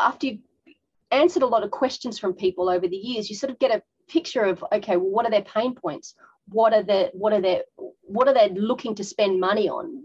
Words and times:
after 0.00 0.26
you've 0.26 0.40
answered 1.10 1.42
a 1.42 1.46
lot 1.46 1.62
of 1.62 1.70
questions 1.70 2.18
from 2.18 2.34
people 2.34 2.68
over 2.68 2.86
the 2.86 2.96
years, 2.96 3.30
you 3.30 3.36
sort 3.36 3.50
of 3.50 3.58
get 3.58 3.70
a 3.70 3.82
picture 4.08 4.44
of 4.44 4.64
okay, 4.72 4.96
well, 4.96 5.10
what 5.10 5.26
are 5.26 5.30
their 5.30 5.42
pain 5.42 5.74
points? 5.74 6.14
What 6.48 6.72
are 6.72 6.82
the 6.82 7.10
what 7.12 7.32
are 7.32 7.40
their 7.40 7.62
what 8.02 8.28
are 8.28 8.34
they 8.34 8.50
looking 8.50 8.94
to 8.96 9.04
spend 9.04 9.40
money 9.40 9.68
on? 9.68 10.02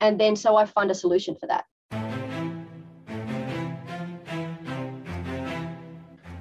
And 0.00 0.18
then 0.18 0.36
so 0.36 0.56
I 0.56 0.64
find 0.64 0.90
a 0.90 0.94
solution 0.94 1.36
for 1.36 1.46
that. 1.46 1.64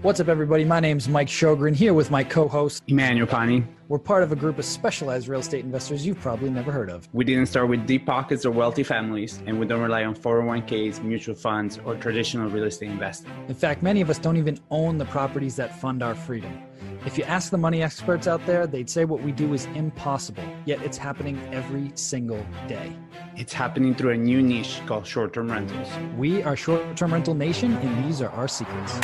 What's 0.02 0.21
up, 0.21 0.29
everybody? 0.29 0.63
My 0.63 0.79
name 0.79 0.95
is 0.95 1.09
Mike 1.09 1.27
Shogren 1.27 1.75
here 1.75 1.93
with 1.93 2.09
my 2.09 2.23
co 2.23 2.48
host, 2.48 2.84
Emmanuel 2.88 3.27
Pani. 3.27 3.66
We're 3.89 3.99
part 3.99 4.23
of 4.23 4.31
a 4.31 4.36
group 4.38 4.57
of 4.57 4.63
specialized 4.63 5.27
real 5.27 5.41
estate 5.41 5.66
investors 5.66 6.05
you've 6.05 6.21
probably 6.21 6.49
never 6.49 6.71
heard 6.71 6.89
of. 6.89 7.09
We 7.11 7.25
didn't 7.25 7.48
start 7.48 7.68
with 7.68 7.86
deep 7.86 8.05
pockets 8.05 8.45
or 8.45 8.52
wealthy 8.52 8.84
families, 8.84 9.43
and 9.45 9.59
we 9.59 9.66
don't 9.66 9.81
rely 9.81 10.05
on 10.05 10.16
401ks, 10.16 11.04
mutual 11.04 11.35
funds, 11.35 11.81
or 11.84 11.95
traditional 11.98 12.49
real 12.49 12.63
estate 12.63 12.91
investing. 12.91 13.34
In 13.49 13.54
fact, 13.54 13.84
many 13.84 13.99
of 13.99 14.09
us 14.09 14.17
don't 14.17 14.38
even 14.38 14.57
own 14.71 14.98
the 14.98 15.04
properties 15.04 15.57
that 15.57 15.77
fund 15.81 16.02
our 16.02 16.16
freedom. 16.16 16.57
If 17.06 17.18
you 17.18 17.24
ask 17.24 17.50
the 17.50 17.58
money 17.58 17.82
experts 17.82 18.28
out 18.28 18.46
there, 18.46 18.68
they'd 18.68 18.90
say 18.90 19.06
what 19.06 19.22
we 19.22 19.32
do 19.32 19.54
is 19.54 19.66
impossible, 19.76 20.44
yet 20.66 20.82
it's 20.82 20.98
happening 20.98 21.40
every 21.52 21.92
single 21.96 22.46
day. 22.68 22.96
It's 23.36 23.54
happening 23.54 23.96
through 23.96 24.12
a 24.12 24.18
new 24.18 24.42
niche 24.42 24.82
called 24.86 25.08
short 25.08 25.34
term 25.34 25.52
rentals. 25.52 25.88
We 26.18 26.44
are 26.44 26.55
Short 26.55 26.96
Term 26.98 27.14
Rental 27.14 27.34
Nation, 27.34 27.74
and 27.74 28.05
these 28.05 28.22
are 28.22 28.30
our 28.30 28.48
secrets. 28.48 29.00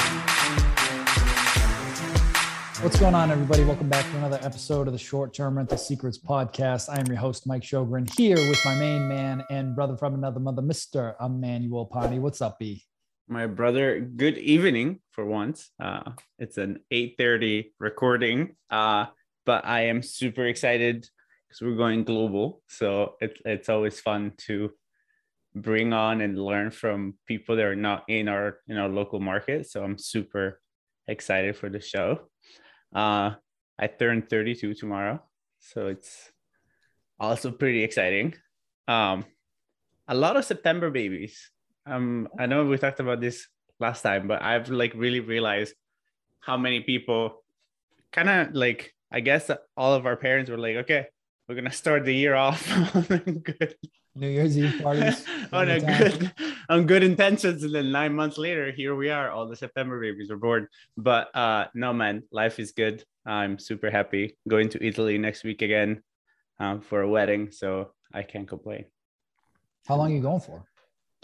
What's 2.81 2.99
going 2.99 3.15
on, 3.15 3.31
everybody? 3.31 3.63
Welcome 3.63 3.89
back 3.89 4.05
to 4.11 4.17
another 4.17 4.39
episode 4.43 4.87
of 4.87 4.93
the 4.93 4.99
Short 4.99 5.33
Term 5.33 5.57
Rental 5.57 5.77
Secrets 5.77 6.19
Podcast. 6.19 6.89
I 6.89 6.99
am 6.99 7.07
your 7.07 7.15
host, 7.15 7.47
Mike 7.47 7.63
Shogren, 7.63 8.07
here 8.15 8.35
with 8.35 8.59
my 8.63 8.75
main 8.75 9.07
man 9.07 9.43
and 9.49 9.75
brother 9.75 9.97
from 9.97 10.13
another 10.13 10.39
mother, 10.39 10.61
Mr. 10.61 11.15
Emmanuel 11.19 11.85
Pani. 11.85 12.19
What's 12.19 12.41
up, 12.41 12.59
B? 12.59 12.83
My 13.27 13.47
brother, 13.47 13.99
good 14.01 14.37
evening 14.37 14.99
for 15.09 15.25
once. 15.25 15.71
Uh, 15.79 16.11
it's 16.37 16.57
an 16.57 16.81
8:30 16.91 17.73
recording, 17.79 18.55
uh, 18.69 19.07
but 19.47 19.65
I 19.65 19.87
am 19.87 20.03
super 20.03 20.45
excited 20.45 21.09
because 21.47 21.61
we're 21.61 21.75
going 21.75 22.03
global. 22.03 22.61
So 22.69 23.15
it's 23.19 23.41
it's 23.43 23.69
always 23.69 23.99
fun 23.99 24.33
to 24.45 24.69
bring 25.55 25.91
on 25.91 26.21
and 26.21 26.37
learn 26.37 26.69
from 26.69 27.17
people 27.25 27.55
that 27.55 27.65
are 27.65 27.75
not 27.75 28.03
in 28.07 28.27
our 28.27 28.59
in 28.67 28.77
our 28.77 28.89
local 28.89 29.19
market. 29.19 29.65
So 29.67 29.83
I'm 29.83 29.97
super 29.97 30.61
excited 31.07 31.57
for 31.57 31.69
the 31.69 31.81
show. 31.81 32.29
Uh, 32.93 33.41
I 33.79 33.87
turn 33.87 34.21
32 34.21 34.75
tomorrow, 34.75 35.19
so 35.57 35.87
it's 35.87 36.31
also 37.19 37.49
pretty 37.49 37.83
exciting. 37.83 38.35
Um, 38.87 39.25
a 40.07 40.13
lot 40.13 40.37
of 40.37 40.45
September 40.45 40.91
babies. 40.91 41.49
Um, 41.85 42.27
I 42.39 42.45
know 42.45 42.65
we 42.65 42.77
talked 42.77 42.99
about 42.99 43.21
this 43.21 43.47
last 43.79 44.01
time, 44.01 44.27
but 44.27 44.41
I've 44.41 44.69
like 44.69 44.93
really 44.95 45.19
realized 45.19 45.73
how 46.39 46.57
many 46.57 46.81
people 46.81 47.43
kind 48.11 48.29
of 48.29 48.55
like 48.55 48.93
I 49.11 49.19
guess 49.19 49.51
all 49.77 49.93
of 49.93 50.05
our 50.05 50.15
parents 50.15 50.49
were 50.49 50.57
like, 50.57 50.77
okay, 50.77 51.07
we're 51.47 51.55
gonna 51.55 51.71
start 51.71 52.05
the 52.05 52.15
year 52.15 52.35
off 52.35 52.61
on 52.95 53.03
good. 53.39 53.75
New 54.17 54.29
Year's 54.29 54.57
Eve 54.57 54.81
parties. 54.81 55.25
on 55.51 55.69
a 55.69 55.79
good 55.81 56.31
on 56.69 56.85
good 56.85 57.03
intentions, 57.03 57.63
and 57.63 57.75
then 57.75 57.91
nine 57.91 58.13
months 58.15 58.37
later, 58.37 58.71
here 58.71 58.95
we 58.95 59.09
are. 59.09 59.29
All 59.29 59.47
the 59.47 59.57
September 59.57 59.99
babies 59.99 60.31
are 60.31 60.37
born. 60.37 60.67
But 60.95 61.35
uh 61.35 61.67
no 61.73 61.93
man, 61.93 62.23
life 62.31 62.59
is 62.59 62.71
good. 62.71 63.03
I'm 63.25 63.59
super 63.59 63.91
happy. 63.91 64.37
Going 64.47 64.69
to 64.69 64.83
Italy 64.83 65.17
next 65.17 65.43
week 65.43 65.61
again 65.61 66.01
um, 66.59 66.81
for 66.81 67.01
a 67.01 67.09
wedding, 67.09 67.51
so 67.51 67.91
I 68.13 68.23
can't 68.23 68.47
complain. 68.47 68.85
How 69.87 69.95
long 69.95 70.11
are 70.11 70.15
you 70.15 70.21
going 70.21 70.39
for? 70.39 70.63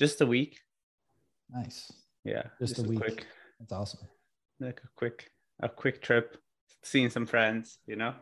Just 0.01 0.19
a 0.21 0.25
week. 0.25 0.59
Nice. 1.49 1.93
Yeah, 2.25 2.43
just, 2.59 2.75
just 2.75 2.79
a, 2.79 2.87
a, 2.87 2.89
week. 2.89 2.99
Quick, 2.99 3.25
That's 3.59 3.71
awesome. 3.71 4.07
Like 4.59 4.81
a 4.83 4.87
quick 4.95 5.29
a 5.61 5.69
quick 5.69 6.01
trip, 6.01 6.37
seeing 6.83 7.09
some 7.09 7.27
friends, 7.27 7.77
you 7.85 7.95
know 7.95 8.15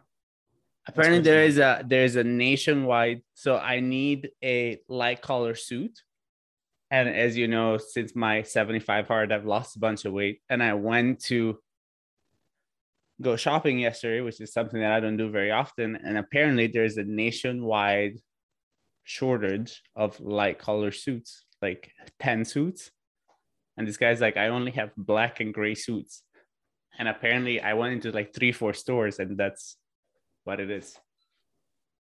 apparently 0.90 1.22
there 1.22 1.44
is 1.44 1.58
a 1.58 1.84
there's 1.88 2.16
a 2.16 2.24
nationwide 2.24 3.22
so 3.34 3.58
i 3.58 3.80
need 3.80 4.30
a 4.44 4.80
light 4.88 5.22
color 5.22 5.54
suit 5.54 6.02
and 6.90 7.08
as 7.08 7.38
you 7.38 7.48
know 7.48 7.78
since 7.78 8.16
my 8.16 8.42
75 8.42 9.08
hard 9.08 9.32
i've 9.32 9.46
lost 9.46 9.76
a 9.76 9.80
bunch 9.80 10.06
of 10.06 10.14
weight 10.14 10.42
and 10.50 10.64
i 10.64 10.74
went 10.74 11.20
to 11.20 11.60
go 13.22 13.36
shopping 13.36 13.78
yesterday 13.78 14.22
which 14.22 14.42
is 14.42 14.52
something 14.52 14.80
that 14.80 14.92
i 14.92 15.00
don't 15.00 15.18
do 15.18 15.30
very 15.30 15.52
often 15.52 15.96
and 15.96 16.18
apparently 16.18 16.68
there's 16.68 16.98
a 16.98 17.04
nationwide 17.04 18.18
shortage 19.04 19.84
of 19.96 20.20
light 20.20 20.58
color 20.58 20.92
suits 20.92 21.46
like 21.62 21.92
10 22.20 22.46
suits 22.46 22.92
and 23.78 23.88
this 23.88 23.98
guy's 23.98 24.22
like 24.22 24.38
i 24.38 24.48
only 24.48 24.72
have 24.72 24.92
black 24.98 25.40
and 25.40 25.54
gray 25.54 25.76
suits 25.76 26.24
and 26.98 27.08
apparently 27.08 27.62
i 27.62 27.74
went 27.74 27.94
into 27.94 28.12
like 28.12 28.34
three 28.34 28.52
four 28.52 28.74
stores 28.74 29.20
and 29.20 29.38
that's 29.38 29.78
what 30.50 30.60
it 30.60 30.72
is. 30.72 30.98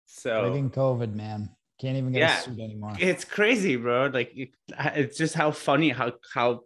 So 0.06 0.42
living 0.42 0.70
COVID, 0.70 1.12
man, 1.14 1.50
can't 1.80 1.96
even 1.96 2.12
get 2.12 2.20
yeah, 2.20 2.38
a 2.38 2.42
suit 2.42 2.60
anymore. 2.60 2.92
It's 2.98 3.24
crazy, 3.24 3.76
bro. 3.76 4.06
Like 4.06 4.32
it, 4.34 4.50
it's 4.94 5.18
just 5.18 5.34
how 5.34 5.50
funny 5.50 5.90
how 5.90 6.12
how 6.32 6.60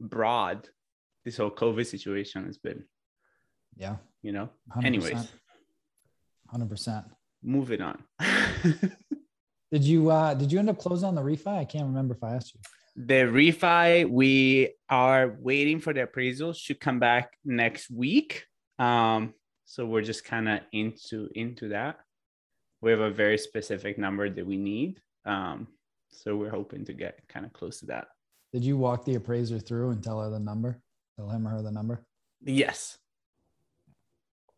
broad 0.00 0.68
this 1.24 1.36
whole 1.36 1.50
COVID 1.50 1.86
situation 1.86 2.44
has 2.46 2.58
been. 2.58 2.84
Yeah, 3.76 3.96
you 4.22 4.32
know. 4.32 4.50
100%. 4.76 4.84
Anyways, 4.84 5.28
hundred 6.48 6.68
percent. 6.68 7.06
Moving 7.42 7.80
on. 7.80 8.02
did 9.76 9.84
you 9.84 10.10
uh 10.10 10.32
did 10.32 10.50
you 10.50 10.58
end 10.58 10.70
up 10.70 10.78
closing 10.78 11.06
on 11.06 11.14
the 11.14 11.20
refi? 11.20 11.58
I 11.58 11.66
can't 11.66 11.84
remember 11.84 12.14
if 12.14 12.24
I 12.24 12.34
asked 12.34 12.54
you. 12.54 12.60
The 12.96 13.24
refi, 13.26 14.08
we 14.08 14.70
are 14.88 15.36
waiting 15.38 15.80
for 15.80 15.92
the 15.92 16.04
appraisal. 16.04 16.54
Should 16.54 16.80
come 16.80 16.98
back 16.98 17.36
next 17.44 17.90
week. 17.90 18.46
Um, 18.78 19.34
so 19.66 19.84
we're 19.84 20.00
just 20.00 20.24
kind 20.24 20.48
of 20.48 20.60
into 20.72 21.28
into 21.34 21.68
that. 21.68 21.98
We 22.80 22.90
have 22.90 23.00
a 23.00 23.10
very 23.10 23.36
specific 23.36 23.98
number 23.98 24.30
that 24.30 24.46
we 24.46 24.56
need. 24.56 25.02
Um, 25.26 25.68
so 26.08 26.36
we're 26.36 26.50
hoping 26.50 26.86
to 26.86 26.94
get 26.94 27.20
kind 27.28 27.44
of 27.44 27.52
close 27.52 27.80
to 27.80 27.86
that. 27.86 28.06
Did 28.54 28.64
you 28.64 28.78
walk 28.78 29.04
the 29.04 29.16
appraiser 29.16 29.58
through 29.58 29.90
and 29.90 30.02
tell 30.02 30.22
her 30.22 30.30
the 30.30 30.40
number? 30.40 30.80
Tell 31.16 31.28
him 31.28 31.46
or 31.46 31.50
her 31.50 31.62
the 31.62 31.70
number? 31.70 32.02
Yes. 32.42 32.96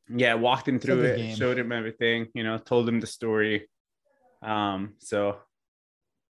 Yeah, 0.09 0.35
walked 0.35 0.69
him 0.69 0.79
through 0.79 1.03
it, 1.03 1.17
game. 1.17 1.35
showed 1.35 1.59
him 1.59 1.73
everything, 1.73 2.29
you 2.35 2.45
know, 2.45 2.57
told 2.57 2.89
him 2.89 3.01
the 3.01 3.07
story. 3.07 3.67
Um, 4.43 4.95
so 4.99 5.37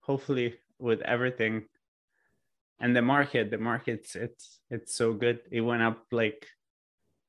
hopefully 0.00 0.54
with 0.78 1.00
everything 1.02 1.64
and 2.80 2.96
the 2.96 3.02
market, 3.02 3.50
the 3.50 3.58
market's 3.58 4.16
it's 4.16 4.60
it's 4.68 4.94
so 4.94 5.12
good. 5.12 5.40
It 5.50 5.60
went 5.60 5.82
up 5.82 6.04
like 6.10 6.46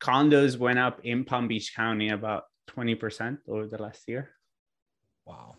condos 0.01 0.57
went 0.57 0.79
up 0.79 0.99
in 1.03 1.23
Palm 1.23 1.47
Beach 1.47 1.73
County 1.75 2.09
about 2.09 2.45
20% 2.71 3.37
over 3.47 3.67
the 3.67 3.81
last 3.81 4.03
year. 4.07 4.31
Wow. 5.25 5.55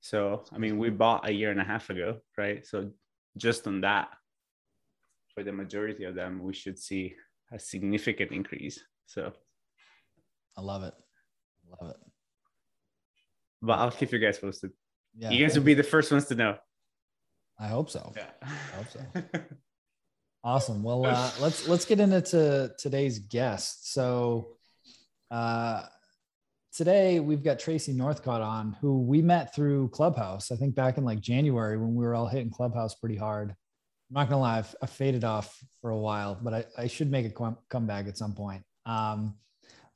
So, 0.00 0.44
I 0.52 0.58
mean, 0.58 0.78
we 0.78 0.88
bought 0.88 1.28
a 1.28 1.32
year 1.32 1.50
and 1.50 1.60
a 1.60 1.64
half 1.64 1.90
ago, 1.90 2.18
right? 2.38 2.66
So, 2.66 2.90
just 3.36 3.66
on 3.66 3.82
that, 3.82 4.08
for 5.34 5.42
the 5.42 5.52
majority 5.52 6.04
of 6.04 6.14
them, 6.14 6.42
we 6.42 6.54
should 6.54 6.78
see 6.78 7.14
a 7.52 7.58
significant 7.58 8.32
increase. 8.32 8.80
So, 9.06 9.32
I 10.56 10.62
love 10.62 10.84
it. 10.84 10.94
I 11.70 11.84
love 11.84 11.94
it. 11.94 12.07
But 13.60 13.78
I'll 13.78 13.90
keep 13.90 14.12
you 14.12 14.18
guys 14.18 14.38
posted. 14.38 14.70
Yeah, 15.16 15.30
you 15.30 15.44
guys 15.44 15.56
will 15.56 15.64
be 15.64 15.74
the 15.74 15.82
first 15.82 16.12
ones 16.12 16.26
to 16.26 16.34
know. 16.34 16.56
I 17.58 17.66
hope 17.66 17.90
so. 17.90 18.12
Yeah. 18.16 18.26
I 18.42 18.76
hope 18.76 18.86
so. 18.90 19.40
Awesome. 20.44 20.84
Well, 20.84 21.04
uh, 21.04 21.30
let's 21.40 21.66
let's 21.66 21.84
get 21.84 21.98
into 21.98 22.70
today's 22.78 23.18
guest. 23.18 23.92
So, 23.92 24.50
uh, 25.32 25.82
today 26.72 27.18
we've 27.18 27.42
got 27.42 27.58
Tracy 27.58 27.92
Northcott 27.92 28.40
on, 28.40 28.76
who 28.80 29.02
we 29.02 29.20
met 29.20 29.52
through 29.52 29.88
Clubhouse. 29.88 30.52
I 30.52 30.56
think 30.56 30.76
back 30.76 30.96
in 30.96 31.04
like 31.04 31.20
January 31.20 31.76
when 31.76 31.94
we 31.94 32.04
were 32.04 32.14
all 32.14 32.28
hitting 32.28 32.50
Clubhouse 32.50 32.94
pretty 32.94 33.16
hard. 33.16 33.50
I'm 33.50 34.14
not 34.14 34.30
gonna 34.30 34.40
lie, 34.40 34.58
I've, 34.58 34.74
I 34.80 34.86
faded 34.86 35.24
off 35.24 35.54
for 35.82 35.90
a 35.90 35.98
while, 35.98 36.38
but 36.40 36.54
I, 36.54 36.64
I 36.78 36.86
should 36.86 37.10
make 37.10 37.26
a 37.26 37.54
comeback 37.68 38.06
at 38.06 38.16
some 38.16 38.34
point. 38.34 38.62
Um, 38.86 39.34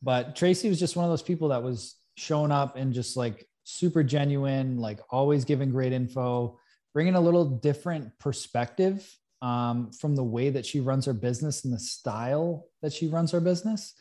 but 0.02 0.34
Tracy 0.34 0.68
was 0.68 0.80
just 0.80 0.96
one 0.96 1.04
of 1.04 1.10
those 1.10 1.22
people 1.22 1.48
that 1.48 1.62
was 1.62 1.94
showing 2.16 2.50
up 2.50 2.76
and 2.76 2.92
just 2.92 3.16
like 3.16 3.46
super 3.64 4.02
genuine, 4.02 4.78
like 4.78 5.00
always 5.10 5.44
giving 5.44 5.70
great 5.70 5.92
info, 5.92 6.58
bringing 6.94 7.14
a 7.14 7.20
little 7.20 7.44
different 7.44 8.18
perspective 8.18 9.08
um, 9.40 9.90
from 9.92 10.14
the 10.14 10.24
way 10.24 10.50
that 10.50 10.64
she 10.64 10.80
runs 10.80 11.06
her 11.06 11.12
business 11.12 11.64
and 11.64 11.72
the 11.72 11.78
style 11.78 12.68
that 12.80 12.92
she 12.92 13.08
runs 13.08 13.32
her 13.32 13.40
business. 13.40 13.94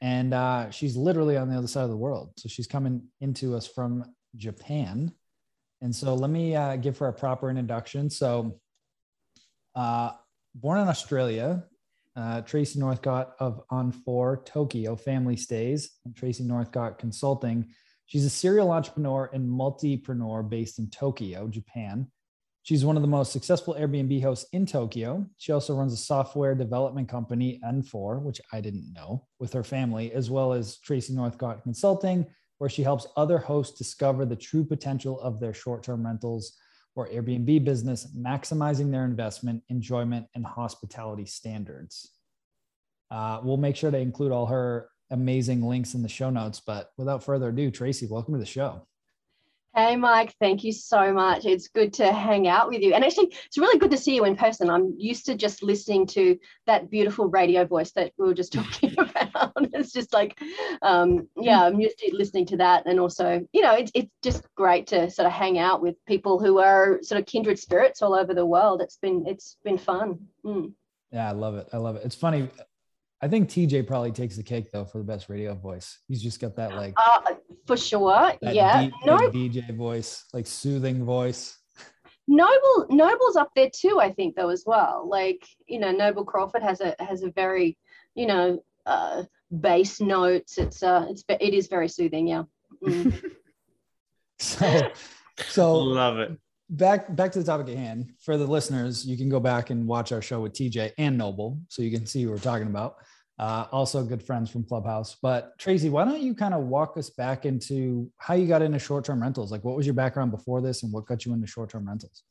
And 0.00 0.32
uh, 0.32 0.70
she's 0.70 0.96
literally 0.96 1.36
on 1.36 1.48
the 1.48 1.56
other 1.56 1.68
side 1.68 1.84
of 1.84 1.90
the 1.90 1.96
world. 1.96 2.32
So 2.38 2.48
she's 2.48 2.66
coming 2.66 3.02
into 3.20 3.54
us 3.54 3.66
from 3.66 4.04
Japan. 4.36 5.12
And 5.82 5.94
so 5.94 6.14
let 6.14 6.30
me 6.30 6.56
uh, 6.56 6.76
give 6.76 6.98
her 6.98 7.08
a 7.08 7.12
proper 7.12 7.50
introduction. 7.50 8.10
So, 8.10 8.60
uh, 9.74 10.12
born 10.54 10.80
in 10.80 10.88
Australia, 10.88 11.64
uh, 12.16 12.40
Tracy 12.42 12.78
Northcott 12.78 13.34
of 13.38 13.62
On4 13.68 14.44
Tokyo 14.44 14.96
Family 14.96 15.36
Stays 15.36 15.92
and 16.04 16.14
Tracy 16.16 16.42
Northcott 16.44 16.98
Consulting. 16.98 17.68
She's 18.10 18.24
a 18.24 18.30
serial 18.30 18.70
entrepreneur 18.70 19.30
and 19.32 19.48
multipreneur 19.48 20.48
based 20.48 20.78
in 20.78 20.90
Tokyo, 20.90 21.48
Japan 21.48 22.08
She's 22.62 22.84
one 22.84 22.96
of 22.96 23.02
the 23.02 23.08
most 23.08 23.32
successful 23.32 23.74
Airbnb 23.74 24.22
hosts 24.22 24.48
in 24.52 24.66
Tokyo. 24.66 25.26
She 25.38 25.52
also 25.52 25.74
runs 25.74 25.94
a 25.94 25.96
software 25.96 26.54
development 26.54 27.08
company, 27.08 27.58
N4, 27.64 28.20
which 28.20 28.40
I 28.52 28.60
didn't 28.60 28.92
know, 28.92 29.26
with 29.38 29.52
her 29.54 29.64
family, 29.64 30.12
as 30.12 30.30
well 30.30 30.52
as 30.52 30.76
Tracy 30.78 31.14
Northcott 31.14 31.62
Consulting, 31.62 32.26
where 32.58 32.68
she 32.68 32.82
helps 32.82 33.06
other 33.16 33.38
hosts 33.38 33.78
discover 33.78 34.26
the 34.26 34.36
true 34.36 34.64
potential 34.64 35.18
of 35.20 35.40
their 35.40 35.54
short 35.54 35.82
term 35.82 36.04
rentals 36.04 36.58
or 36.94 37.08
Airbnb 37.08 37.64
business, 37.64 38.14
maximizing 38.14 38.90
their 38.90 39.06
investment, 39.06 39.62
enjoyment, 39.70 40.26
and 40.34 40.44
hospitality 40.44 41.24
standards. 41.24 42.12
Uh, 43.10 43.40
we'll 43.42 43.56
make 43.56 43.74
sure 43.74 43.90
to 43.90 43.98
include 43.98 44.32
all 44.32 44.46
her 44.46 44.89
amazing 45.10 45.62
links 45.62 45.94
in 45.94 46.02
the 46.02 46.08
show 46.08 46.30
notes. 46.30 46.60
But 46.60 46.92
without 46.96 47.22
further 47.22 47.48
ado, 47.48 47.70
Tracy, 47.70 48.06
welcome 48.06 48.34
to 48.34 48.40
the 48.40 48.46
show. 48.46 48.82
Hey, 49.74 49.94
Mike, 49.94 50.34
thank 50.40 50.64
you 50.64 50.72
so 50.72 51.12
much. 51.12 51.44
It's 51.44 51.68
good 51.68 51.92
to 51.94 52.12
hang 52.12 52.48
out 52.48 52.68
with 52.68 52.82
you. 52.82 52.92
And 52.92 53.04
actually, 53.04 53.32
it's 53.46 53.56
really 53.56 53.78
good 53.78 53.92
to 53.92 53.96
see 53.96 54.16
you 54.16 54.24
in 54.24 54.34
person. 54.34 54.68
I'm 54.68 54.94
used 54.98 55.26
to 55.26 55.36
just 55.36 55.62
listening 55.62 56.08
to 56.08 56.36
that 56.66 56.90
beautiful 56.90 57.28
radio 57.28 57.64
voice 57.64 57.92
that 57.92 58.12
we 58.18 58.26
were 58.26 58.34
just 58.34 58.52
talking 58.52 58.92
about. 58.98 59.52
it's 59.72 59.92
just 59.92 60.12
like, 60.12 60.40
um, 60.82 61.28
yeah, 61.36 61.62
I'm 61.62 61.80
used 61.80 61.98
to 61.98 62.10
listening 62.12 62.46
to 62.46 62.56
that. 62.56 62.82
And 62.86 62.98
also, 62.98 63.46
you 63.52 63.62
know, 63.62 63.74
it's, 63.74 63.92
it's 63.94 64.10
just 64.22 64.42
great 64.56 64.88
to 64.88 65.08
sort 65.08 65.26
of 65.26 65.32
hang 65.32 65.56
out 65.60 65.80
with 65.80 65.94
people 66.04 66.40
who 66.40 66.58
are 66.58 66.98
sort 67.02 67.20
of 67.20 67.26
kindred 67.28 67.58
spirits 67.58 68.02
all 68.02 68.14
over 68.14 68.34
the 68.34 68.46
world. 68.46 68.80
It's 68.82 68.96
been, 68.96 69.24
it's 69.28 69.56
been 69.62 69.78
fun. 69.78 70.18
Mm. 70.44 70.72
Yeah, 71.12 71.28
I 71.28 71.32
love 71.32 71.54
it. 71.54 71.68
I 71.72 71.76
love 71.76 71.94
it. 71.94 72.02
It's 72.04 72.16
funny. 72.16 72.48
I 73.22 73.28
think 73.28 73.50
TJ 73.50 73.86
probably 73.86 74.12
takes 74.12 74.36
the 74.36 74.42
cake 74.42 74.70
though 74.72 74.84
for 74.84 74.98
the 74.98 75.04
best 75.04 75.28
radio 75.28 75.54
voice. 75.54 75.98
He's 76.08 76.22
just 76.22 76.40
got 76.40 76.56
that 76.56 76.74
like 76.74 76.94
uh, 76.96 77.34
for 77.66 77.76
sure. 77.76 78.32
Yeah, 78.40 78.84
deep, 78.84 78.94
no 79.04 79.16
DJ 79.18 79.76
voice, 79.76 80.24
like 80.32 80.46
soothing 80.46 81.04
voice. 81.04 81.58
Noble 82.26 82.86
Noble's 82.88 83.36
up 83.36 83.50
there 83.54 83.70
too, 83.74 84.00
I 84.00 84.12
think 84.12 84.36
though 84.36 84.48
as 84.48 84.64
well. 84.66 85.06
Like 85.08 85.46
you 85.66 85.78
know, 85.78 85.90
Noble 85.90 86.24
Crawford 86.24 86.62
has 86.62 86.80
a 86.80 86.94
has 86.98 87.22
a 87.22 87.30
very 87.30 87.76
you 88.14 88.26
know 88.26 88.62
uh, 88.86 89.24
bass 89.50 90.00
notes. 90.00 90.56
It's 90.56 90.82
uh 90.82 91.06
it's 91.10 91.22
it 91.28 91.54
is 91.54 91.66
very 91.68 91.88
soothing. 91.88 92.26
Yeah. 92.26 92.44
Mm. 92.82 93.32
so 94.38 94.90
so 95.48 95.78
love 95.78 96.18
it 96.18 96.38
back 96.70 97.14
back 97.16 97.32
to 97.32 97.40
the 97.40 97.44
topic 97.44 97.68
at 97.68 97.76
hand. 97.76 98.12
For 98.20 98.36
the 98.36 98.46
listeners 98.46 99.04
you 99.04 99.16
can 99.16 99.28
go 99.28 99.40
back 99.40 99.70
and 99.70 99.86
watch 99.86 100.12
our 100.12 100.22
show 100.22 100.40
with 100.40 100.52
tj 100.52 100.92
and 100.96 101.18
noble 101.18 101.60
so 101.68 101.82
you 101.82 101.90
can 101.90 102.06
see 102.06 102.22
who 102.22 102.30
we're 102.30 102.38
talking 102.38 102.68
about. 102.68 102.96
Uh, 103.38 103.66
also 103.72 104.04
good 104.04 104.22
friends 104.22 104.50
from 104.50 104.62
clubhouse. 104.62 105.16
But 105.20 105.58
tracy 105.58 105.88
why 105.88 106.04
don't 106.04 106.20
you 106.20 106.34
kind 106.34 106.54
of 106.54 106.64
walk 106.64 106.96
us 106.96 107.10
back 107.10 107.46
into 107.46 108.10
how 108.18 108.34
you 108.34 108.46
got 108.46 108.62
into 108.62 108.78
short-term 108.78 109.20
rentals? 109.20 109.50
Like 109.50 109.64
what 109.64 109.76
was 109.76 109.86
your 109.86 109.94
background 109.94 110.30
before 110.30 110.60
this 110.60 110.82
and 110.82 110.92
what 110.92 111.06
got 111.06 111.24
you 111.24 111.32
into 111.32 111.46
short-term 111.46 111.88
rentals 111.88 112.22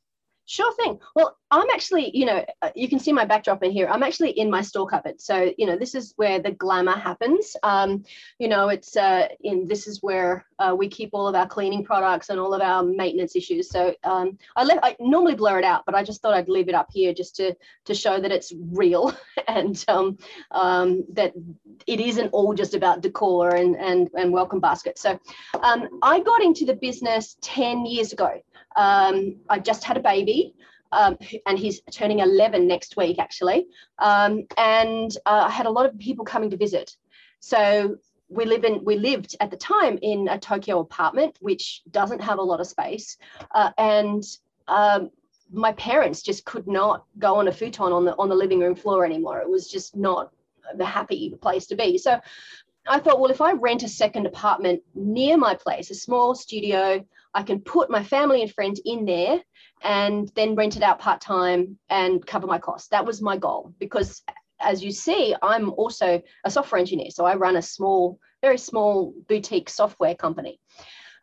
Sure 0.50 0.74
thing. 0.74 1.00
Well, 1.16 1.38
I'm 1.52 1.70
actually, 1.70 2.10
you 2.18 2.26
know, 2.26 2.44
uh, 2.64 2.72
you 2.76 2.90
can 2.90 2.98
see 2.98 3.14
my 3.14 3.24
backdrop 3.24 3.62
in 3.62 3.70
here. 3.70 3.88
I'm 3.88 4.02
actually 4.02 4.32
in 4.32 4.50
my 4.50 4.64
store 4.64 4.88
cupboard. 4.88 5.22
So, 5.22 5.54
you 5.60 5.68
know, 5.68 5.78
this 5.78 5.94
is 5.94 6.16
where 6.16 6.40
the 6.40 6.50
glamour 6.50 6.98
happens. 6.98 7.56
Um, 7.62 8.04
you 8.40 8.48
know, 8.48 8.70
it's 8.70 8.98
uh, 8.98 9.28
in 9.42 9.68
this 9.68 9.86
is 9.86 10.02
where 10.02 10.48
uh, 10.58 10.76
we 10.76 10.88
keep 10.88 11.12
all 11.14 11.28
of 11.28 11.36
our 11.36 11.48
cleaning 11.48 11.84
products 11.84 12.30
and 12.30 12.40
all 12.40 12.56
of 12.56 12.64
our 12.64 12.82
maintenance 12.82 13.36
issues. 13.36 13.70
So 13.70 13.94
um, 14.04 14.40
I, 14.56 14.64
left, 14.64 14.80
I 14.82 14.96
normally 15.00 15.36
blur 15.36 15.60
it 15.60 15.66
out, 15.66 15.84
but 15.86 15.94
I 15.94 16.02
just 16.04 16.20
thought 16.24 16.34
I'd 16.34 16.50
leave 16.50 16.68
it 16.68 16.74
up 16.74 16.88
here 16.92 17.14
just 17.14 17.36
to 17.36 17.56
to 17.86 17.94
show 17.94 18.20
that 18.20 18.32
it's 18.32 18.52
real 18.72 19.16
and 19.48 19.86
um, 19.88 20.18
um, 20.50 21.04
that 21.14 21.34
it 21.86 22.00
isn't 22.00 22.30
all 22.30 22.56
just 22.56 22.74
about 22.74 23.02
decor 23.02 23.54
and 23.54 23.76
and, 23.76 24.10
and 24.18 24.34
welcome 24.34 24.60
baskets. 24.60 25.02
So 25.02 25.20
um, 25.62 26.00
I 26.02 26.22
got 26.22 26.42
into 26.42 26.66
the 26.66 26.76
business 26.76 27.38
10 27.42 27.86
years 27.86 28.14
ago. 28.14 28.42
Um, 28.76 29.38
I 29.50 29.60
just 29.60 29.84
had 29.84 29.98
a 29.98 30.02
baby. 30.02 30.54
Um, 30.92 31.20
and 31.46 31.60
he's 31.60 31.82
turning 31.92 32.18
11 32.18 32.68
next 32.68 32.98
week, 32.98 33.20
actually. 33.20 33.68
Um, 34.00 34.48
and 34.58 35.16
uh, 35.28 35.46
I 35.48 35.52
had 35.52 35.68
a 35.68 35.70
lot 35.70 35.86
of 35.86 36.00
people 36.00 36.26
coming 36.26 36.50
to 36.50 36.58
visit. 36.58 36.98
So 37.40 37.98
we 38.30 38.46
live 38.46 38.64
in 38.64 38.84
we 38.86 38.98
lived 38.98 39.36
at 39.40 39.52
the 39.52 39.58
time 39.58 39.98
in 40.02 40.28
a 40.28 40.40
Tokyo 40.40 40.80
apartment, 40.80 41.38
which 41.42 41.82
doesn't 41.90 42.22
have 42.22 42.38
a 42.38 42.44
lot 42.44 42.60
of 42.60 42.68
space, 42.68 43.18
uh, 43.56 43.72
and 43.78 44.24
um, 44.68 45.10
my 45.52 45.72
parents 45.74 46.22
just 46.22 46.46
could 46.46 46.68
not 46.68 47.06
go 47.18 47.36
on 47.36 47.48
a 47.48 47.52
futon 47.52 47.92
on 47.92 48.06
the 48.06 48.16
on 48.18 48.30
the 48.30 48.36
living 48.36 48.60
room 48.60 48.76
floor 48.76 49.04
anymore. 49.04 49.40
It 49.40 49.50
was 49.50 49.68
just 49.68 49.96
not 49.96 50.32
the 50.76 50.86
happy 50.86 51.36
place 51.42 51.66
to 51.68 51.76
be. 51.76 51.98
So 51.98 52.20
I 52.88 53.00
thought, 53.00 53.20
well, 53.20 53.32
if 53.32 53.42
I 53.42 53.54
rent 53.54 53.84
a 53.84 53.90
second 53.90 54.28
apartment 54.28 54.82
near 54.94 55.36
my 55.38 55.56
place, 55.56 55.90
a 55.90 55.96
small 55.96 56.36
studio, 56.36 57.04
I 57.34 57.44
can 57.44 57.62
put 57.62 57.90
my 57.90 58.04
family 58.04 58.42
and 58.42 58.52
friends 58.52 58.82
in 58.84 59.06
there 59.06 59.40
and 59.84 60.32
then 60.36 60.56
rent 60.56 60.78
it 60.78 60.84
out 60.84 61.00
part 61.00 61.22
time 61.22 61.78
and 61.90 62.26
cover 62.26 62.48
my 62.48 62.60
costs. 62.60 62.90
That 62.90 63.06
was 63.06 63.22
my 63.22 63.38
goal 63.38 63.74
because, 63.80 64.22
as 64.60 64.84
you 64.84 64.92
see, 64.92 65.36
I'm 65.42 65.72
also 65.74 66.22
a 66.44 66.52
software 66.52 66.80
engineer. 66.80 67.12
So 67.12 67.26
I 67.26 67.36
run 67.36 67.56
a 67.56 67.62
small, 67.62 68.20
very 68.42 68.58
small 68.58 69.14
boutique 69.28 69.70
software 69.70 70.16
company. 70.16 70.60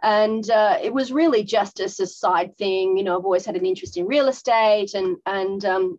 And 0.02 0.48
uh, 0.50 0.78
it 0.82 0.92
was 0.92 1.10
really 1.10 1.42
just 1.42 1.80
as 1.80 1.98
a 2.00 2.06
side 2.06 2.56
thing. 2.56 2.96
You 2.96 3.04
know, 3.04 3.18
I've 3.18 3.24
always 3.24 3.46
had 3.46 3.56
an 3.56 3.66
interest 3.66 3.96
in 3.96 4.06
real 4.06 4.28
estate 4.28 4.94
and, 4.94 5.16
and 5.26 5.64
um, 5.64 5.98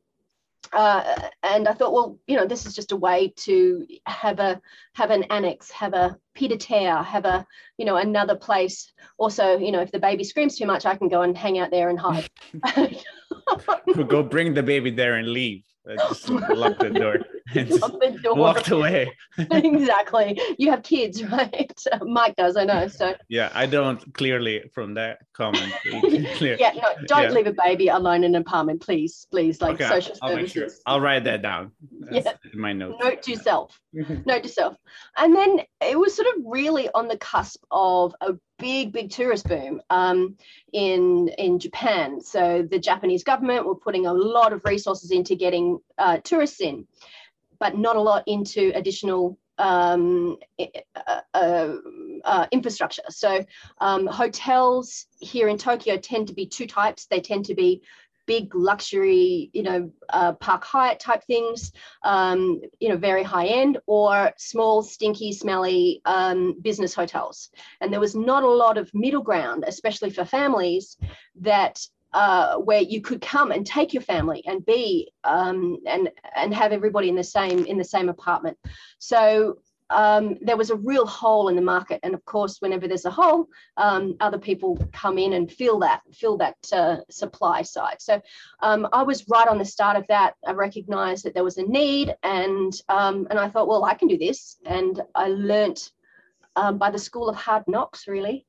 uh, 0.74 1.30
and 1.44 1.68
I 1.68 1.74
thought, 1.74 1.94
well, 1.94 2.19
you 2.28 2.36
know, 2.36 2.46
this 2.46 2.66
is 2.66 2.74
just 2.74 2.92
a 2.92 2.96
way 2.96 3.34
to 3.38 3.86
have 4.06 4.40
a 4.40 4.62
have 4.94 5.12
an 5.12 5.24
annex, 5.24 5.72
have 5.72 5.94
a 5.94 6.18
pied 6.36 6.60
terre, 6.60 7.04
have 7.04 7.25
a 7.25 7.46
you 7.78 7.86
know 7.86 7.98
another 7.98 8.36
place. 8.36 8.92
Also, 9.18 9.58
you 9.58 9.72
know, 9.72 9.81
if 9.81 9.92
the 9.92 10.00
baby 10.00 10.24
screams 10.24 10.58
too 10.58 10.66
much, 10.66 10.86
I 10.86 10.96
can 10.96 11.10
go 11.10 11.22
and 11.22 11.38
hang 11.38 11.60
out 11.60 11.72
there 11.72 11.90
and 11.90 12.00
hide. 12.00 12.30
go 14.08 14.24
bring 14.24 14.54
the 14.54 14.64
baby 14.64 14.92
there 14.92 15.16
and 15.16 15.28
leave. 15.28 15.64
Just 15.95 16.30
lock 16.30 16.80
the 16.80 16.89
door. 16.89 17.18
Lock 17.56 18.00
the 18.01 18.19
door. 18.22 18.36
Walked 18.36 18.72
away. 18.72 19.10
exactly. 19.38 20.39
You 20.57 20.69
have 20.72 20.84
kids, 20.84 21.24
right? 21.31 21.72
Mike 22.01 22.36
does, 22.36 22.57
I 22.57 22.66
know. 22.66 22.89
So 22.89 23.16
yeah, 23.30 23.51
I 23.54 23.66
don't 23.66 24.13
clearly 24.13 24.69
from 24.74 24.95
that 24.95 25.19
comment. 25.34 25.72
yeah, 25.86 26.72
no, 26.75 27.06
don't 27.06 27.24
yeah. 27.24 27.30
leave 27.30 27.48
a 27.48 27.54
baby 27.54 27.88
alone 27.88 28.25
in 28.25 28.36
an 28.36 28.42
apartment, 28.42 28.81
please, 28.81 29.28
please. 29.31 29.62
Like 29.62 29.75
okay, 29.75 29.88
social 29.88 30.16
I'll 30.22 30.31
services. 30.31 30.54
Sure. 30.54 30.69
I'll 30.86 31.00
write 31.00 31.24
that 31.24 31.42
down. 31.42 31.72
That's 32.01 32.25
yeah. 32.25 32.33
my 32.54 32.74
note. 32.74 32.95
Note 33.01 33.22
to 33.24 33.31
yourself. 33.31 33.80
Note 33.94 34.44
to 34.44 34.50
self. 34.50 34.75
And 35.16 35.36
then 35.36 35.62
it 35.81 35.98
was 35.98 36.16
sort 36.16 36.28
of 36.36 36.44
really 36.45 36.90
on 36.94 37.07
the 37.07 37.18
cusp 37.18 37.63
of 37.72 38.13
a 38.19 38.33
big, 38.57 38.92
big 38.92 39.09
tourist 39.09 39.48
boom 39.48 39.81
um, 39.89 40.36
in 40.74 41.30
in 41.38 41.59
Japan. 41.59 42.21
So 42.21 42.68
the 42.69 42.80
Japanese 42.80 43.24
government 43.24 43.65
were 43.65 43.75
putting 43.75 44.06
a 44.06 44.13
lot 44.13 44.54
of 44.54 44.62
resources 44.65 45.12
into 45.12 45.36
getting 45.36 45.80
uh, 45.98 46.18
tourists 46.24 46.62
in, 46.62 46.88
but 47.59 47.78
not 47.78 47.95
a 47.95 48.02
lot 48.02 48.23
into 48.28 48.71
additional 48.76 49.37
um, 49.57 50.37
uh, 50.59 51.21
uh, 51.33 51.76
uh, 52.23 52.47
infrastructure. 52.52 53.02
So 53.09 53.44
um, 53.80 54.06
hotels 54.07 55.07
here 55.19 55.47
in 55.47 55.57
Tokyo 55.57 55.97
tend 55.97 56.28
to 56.28 56.33
be 56.33 56.45
two 56.45 56.68
types. 56.68 57.07
They 57.07 57.21
tend 57.21 57.45
to 57.45 57.56
be 57.56 57.81
big 58.28 58.54
luxury, 58.54 59.50
you 59.54 59.64
know, 59.64 59.92
uh, 60.10 60.34
Park 60.34 60.64
Hyatt 60.64 61.00
type 61.00 61.24
things, 61.24 61.72
um, 62.04 62.62
you 62.80 62.90
know, 62.90 62.98
very 62.98 63.24
high 63.24 63.48
end, 63.48 63.80
or 63.88 64.31
small, 64.38 64.84
stinky, 64.84 65.34
smelly 65.34 66.02
um, 66.06 66.60
business 66.62 66.94
hotels. 66.94 67.50
And 67.81 67.92
there 67.92 68.00
was 68.00 68.16
not 68.16 68.44
a 68.44 68.48
lot 68.50 68.78
of 68.78 68.94
middle 68.94 69.24
ground, 69.24 69.64
especially 69.66 70.12
for 70.12 70.26
families, 70.26 70.98
that 71.42 71.80
uh, 72.14 72.57
where 72.57 72.81
you 72.81 73.02
could 73.02 73.22
come 73.22 73.52
and 73.52 73.66
take 73.66 73.94
your 73.94 74.02
family 74.02 74.44
and 74.46 74.66
be 74.66 75.12
um, 75.24 75.80
and 75.86 76.10
and 76.36 76.54
have 76.54 76.72
everybody 76.72 77.10
in 77.10 77.16
the 77.16 77.24
same 77.24 77.66
in 77.66 77.78
the 77.78 77.84
same 77.84 78.10
apartment. 78.10 78.57
So 79.00 79.60
um, 79.90 80.38
there 80.42 80.58
was 80.58 80.70
a 80.70 80.76
real 80.76 81.06
hole 81.06 81.48
in 81.48 81.56
the 81.56 81.62
market. 81.62 82.00
And 82.04 82.14
of 82.14 82.24
course, 82.26 82.58
whenever 82.60 82.88
there's 82.88 83.06
a 83.06 83.12
hole, 83.12 83.48
um, 83.78 84.16
other 84.20 84.38
people 84.38 84.78
come 84.92 85.18
in 85.18 85.34
and 85.34 85.52
fill 85.52 85.80
that, 85.80 86.02
fill 86.14 86.38
that 86.38 86.58
uh, 86.74 86.98
supply 87.10 87.62
side. 87.62 88.02
So 88.02 88.22
um, 88.62 88.88
I 88.94 89.04
was 89.04 89.28
right 89.28 89.48
on 89.48 89.58
the 89.58 89.66
start 89.66 89.98
of 89.98 90.06
that. 90.08 90.36
I 90.46 90.52
recognized 90.52 91.26
that 91.26 91.34
there 91.34 91.44
was 91.44 91.58
a 91.58 91.64
need, 91.64 92.16
and 92.24 92.74
um, 92.90 93.28
and 93.30 93.40
I 93.40 93.50
thought, 93.50 93.68
well, 93.68 93.86
I 93.86 93.94
can 93.94 94.08
do 94.08 94.18
this. 94.18 94.58
And 94.66 95.02
I 95.16 95.28
learnt 95.28 95.92
um, 96.56 96.78
by 96.78 96.90
the 96.90 97.00
school 97.00 97.30
of 97.30 97.36
hard 97.36 97.64
knocks, 97.68 98.08
really. 98.08 98.46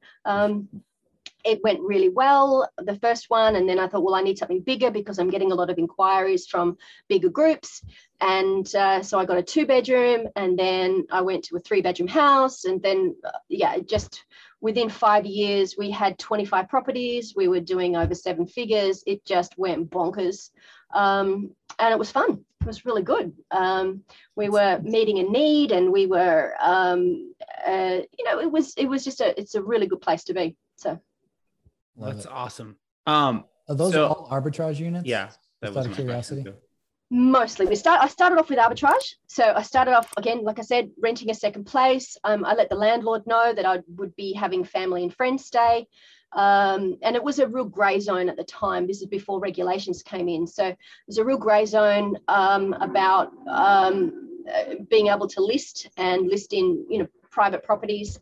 It 1.48 1.62
went 1.64 1.80
really 1.80 2.10
well, 2.10 2.68
the 2.76 2.96
first 2.96 3.30
one. 3.30 3.56
And 3.56 3.66
then 3.66 3.78
I 3.78 3.88
thought, 3.88 4.04
well, 4.04 4.14
I 4.14 4.20
need 4.20 4.36
something 4.36 4.60
bigger 4.60 4.90
because 4.90 5.18
I'm 5.18 5.30
getting 5.30 5.50
a 5.50 5.54
lot 5.54 5.70
of 5.70 5.78
inquiries 5.78 6.46
from 6.46 6.76
bigger 7.08 7.30
groups. 7.30 7.82
And 8.20 8.66
uh, 8.74 9.02
so 9.02 9.18
I 9.18 9.24
got 9.24 9.38
a 9.38 9.42
two 9.42 9.64
bedroom 9.64 10.28
and 10.36 10.58
then 10.58 11.06
I 11.10 11.22
went 11.22 11.44
to 11.44 11.56
a 11.56 11.60
three 11.60 11.80
bedroom 11.80 12.06
house. 12.08 12.66
And 12.66 12.82
then, 12.82 13.16
uh, 13.24 13.30
yeah, 13.48 13.78
just 13.78 14.24
within 14.60 14.90
five 14.90 15.24
years, 15.24 15.76
we 15.78 15.90
had 15.90 16.18
25 16.18 16.68
properties. 16.68 17.32
We 17.34 17.48
were 17.48 17.60
doing 17.60 17.96
over 17.96 18.14
seven 18.14 18.46
figures. 18.46 19.02
It 19.06 19.24
just 19.24 19.56
went 19.56 19.88
bonkers. 19.88 20.50
Um, 20.92 21.52
and 21.78 21.92
it 21.92 21.98
was 21.98 22.10
fun. 22.10 22.44
It 22.60 22.66
was 22.66 22.84
really 22.84 23.02
good. 23.02 23.32
Um, 23.50 24.02
we 24.36 24.50
were 24.50 24.80
meeting 24.82 25.18
a 25.18 25.22
need 25.22 25.72
and 25.72 25.90
we 25.90 26.04
were, 26.04 26.54
um, 26.60 27.32
uh, 27.66 28.00
you 28.18 28.24
know, 28.26 28.38
it 28.38 28.52
was, 28.52 28.74
it 28.76 28.86
was 28.86 29.02
just 29.02 29.22
a, 29.22 29.38
it's 29.40 29.54
a 29.54 29.62
really 29.62 29.86
good 29.86 30.02
place 30.02 30.24
to 30.24 30.34
be. 30.34 30.58
So. 30.76 31.00
Love 31.98 32.14
That's 32.14 32.26
it. 32.26 32.32
awesome. 32.32 32.76
Um, 33.06 33.44
Are 33.68 33.74
those 33.74 33.92
so, 33.92 34.06
all 34.06 34.28
arbitrage 34.30 34.78
units? 34.78 35.06
Yeah. 35.06 35.30
That 35.60 35.74
was 35.74 35.86
out 35.86 35.90
of 35.90 35.96
curiosity. 35.96 36.44
Mostly, 37.10 37.66
we 37.66 37.74
start. 37.74 38.02
I 38.02 38.08
started 38.08 38.38
off 38.38 38.50
with 38.50 38.58
arbitrage. 38.58 39.14
So 39.26 39.54
I 39.56 39.62
started 39.62 39.96
off 39.96 40.12
again, 40.16 40.44
like 40.44 40.58
I 40.58 40.62
said, 40.62 40.90
renting 41.00 41.30
a 41.30 41.34
second 41.34 41.64
place. 41.64 42.16
Um, 42.22 42.44
I 42.44 42.54
let 42.54 42.68
the 42.68 42.76
landlord 42.76 43.26
know 43.26 43.52
that 43.52 43.64
I 43.64 43.80
would 43.96 44.14
be 44.14 44.34
having 44.34 44.62
family 44.62 45.02
and 45.02 45.14
friends 45.14 45.46
stay. 45.46 45.88
Um, 46.32 46.98
and 47.02 47.16
it 47.16 47.24
was 47.24 47.38
a 47.38 47.48
real 47.48 47.64
grey 47.64 47.98
zone 48.00 48.28
at 48.28 48.36
the 48.36 48.44
time. 48.44 48.86
This 48.86 49.00
is 49.00 49.06
before 49.06 49.40
regulations 49.40 50.02
came 50.02 50.28
in. 50.28 50.46
So 50.46 50.66
it 50.66 50.78
was 51.06 51.16
a 51.16 51.24
real 51.24 51.38
grey 51.38 51.64
zone 51.64 52.18
um, 52.28 52.74
about 52.74 53.32
um, 53.48 54.28
uh, 54.54 54.74
being 54.90 55.06
able 55.06 55.28
to 55.28 55.40
list 55.40 55.88
and 55.96 56.28
list 56.28 56.52
in 56.52 56.86
you 56.90 56.98
know 56.98 57.08
private 57.30 57.62
properties. 57.62 58.20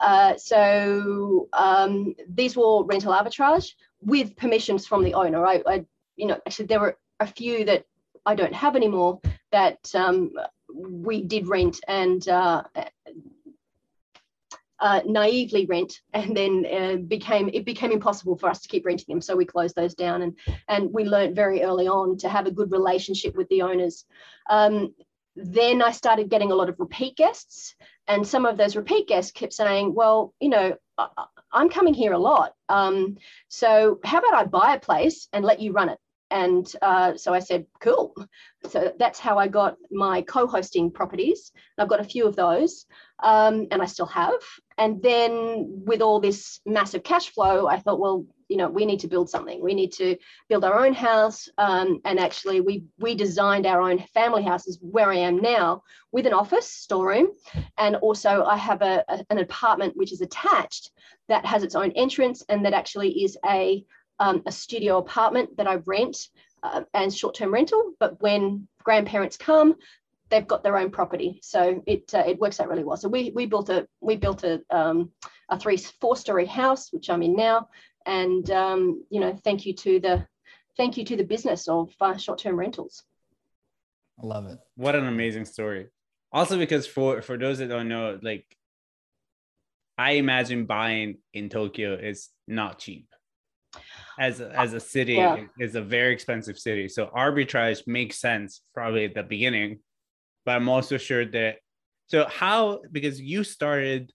Uh, 0.00 0.36
so 0.36 1.48
um, 1.52 2.14
these 2.28 2.56
were 2.56 2.84
rental 2.84 3.12
arbitrage 3.12 3.74
with 4.00 4.36
permissions 4.36 4.86
from 4.86 5.02
the 5.02 5.14
owner. 5.14 5.46
I, 5.46 5.62
I, 5.66 5.84
you 6.16 6.26
know, 6.26 6.38
actually 6.46 6.66
there 6.66 6.80
were 6.80 6.98
a 7.20 7.26
few 7.26 7.64
that 7.64 7.84
I 8.26 8.34
don't 8.34 8.54
have 8.54 8.76
anymore 8.76 9.20
that 9.52 9.78
um, 9.94 10.32
we 10.68 11.22
did 11.22 11.46
rent 11.46 11.80
and 11.88 12.26
uh, 12.28 12.62
uh, 14.80 15.00
naively 15.06 15.66
rent 15.66 16.00
and 16.12 16.36
then 16.36 16.66
uh, 16.66 16.96
became 16.96 17.48
it 17.52 17.64
became 17.64 17.92
impossible 17.92 18.36
for 18.36 18.48
us 18.48 18.60
to 18.60 18.68
keep 18.68 18.84
renting 18.84 19.06
them 19.08 19.20
so 19.20 19.36
we 19.36 19.44
closed 19.44 19.74
those 19.76 19.94
down 19.94 20.22
and 20.22 20.36
and 20.68 20.92
we 20.92 21.04
learned 21.04 21.36
very 21.36 21.62
early 21.62 21.86
on 21.86 22.18
to 22.18 22.28
have 22.28 22.46
a 22.46 22.50
good 22.50 22.70
relationship 22.72 23.36
with 23.36 23.48
the 23.48 23.62
owners 23.62 24.04
um, 24.50 24.92
then 25.36 25.82
i 25.82 25.90
started 25.90 26.28
getting 26.30 26.52
a 26.52 26.54
lot 26.54 26.68
of 26.68 26.78
repeat 26.78 27.16
guests 27.16 27.74
and 28.06 28.26
some 28.26 28.46
of 28.46 28.56
those 28.56 28.76
repeat 28.76 29.08
guests 29.08 29.32
kept 29.32 29.52
saying 29.52 29.94
well 29.94 30.34
you 30.40 30.48
know 30.48 30.76
I, 30.96 31.08
am 31.52 31.68
coming 31.70 31.94
here 31.94 32.12
a 32.12 32.18
lot 32.18 32.52
um, 32.68 33.16
so 33.48 33.98
how 34.04 34.18
about 34.18 34.34
i 34.34 34.44
buy 34.44 34.74
a 34.74 34.80
place 34.80 35.28
and 35.32 35.44
let 35.44 35.60
you 35.60 35.72
run 35.72 35.88
it 35.88 35.98
and 36.34 36.70
uh, 36.82 37.16
so 37.16 37.32
I 37.32 37.38
said, 37.38 37.66
cool. 37.80 38.12
So 38.68 38.92
that's 38.98 39.20
how 39.20 39.38
I 39.38 39.46
got 39.46 39.76
my 39.90 40.22
co 40.22 40.46
hosting 40.46 40.90
properties. 40.90 41.52
I've 41.78 41.88
got 41.88 42.00
a 42.00 42.04
few 42.04 42.26
of 42.26 42.34
those, 42.34 42.86
um, 43.22 43.68
and 43.70 43.80
I 43.80 43.86
still 43.86 44.06
have. 44.06 44.40
And 44.76 45.00
then 45.02 45.82
with 45.86 46.02
all 46.02 46.18
this 46.18 46.60
massive 46.66 47.04
cash 47.04 47.28
flow, 47.28 47.68
I 47.68 47.78
thought, 47.78 48.00
well, 48.00 48.26
you 48.48 48.56
know, 48.56 48.68
we 48.68 48.86
need 48.86 49.00
to 49.00 49.08
build 49.08 49.28
something. 49.30 49.62
We 49.62 49.74
need 49.74 49.92
to 49.94 50.16
build 50.48 50.64
our 50.64 50.84
own 50.84 50.92
house. 50.92 51.48
Um, 51.58 52.00
and 52.04 52.18
actually, 52.18 52.60
we 52.60 52.84
we 52.98 53.14
designed 53.14 53.66
our 53.66 53.80
own 53.80 53.98
family 54.14 54.42
houses 54.42 54.78
where 54.80 55.10
I 55.10 55.16
am 55.16 55.38
now 55.38 55.82
with 56.12 56.26
an 56.26 56.32
office 56.32 56.70
storeroom, 56.70 57.28
and 57.78 57.96
also 57.96 58.44
I 58.44 58.56
have 58.56 58.82
a, 58.82 59.04
a 59.08 59.24
an 59.30 59.38
apartment 59.38 59.96
which 59.96 60.12
is 60.12 60.20
attached 60.20 60.90
that 61.28 61.46
has 61.46 61.62
its 61.62 61.74
own 61.74 61.92
entrance 61.92 62.42
and 62.48 62.64
that 62.64 62.74
actually 62.74 63.24
is 63.24 63.38
a 63.46 63.84
um, 64.18 64.42
a 64.46 64.52
studio 64.52 64.98
apartment 64.98 65.56
that 65.56 65.66
I 65.66 65.76
rent 65.86 66.28
uh, 66.62 66.82
and 66.94 67.12
short-term 67.12 67.52
rental. 67.52 67.92
But 67.98 68.20
when 68.22 68.68
grandparents 68.82 69.36
come, 69.36 69.74
they've 70.30 70.46
got 70.46 70.62
their 70.62 70.76
own 70.76 70.90
property, 70.90 71.40
so 71.42 71.82
it 71.86 72.12
uh, 72.14 72.24
it 72.26 72.38
works 72.38 72.60
out 72.60 72.68
really 72.68 72.84
well. 72.84 72.96
So 72.96 73.08
we 73.08 73.32
we 73.34 73.46
built 73.46 73.68
a 73.68 73.86
we 74.00 74.16
built 74.16 74.44
a 74.44 74.62
um, 74.70 75.10
a 75.48 75.58
three 75.58 75.76
four 75.76 76.16
story 76.16 76.46
house, 76.46 76.92
which 76.92 77.10
I'm 77.10 77.22
in 77.22 77.36
now, 77.36 77.68
and 78.06 78.50
um, 78.50 79.04
you 79.10 79.20
know 79.20 79.36
thank 79.44 79.66
you 79.66 79.74
to 79.74 80.00
the 80.00 80.26
thank 80.76 80.96
you 80.96 81.04
to 81.04 81.16
the 81.16 81.24
business 81.24 81.68
of 81.68 81.92
uh, 82.00 82.16
short-term 82.16 82.58
rentals. 82.58 83.04
I 84.22 84.26
love 84.26 84.46
it. 84.46 84.58
What 84.76 84.94
an 84.94 85.06
amazing 85.06 85.44
story. 85.44 85.88
Also, 86.32 86.58
because 86.58 86.86
for 86.86 87.22
for 87.22 87.38
those 87.38 87.58
that 87.58 87.68
don't 87.68 87.88
know, 87.88 88.18
like 88.22 88.46
I 89.96 90.12
imagine 90.12 90.66
buying 90.66 91.18
in 91.32 91.48
Tokyo 91.48 91.94
is 91.94 92.28
not 92.48 92.78
cheap 92.78 93.06
as 94.18 94.40
a, 94.40 94.48
as 94.58 94.72
a 94.72 94.80
city 94.80 95.14
yeah. 95.14 95.44
is 95.58 95.74
a 95.74 95.80
very 95.80 96.12
expensive 96.12 96.58
city. 96.58 96.88
So 96.88 97.06
arbitrage 97.06 97.86
makes 97.86 98.20
sense 98.20 98.62
probably 98.72 99.04
at 99.04 99.14
the 99.14 99.22
beginning, 99.22 99.80
but 100.44 100.56
I'm 100.56 100.68
also 100.68 100.98
sure 100.98 101.24
that. 101.26 101.56
So 102.06 102.26
how 102.28 102.80
because 102.92 103.20
you 103.20 103.44
started 103.44 104.12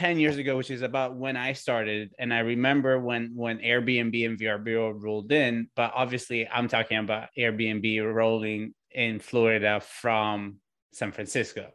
10 0.00 0.18
years 0.18 0.38
ago, 0.38 0.56
which 0.56 0.70
is 0.70 0.80
about 0.80 1.16
when 1.16 1.36
I 1.36 1.52
started, 1.52 2.14
and 2.18 2.32
I 2.32 2.38
remember 2.38 2.98
when 2.98 3.32
when 3.34 3.58
Airbnb 3.58 4.24
and 4.24 4.38
VRBO 4.38 4.94
rolled 4.98 5.30
in, 5.30 5.68
but 5.76 5.92
obviously 5.94 6.48
I'm 6.48 6.68
talking 6.68 6.96
about 6.96 7.28
Airbnb 7.36 8.14
rolling 8.14 8.72
in 8.90 9.18
Florida 9.18 9.78
from 9.78 10.56
San 10.94 11.12
Francisco. 11.12 11.68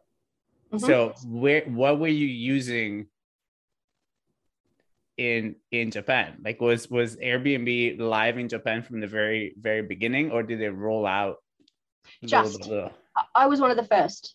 Mm-hmm. 0.72 0.84
So 0.84 1.14
where 1.24 1.62
what 1.66 2.00
were 2.00 2.08
you 2.08 2.26
using 2.26 3.06
in 5.16 5.54
in 5.70 5.92
Japan? 5.92 6.38
Like 6.44 6.60
was 6.60 6.90
was 6.90 7.14
Airbnb 7.14 8.00
live 8.00 8.38
in 8.38 8.48
Japan 8.48 8.82
from 8.82 8.98
the 8.98 9.06
very 9.06 9.54
very 9.56 9.82
beginning, 9.82 10.32
or 10.32 10.42
did 10.42 10.60
it 10.60 10.72
roll 10.72 11.06
out? 11.06 11.36
Just 12.24 12.68
I 13.36 13.46
was 13.46 13.60
one 13.60 13.70
of 13.70 13.76
the 13.76 13.84
first. 13.84 14.34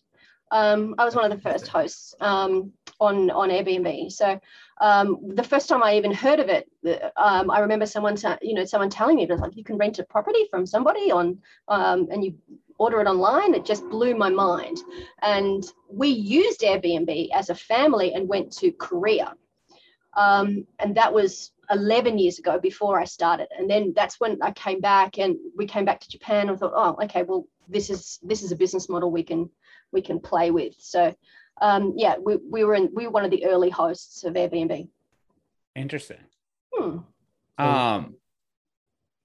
Um, 0.52 0.94
I 0.98 1.04
was 1.04 1.16
one 1.16 1.30
of 1.30 1.36
the 1.36 1.42
first 1.42 1.66
hosts 1.66 2.14
um, 2.20 2.72
on 3.00 3.30
on 3.30 3.48
Airbnb. 3.48 4.12
So 4.12 4.38
um, 4.80 5.16
the 5.34 5.42
first 5.42 5.68
time 5.68 5.82
I 5.82 5.96
even 5.96 6.12
heard 6.12 6.40
of 6.40 6.48
it, 6.48 6.68
um, 7.16 7.50
I 7.50 7.60
remember 7.60 7.86
someone 7.86 8.16
you 8.42 8.54
know 8.54 8.64
someone 8.64 8.90
telling 8.90 9.16
me 9.16 9.24
it 9.24 9.30
was 9.30 9.40
like 9.40 9.56
you 9.56 9.64
can 9.64 9.78
rent 9.78 9.98
a 9.98 10.04
property 10.04 10.46
from 10.50 10.66
somebody 10.66 11.10
on 11.10 11.38
um, 11.68 12.08
and 12.12 12.24
you 12.24 12.34
order 12.78 13.00
it 13.00 13.06
online. 13.06 13.54
It 13.54 13.64
just 13.64 13.88
blew 13.88 14.14
my 14.14 14.28
mind. 14.28 14.78
And 15.22 15.64
we 15.88 16.08
used 16.08 16.60
Airbnb 16.60 17.30
as 17.32 17.50
a 17.50 17.54
family 17.54 18.14
and 18.14 18.28
went 18.28 18.52
to 18.58 18.72
Korea 18.72 19.34
um, 20.14 20.66
and 20.78 20.94
that 20.96 21.12
was 21.12 21.52
11 21.70 22.18
years 22.18 22.38
ago 22.38 22.58
before 22.58 23.00
I 23.00 23.04
started. 23.04 23.48
And 23.56 23.68
then 23.68 23.92
that's 23.94 24.20
when 24.20 24.38
I 24.42 24.50
came 24.52 24.80
back 24.80 25.18
and 25.18 25.36
we 25.56 25.66
came 25.66 25.84
back 25.84 26.00
to 26.00 26.10
Japan 26.10 26.48
and 26.48 26.58
thought, 26.58 26.72
oh, 26.74 26.96
okay, 27.04 27.22
well, 27.22 27.46
this 27.68 27.90
is 27.90 28.18
this 28.22 28.42
is 28.42 28.52
a 28.52 28.56
business 28.56 28.88
model 28.88 29.10
we 29.10 29.22
can 29.22 29.48
we 29.92 30.02
can 30.02 30.20
play 30.20 30.50
with. 30.50 30.74
So 30.78 31.14
um, 31.60 31.94
yeah, 31.96 32.16
we, 32.18 32.36
we 32.36 32.64
were 32.64 32.74
in, 32.74 32.90
we 32.94 33.06
were 33.06 33.12
one 33.12 33.24
of 33.24 33.30
the 33.30 33.44
early 33.44 33.70
hosts 33.70 34.24
of 34.24 34.34
Airbnb. 34.34 34.88
Interesting. 35.74 36.18
Hmm. 36.74 36.98
Um, 37.58 38.16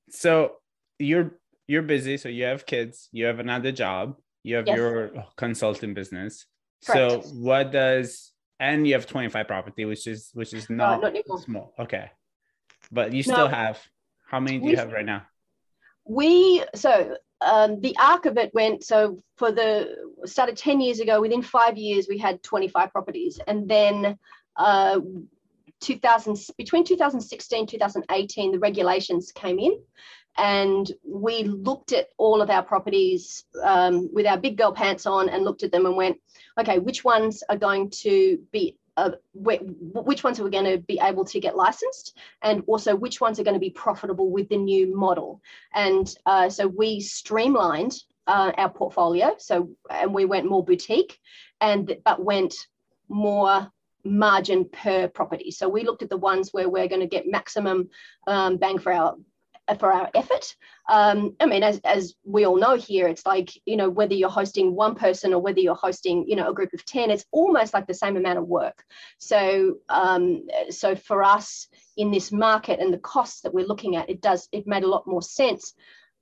so 0.09 0.53
you're 0.99 1.39
you're 1.67 1.81
busy, 1.81 2.17
so 2.17 2.29
you 2.29 2.45
have 2.45 2.65
kids, 2.65 3.09
you 3.11 3.25
have 3.25 3.39
another 3.39 3.71
job, 3.71 4.15
you 4.43 4.55
have 4.55 4.67
yes. 4.67 4.77
your 4.77 5.25
consulting 5.35 5.93
business. 5.93 6.45
Correct. 6.85 7.25
So 7.25 7.29
what 7.33 7.71
does 7.71 8.31
and 8.59 8.87
you 8.87 8.93
have 8.93 9.05
25 9.05 9.47
property 9.47 9.85
which 9.85 10.07
is 10.07 10.29
which 10.33 10.53
is 10.53 10.69
not, 10.69 11.03
uh, 11.03 11.09
not 11.27 11.39
small 11.41 11.73
okay 11.79 12.11
but 12.91 13.13
you 13.13 13.23
still 13.23 13.37
no. 13.37 13.47
have 13.47 13.79
how 14.25 14.39
many 14.39 14.57
do 14.59 14.65
we, 14.65 14.71
you 14.71 14.77
have 14.77 14.91
right 14.91 15.05
now 15.05 15.23
we 16.05 16.63
so 16.73 17.17
um, 17.41 17.79
the 17.81 17.95
arc 17.99 18.25
of 18.25 18.37
it 18.37 18.53
went 18.53 18.83
so 18.83 19.17
for 19.35 19.51
the 19.51 19.95
started 20.25 20.57
10 20.57 20.81
years 20.81 20.99
ago 20.99 21.21
within 21.21 21.41
five 21.41 21.77
years 21.77 22.07
we 22.09 22.17
had 22.17 22.41
25 22.43 22.91
properties. 22.91 23.39
And 23.47 23.69
then 23.69 24.17
uh, 24.55 24.99
2000 25.79 26.37
between 26.57 26.83
2016 26.83 27.67
2018 27.67 28.51
the 28.51 28.59
regulations 28.59 29.31
came 29.31 29.59
in. 29.59 29.79
And 30.39 30.91
we 31.03 31.43
looked 31.43 31.93
at 31.93 32.09
all 32.17 32.41
of 32.41 32.51
our 32.51 32.61
properties 32.61 33.45
um, 33.63 34.09
with 34.13 34.27
our 34.27 34.37
big 34.37 34.55
girl 34.55 34.71
pants 34.71 35.07
on 35.07 35.29
and 35.29 35.43
looked 35.43 35.63
at 35.63 35.71
them 35.71 35.85
and 35.85 35.95
went 35.95 36.17
okay, 36.59 36.79
which 36.79 37.03
ones 37.03 37.43
are 37.49 37.57
going 37.57 37.89
to 38.01 38.39
be 38.51 38.77
uh, 38.97 39.11
which 39.33 40.23
ones 40.23 40.39
are 40.39 40.43
we 40.43 40.49
going 40.49 40.65
to 40.65 40.79
be 40.79 40.99
able 41.01 41.23
to 41.23 41.39
get 41.39 41.55
licensed 41.55 42.17
and 42.41 42.63
also 42.67 42.95
which 42.95 43.21
ones 43.21 43.39
are 43.39 43.43
going 43.43 43.53
to 43.53 43.59
be 43.59 43.69
profitable 43.69 44.31
with 44.31 44.49
the 44.49 44.57
new 44.57 44.95
model. 44.95 45.39
And 45.73 46.13
uh, 46.25 46.49
so 46.49 46.67
we 46.67 46.99
streamlined 46.99 47.93
uh, 48.25 48.51
our 48.57 48.69
portfolio 48.69 49.35
so 49.37 49.69
and 49.89 50.13
we 50.13 50.25
went 50.25 50.49
more 50.49 50.65
boutique 50.65 51.17
and 51.61 51.95
but 52.03 52.21
went 52.21 52.53
more 53.07 53.71
margin 54.03 54.65
per 54.65 55.07
property. 55.07 55.51
So 55.51 55.69
we 55.69 55.83
looked 55.83 56.03
at 56.03 56.09
the 56.09 56.17
ones 56.17 56.49
where 56.51 56.69
we're 56.69 56.87
going 56.87 57.01
to 57.01 57.07
get 57.07 57.27
maximum 57.27 57.89
um, 58.25 58.57
bang 58.57 58.79
for 58.79 58.91
our 58.91 59.15
for 59.75 59.91
our 59.91 60.09
effort. 60.15 60.55
Um, 60.89 61.35
I 61.39 61.45
mean, 61.45 61.63
as, 61.63 61.79
as 61.83 62.15
we 62.23 62.45
all 62.45 62.57
know 62.57 62.75
here, 62.75 63.07
it's 63.07 63.25
like, 63.25 63.49
you 63.65 63.75
know, 63.75 63.89
whether 63.89 64.13
you're 64.13 64.29
hosting 64.29 64.73
one 64.73 64.95
person 64.95 65.33
or 65.33 65.41
whether 65.41 65.59
you're 65.59 65.75
hosting, 65.75 66.25
you 66.27 66.35
know, 66.35 66.49
a 66.49 66.53
group 66.53 66.73
of 66.73 66.85
10, 66.85 67.11
it's 67.11 67.25
almost 67.31 67.73
like 67.73 67.87
the 67.87 67.93
same 67.93 68.15
amount 68.15 68.39
of 68.39 68.47
work. 68.47 68.83
So, 69.17 69.77
um, 69.89 70.47
so 70.69 70.95
for 70.95 71.23
us 71.23 71.67
in 71.97 72.11
this 72.11 72.31
market 72.31 72.79
and 72.79 72.93
the 72.93 72.99
costs 72.99 73.41
that 73.41 73.53
we're 73.53 73.67
looking 73.67 73.95
at, 73.95 74.09
it 74.09 74.21
does, 74.21 74.47
it 74.51 74.67
made 74.67 74.83
a 74.83 74.89
lot 74.89 75.07
more 75.07 75.21
sense 75.21 75.73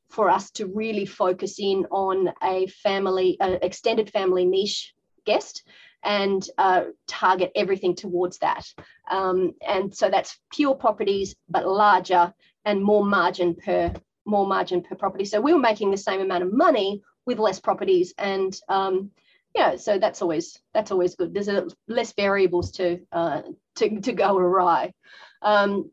for 0.09 0.29
us 0.29 0.51
to 0.51 0.67
really 0.67 1.05
focus 1.05 1.59
in 1.59 1.85
on 1.91 2.31
a 2.41 2.67
family, 2.67 3.37
uh, 3.39 3.57
extended 3.61 4.09
family 4.09 4.45
niche 4.45 4.93
guest 5.25 5.63
and 6.03 6.47
uh, 6.57 6.83
target 7.07 7.51
everything 7.55 7.95
towards 7.95 8.37
that. 8.39 8.65
Um, 9.09 9.53
and 9.67 9.93
so 9.93 10.09
that's 10.09 10.39
pure 10.53 10.75
properties, 10.75 11.35
but 11.49 11.67
larger 11.67 12.33
and 12.65 12.83
more 12.83 13.05
margin 13.05 13.55
per 13.55 13.93
more 14.25 14.47
margin 14.47 14.81
per 14.81 14.95
property. 14.95 15.25
So 15.25 15.39
we 15.39 15.53
were 15.53 15.59
making 15.59 15.91
the 15.91 15.97
same 15.97 16.19
amount 16.19 16.43
of 16.43 16.51
money 16.51 17.01
with 17.25 17.39
less 17.39 17.59
properties, 17.59 18.13
and 18.17 18.57
um, 18.69 19.11
yeah, 19.55 19.75
so 19.75 19.97
that's 19.99 20.21
always 20.21 20.59
that's 20.73 20.91
always 20.91 21.15
good. 21.15 21.33
There's 21.33 21.47
a, 21.47 21.67
less 21.87 22.13
variables 22.13 22.71
to 22.73 22.99
uh, 23.11 23.41
to 23.75 24.01
to 24.01 24.13
go 24.13 24.37
awry. 24.37 24.93
Um, 25.41 25.91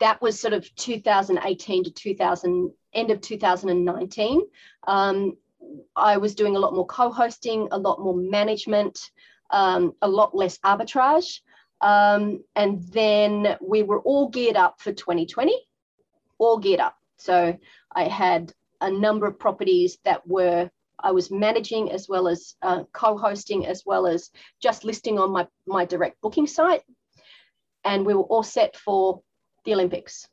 that 0.00 0.20
was 0.22 0.40
sort 0.40 0.54
of 0.54 0.74
2018 0.76 1.84
to 1.84 1.90
2000 1.90 2.72
end 2.94 3.10
of 3.10 3.20
2019 3.20 4.42
um, 4.86 5.36
i 5.94 6.16
was 6.16 6.34
doing 6.34 6.56
a 6.56 6.58
lot 6.58 6.74
more 6.74 6.86
co-hosting 6.86 7.68
a 7.72 7.78
lot 7.78 8.00
more 8.00 8.16
management 8.16 9.10
um, 9.50 9.92
a 10.02 10.08
lot 10.08 10.34
less 10.34 10.58
arbitrage 10.58 11.40
um, 11.82 12.42
and 12.54 12.82
then 12.90 13.56
we 13.60 13.82
were 13.82 14.00
all 14.00 14.28
geared 14.28 14.56
up 14.56 14.80
for 14.80 14.92
2020 14.92 15.54
all 16.38 16.58
geared 16.58 16.80
up 16.80 16.96
so 17.16 17.56
i 17.94 18.04
had 18.04 18.52
a 18.80 18.90
number 18.90 19.26
of 19.26 19.38
properties 19.38 19.98
that 20.04 20.26
were 20.26 20.70
I 20.98 21.12
was 21.12 21.30
managing 21.30 21.92
as 21.92 22.08
well 22.08 22.26
as 22.26 22.54
uh, 22.62 22.84
co-hosting 22.92 23.66
as 23.66 23.84
well 23.84 24.06
as 24.06 24.30
just 24.62 24.84
listing 24.84 25.18
on 25.18 25.30
my, 25.30 25.46
my 25.66 25.84
direct 25.84 26.20
booking 26.20 26.46
site. 26.46 26.82
And 27.84 28.04
we 28.04 28.14
were 28.14 28.22
all 28.22 28.42
set 28.42 28.76
for 28.76 29.20
the 29.64 29.74
Olympics. 29.74 30.26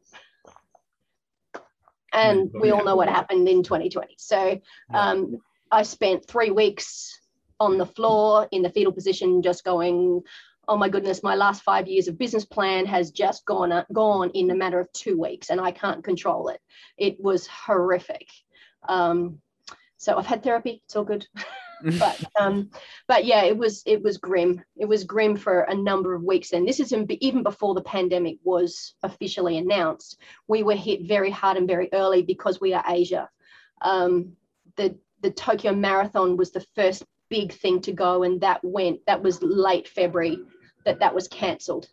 And 2.14 2.52
we 2.54 2.72
all 2.72 2.84
know 2.84 2.96
what 2.96 3.10
happened 3.10 3.48
in 3.50 3.64
2020. 3.64 4.16
So 4.18 4.60
um, 4.94 5.38
I 5.72 5.84
spent 5.84 6.28
three 6.28 6.52
weeks 6.52 7.20
on 7.60 7.78
the 7.78 7.86
floor 7.86 8.48
in 8.52 8.62
the 8.62 8.70
fetal 8.70 8.94
position, 8.94 9.42
just 9.42 9.64
going, 9.64 10.22
oh 10.68 10.78
my 10.78 10.90
goodness, 10.90 11.24
my 11.24 11.36
last 11.36 11.64
five 11.64 11.88
years 11.88 12.08
of 12.08 12.18
business 12.18 12.46
plan 12.46 12.86
has 12.86 13.12
just 13.12 13.46
gone 13.46 13.86
gone 13.92 14.30
in 14.32 14.52
a 14.52 14.56
matter 14.56 14.80
of 14.80 14.92
two 14.94 15.20
weeks, 15.20 15.50
and 15.50 15.60
I 15.60 15.72
can't 15.72 16.04
control 16.04 16.50
it. 16.50 16.60
It 16.98 17.20
was 17.20 17.48
horrific. 17.48 18.28
Um, 18.88 19.40
so 19.98 20.18
I've 20.18 20.26
had 20.26 20.44
therapy; 20.44 20.82
it's 20.86 20.96
all 20.96 21.04
good. 21.04 21.28
but 22.00 22.24
um, 22.40 22.70
but 23.08 23.26
yeah, 23.26 23.44
it 23.44 23.58
was 23.58 23.84
it 23.86 24.02
was 24.02 24.18
grim. 24.18 24.64
It 24.78 24.86
was 24.86 25.04
grim 25.04 25.36
for 25.36 25.62
a 25.62 25.76
number 25.76 26.14
of 26.14 26.24
weeks. 26.24 26.54
And 26.54 26.68
this 26.68 26.80
is 26.80 26.94
even 26.94 27.44
before 27.44 27.76
the 27.76 27.82
pandemic 27.82 28.38
was 28.44 28.96
officially 29.04 29.58
announced. 29.58 30.20
We 30.48 30.64
were 30.64 30.76
hit 30.76 31.08
very 31.08 31.30
hard 31.30 31.58
and 31.58 31.68
very 31.68 31.90
early 31.94 32.24
because 32.24 32.62
we 32.62 32.74
are 32.74 32.84
Asia. 32.88 33.30
Um, 33.82 34.34
the 34.78 34.98
the 35.22 35.32
Tokyo 35.32 35.74
Marathon 35.74 36.38
was 36.38 36.52
the 36.52 36.66
first 36.76 37.04
big 37.30 37.54
thing 37.54 37.82
to 37.82 37.92
go, 37.92 38.24
and 38.24 38.42
that 38.42 38.64
went. 38.64 39.06
That 39.08 39.24
was 39.24 39.42
late 39.42 39.88
February 39.88 40.40
that 40.86 41.00
that 41.00 41.16
was 41.16 41.28
cancelled, 41.28 41.88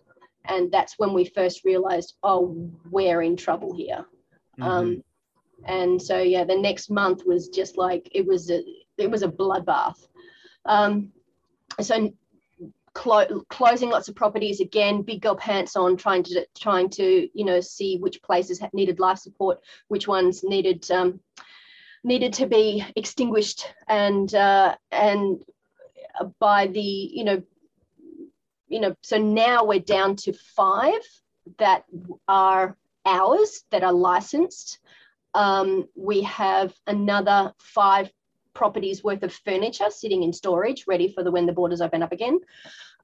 and 0.46 0.70
that's 0.70 0.98
when 0.98 1.12
we 1.12 1.24
first 1.24 1.64
realized, 1.64 2.14
oh, 2.22 2.70
we're 2.90 3.22
in 3.22 3.36
trouble 3.36 3.74
here. 3.74 4.04
Mm-hmm. 4.58 4.62
Um, 4.62 5.04
and 5.64 6.00
so 6.00 6.18
yeah, 6.18 6.44
the 6.44 6.56
next 6.56 6.90
month 6.90 7.24
was 7.26 7.48
just 7.48 7.76
like 7.76 8.08
it 8.12 8.26
was 8.26 8.50
a 8.50 8.62
it 8.98 9.10
was 9.10 9.22
a 9.22 9.28
bloodbath. 9.28 10.06
Um, 10.64 11.12
so 11.80 12.12
clo- 12.94 13.44
closing 13.48 13.90
lots 13.90 14.08
of 14.08 14.14
properties 14.14 14.60
again, 14.60 15.02
big 15.02 15.22
girl 15.22 15.36
pants 15.36 15.76
on, 15.76 15.96
trying 15.96 16.22
to 16.24 16.46
trying 16.58 16.88
to 16.90 17.28
you 17.32 17.44
know 17.44 17.60
see 17.60 17.98
which 17.98 18.22
places 18.22 18.62
needed 18.72 19.00
life 19.00 19.18
support, 19.18 19.60
which 19.88 20.08
ones 20.08 20.42
needed 20.42 20.90
um, 20.90 21.20
needed 22.04 22.32
to 22.34 22.46
be 22.46 22.84
extinguished, 22.96 23.72
and 23.88 24.34
uh, 24.34 24.74
and 24.90 25.42
by 26.38 26.66
the 26.66 26.80
you 26.80 27.24
know 27.24 27.42
you 28.70 28.80
know 28.80 28.94
so 29.02 29.18
now 29.18 29.64
we're 29.64 29.80
down 29.80 30.16
to 30.16 30.32
five 30.32 31.02
that 31.58 31.84
are 32.28 32.76
ours 33.04 33.64
that 33.70 33.82
are 33.82 33.92
licensed. 33.92 34.78
Um, 35.34 35.86
we 35.94 36.22
have 36.22 36.74
another 36.86 37.52
five 37.58 38.10
properties 38.54 39.04
worth 39.04 39.22
of 39.22 39.32
furniture 39.32 39.90
sitting 39.90 40.22
in 40.22 40.32
storage, 40.32 40.84
ready 40.86 41.12
for 41.12 41.22
the 41.22 41.30
when 41.30 41.46
the 41.46 41.52
borders 41.52 41.80
open 41.80 42.02
up 42.02 42.12
again. 42.12 42.40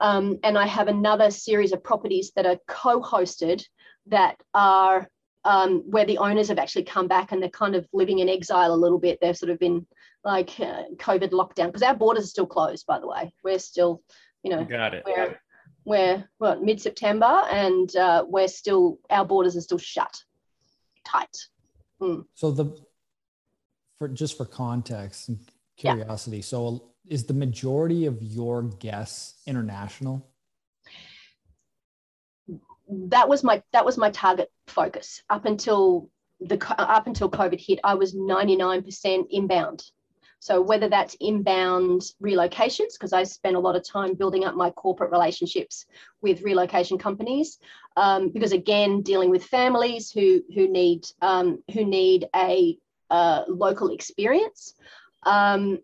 Um, 0.01 0.39
and 0.43 0.59
I 0.59 0.67
have 0.67 0.89
another 0.89 1.31
series 1.31 1.73
of 1.73 1.83
properties 1.83 2.33
that 2.37 2.47
are 2.47 2.59
co-hosted 2.67 3.65
that 4.07 4.37
are 4.55 5.09
um, 5.45 5.85
where 5.87 6.05
the 6.05 6.19
owners 6.19 6.49
have 6.49 6.59
actually 6.59 6.85
come 6.85 7.07
back 7.07 7.31
and 7.31 7.41
they're 7.41 7.49
kind 7.51 7.77
of 7.77 7.87
living 7.93 8.19
in 8.19 8.29
exile 8.29 8.75
a 8.75 8.75
little 8.75 8.99
bit. 8.99 9.19
They've 9.21 9.37
sort 9.37 9.51
of 9.51 9.61
been 9.61 9.87
like 10.25 10.59
uh, 10.59 10.83
COVID 10.97 11.31
lockdown 11.31 11.67
because 11.67 11.83
our 11.83 11.95
borders 11.95 12.25
are 12.25 12.29
still 12.29 12.47
closed, 12.47 12.85
by 12.87 12.99
the 12.99 13.07
way. 13.07 13.33
We're 13.45 13.61
still, 13.61 14.02
you 14.43 14.50
know, 14.50 14.65
got 14.65 14.93
it. 14.93 15.05
We're, 15.07 15.39
we're 15.87 16.29
well, 16.41 16.61
mid 16.61 16.81
September 16.81 17.43
and 17.51 17.95
uh, 17.97 18.25
we're 18.29 18.49
still, 18.49 18.99
our 19.09 19.25
borders 19.25 19.57
are 19.57 19.61
still 19.61 19.79
shut 19.79 20.15
tight. 21.05 21.37
Mm. 22.03 22.27
So 22.35 22.51
the 22.51 22.77
for 23.99 24.09
just 24.09 24.37
for 24.37 24.45
context 24.45 25.29
and 25.29 25.39
curiosity, 25.79 26.39
yeah. 26.39 26.43
so 26.43 26.91
is 27.09 27.25
the 27.25 27.35
majority 27.35 28.05
of 28.07 28.21
your 28.21 28.65
guests 28.65 29.41
international? 29.47 30.29
That 32.89 33.29
was 33.29 33.43
my 33.43 33.63
that 33.73 33.85
was 33.85 33.97
my 33.97 34.11
target 34.11 34.51
focus 34.67 35.23
up 35.31 35.45
until 35.45 36.11
the 36.41 36.59
up 36.79 37.07
until 37.07 37.31
COVID 37.31 37.61
hit. 37.61 37.79
I 37.83 37.95
was 37.95 38.15
ninety 38.15 38.57
nine 38.57 38.83
percent 38.83 39.29
inbound. 39.31 39.83
So 40.39 40.61
whether 40.61 40.89
that's 40.89 41.17
inbound 41.21 42.03
relocations, 42.23 42.93
because 42.93 43.13
I 43.13 43.25
spent 43.25 43.57
a 43.57 43.61
lot 43.61 43.77
of 43.77 43.85
time 43.85 44.15
building 44.15 44.45
up 44.45 44.55
my 44.55 44.71
corporate 44.71 45.11
relationships 45.11 45.87
with 46.23 46.43
relocation 46.43 46.99
companies, 46.99 47.59
um, 47.97 48.29
because 48.29 48.53
again, 48.53 49.03
dealing 49.03 49.31
with 49.31 49.45
families 49.45 50.11
who 50.11 50.43
who 50.55 50.69
need 50.69 51.07
um, 51.23 51.63
who 51.73 51.85
need 51.85 52.29
a 52.35 52.79
uh, 53.11 53.45
local 53.49 53.89
experience. 53.89 54.75
Um, 55.25 55.79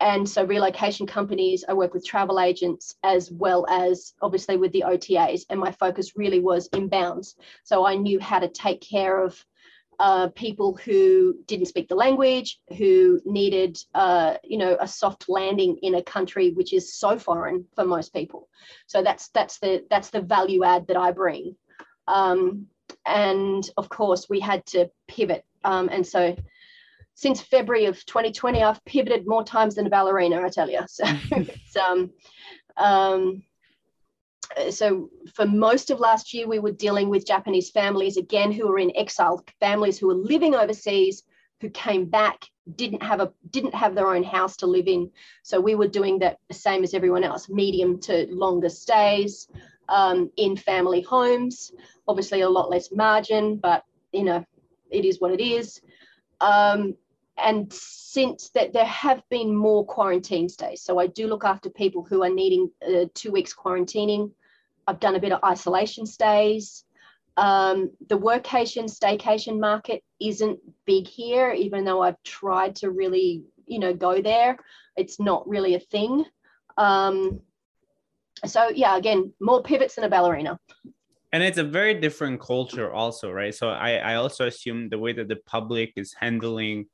and 0.00 0.28
so 0.28 0.44
relocation 0.44 1.06
companies, 1.06 1.64
I 1.68 1.72
work 1.72 1.94
with 1.94 2.04
travel 2.04 2.40
agents 2.40 2.96
as 3.02 3.30
well 3.30 3.64
as 3.68 4.12
obviously 4.20 4.56
with 4.56 4.72
the 4.72 4.84
OTAs. 4.86 5.46
And 5.48 5.58
my 5.58 5.70
focus 5.70 6.16
really 6.16 6.40
was 6.40 6.68
inbounds. 6.70 7.36
So 7.62 7.86
I 7.86 7.94
knew 7.94 8.20
how 8.20 8.40
to 8.40 8.48
take 8.48 8.80
care 8.80 9.22
of 9.22 9.42
uh, 9.98 10.28
people 10.28 10.76
who 10.84 11.36
didn't 11.46 11.66
speak 11.66 11.88
the 11.88 11.94
language, 11.94 12.60
who 12.76 13.20
needed, 13.24 13.78
uh, 13.94 14.36
you 14.42 14.58
know, 14.58 14.76
a 14.80 14.88
soft 14.88 15.28
landing 15.28 15.78
in 15.82 15.96
a 15.96 16.02
country 16.02 16.52
which 16.52 16.72
is 16.72 16.94
so 16.94 17.18
foreign 17.18 17.64
for 17.74 17.84
most 17.84 18.12
people. 18.12 18.48
So 18.86 19.02
that's 19.02 19.28
that's 19.28 19.58
the 19.58 19.84
that's 19.90 20.10
the 20.10 20.20
value 20.20 20.64
add 20.64 20.86
that 20.88 20.96
I 20.96 21.12
bring. 21.12 21.56
Um, 22.06 22.66
and 23.06 23.68
of 23.76 23.88
course, 23.88 24.28
we 24.28 24.40
had 24.40 24.64
to 24.66 24.90
pivot. 25.08 25.44
Um, 25.64 25.88
and 25.90 26.06
so 26.06 26.36
since 27.14 27.40
February 27.40 27.86
of 27.86 28.04
2020, 28.06 28.62
I've 28.62 28.84
pivoted 28.84 29.26
more 29.26 29.44
times 29.44 29.76
than 29.76 29.86
a 29.86 29.90
ballerina, 29.90 30.42
I 30.42 30.48
tell 30.48 30.68
you. 30.68 30.80
So 30.88 31.04
it's, 31.30 31.76
um, 31.76 32.10
um, 32.76 33.42
so 34.70 35.10
for 35.34 35.46
most 35.46 35.90
of 35.90 36.00
last 36.00 36.32
year, 36.34 36.46
we 36.46 36.58
were 36.58 36.72
dealing 36.72 37.08
with 37.08 37.26
Japanese 37.26 37.70
families 37.70 38.16
again 38.16 38.52
who 38.52 38.68
were 38.68 38.78
in 38.78 38.96
exile, 38.96 39.44
families 39.60 39.98
who 39.98 40.08
were 40.08 40.14
living 40.14 40.54
overseas, 40.54 41.22
who 41.60 41.70
came 41.70 42.06
back, 42.06 42.44
didn't 42.76 43.02
have 43.02 43.20
a 43.20 43.32
didn't 43.50 43.74
have 43.74 43.94
their 43.94 44.14
own 44.14 44.22
house 44.22 44.56
to 44.58 44.66
live 44.66 44.86
in. 44.86 45.10
So 45.42 45.60
we 45.60 45.74
were 45.74 45.88
doing 45.88 46.18
that 46.20 46.38
the 46.48 46.54
same 46.54 46.84
as 46.84 46.94
everyone 46.94 47.24
else, 47.24 47.48
medium 47.48 48.00
to 48.00 48.26
longer 48.30 48.68
stays 48.68 49.48
um, 49.88 50.30
in 50.36 50.56
family 50.56 51.02
homes. 51.02 51.72
Obviously, 52.08 52.42
a 52.42 52.48
lot 52.48 52.70
less 52.70 52.92
margin, 52.92 53.56
but 53.56 53.84
you 54.12 54.24
know, 54.24 54.44
it 54.90 55.04
is 55.04 55.20
what 55.20 55.32
it 55.32 55.40
is. 55.40 55.80
Um, 56.40 56.94
and 57.36 57.72
since 57.72 58.50
that 58.50 58.72
there 58.72 58.84
have 58.84 59.22
been 59.28 59.54
more 59.54 59.84
quarantine 59.84 60.48
stays 60.48 60.82
so 60.82 60.98
i 60.98 61.06
do 61.06 61.26
look 61.26 61.44
after 61.44 61.68
people 61.68 62.04
who 62.04 62.22
are 62.22 62.30
needing 62.30 62.70
uh, 62.86 63.06
two 63.14 63.32
weeks 63.32 63.52
quarantining 63.52 64.30
i've 64.86 65.00
done 65.00 65.16
a 65.16 65.20
bit 65.20 65.32
of 65.32 65.42
isolation 65.44 66.06
stays. 66.06 66.84
Um, 67.36 67.90
the 68.08 68.16
workation 68.16 68.84
staycation 68.84 69.58
market 69.58 70.04
isn't 70.20 70.60
big 70.86 71.08
here 71.08 71.50
even 71.50 71.84
though 71.84 72.00
i've 72.02 72.22
tried 72.22 72.76
to 72.76 72.90
really 72.90 73.42
you 73.66 73.78
know 73.78 73.94
go 73.94 74.20
there. 74.20 74.56
It's 74.96 75.18
not 75.18 75.48
really 75.48 75.74
a 75.74 75.80
thing. 75.80 76.24
Um, 76.76 77.40
so 78.44 78.68
yeah 78.68 78.96
again 78.96 79.32
more 79.40 79.62
pivots 79.62 79.94
than 79.96 80.04
a 80.04 80.08
ballerina. 80.08 80.58
And 81.32 81.42
it's 81.42 81.58
a 81.58 81.64
very 81.64 81.94
different 81.94 82.40
culture 82.40 82.92
also 82.92 83.30
right? 83.32 83.54
So 83.54 83.68
i 83.68 83.96
i 83.96 84.14
also 84.14 84.46
assume 84.46 84.88
the 84.88 84.98
way 84.98 85.12
that 85.12 85.28
the 85.28 85.40
public 85.46 85.92
is 85.96 86.14
handling. 86.14 86.86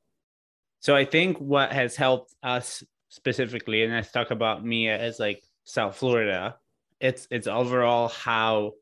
So 0.79 0.95
I 0.95 1.05
think 1.05 1.37
what 1.37 1.71
has 1.71 1.95
helped 1.95 2.33
us 2.41 2.83
specifically, 3.09 3.83
and 3.83 3.93
let's 3.93 4.11
talk 4.11 4.31
about 4.31 4.65
me 4.65 4.89
as 4.89 5.19
like 5.19 5.43
South 5.63 5.95
Florida, 5.97 6.55
it's 7.01 7.27
it's 7.31 7.47
overall 7.47 8.07
how 8.07 8.73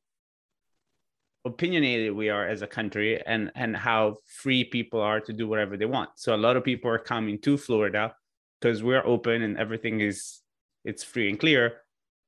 opinionated 1.45 2.13
we 2.13 2.29
are 2.29 2.47
as 2.47 2.61
a 2.61 2.67
country 2.67 3.21
and 3.25 3.51
and 3.55 3.75
how 3.75 4.17
free 4.25 4.63
people 4.63 5.01
are 5.01 5.21
to 5.21 5.33
do 5.33 5.47
whatever 5.47 5.77
they 5.77 5.85
want. 5.85 6.09
So 6.17 6.35
a 6.35 6.37
lot 6.45 6.57
of 6.57 6.63
people 6.63 6.91
are 6.91 6.99
coming 6.99 7.39
to 7.39 7.57
Florida 7.57 8.13
because 8.59 8.83
we're 8.83 9.05
open 9.05 9.41
and 9.41 9.57
everything 9.57 10.01
is 10.01 10.41
it's 10.83 11.03
free 11.03 11.29
and 11.29 11.39
clear. 11.39 11.81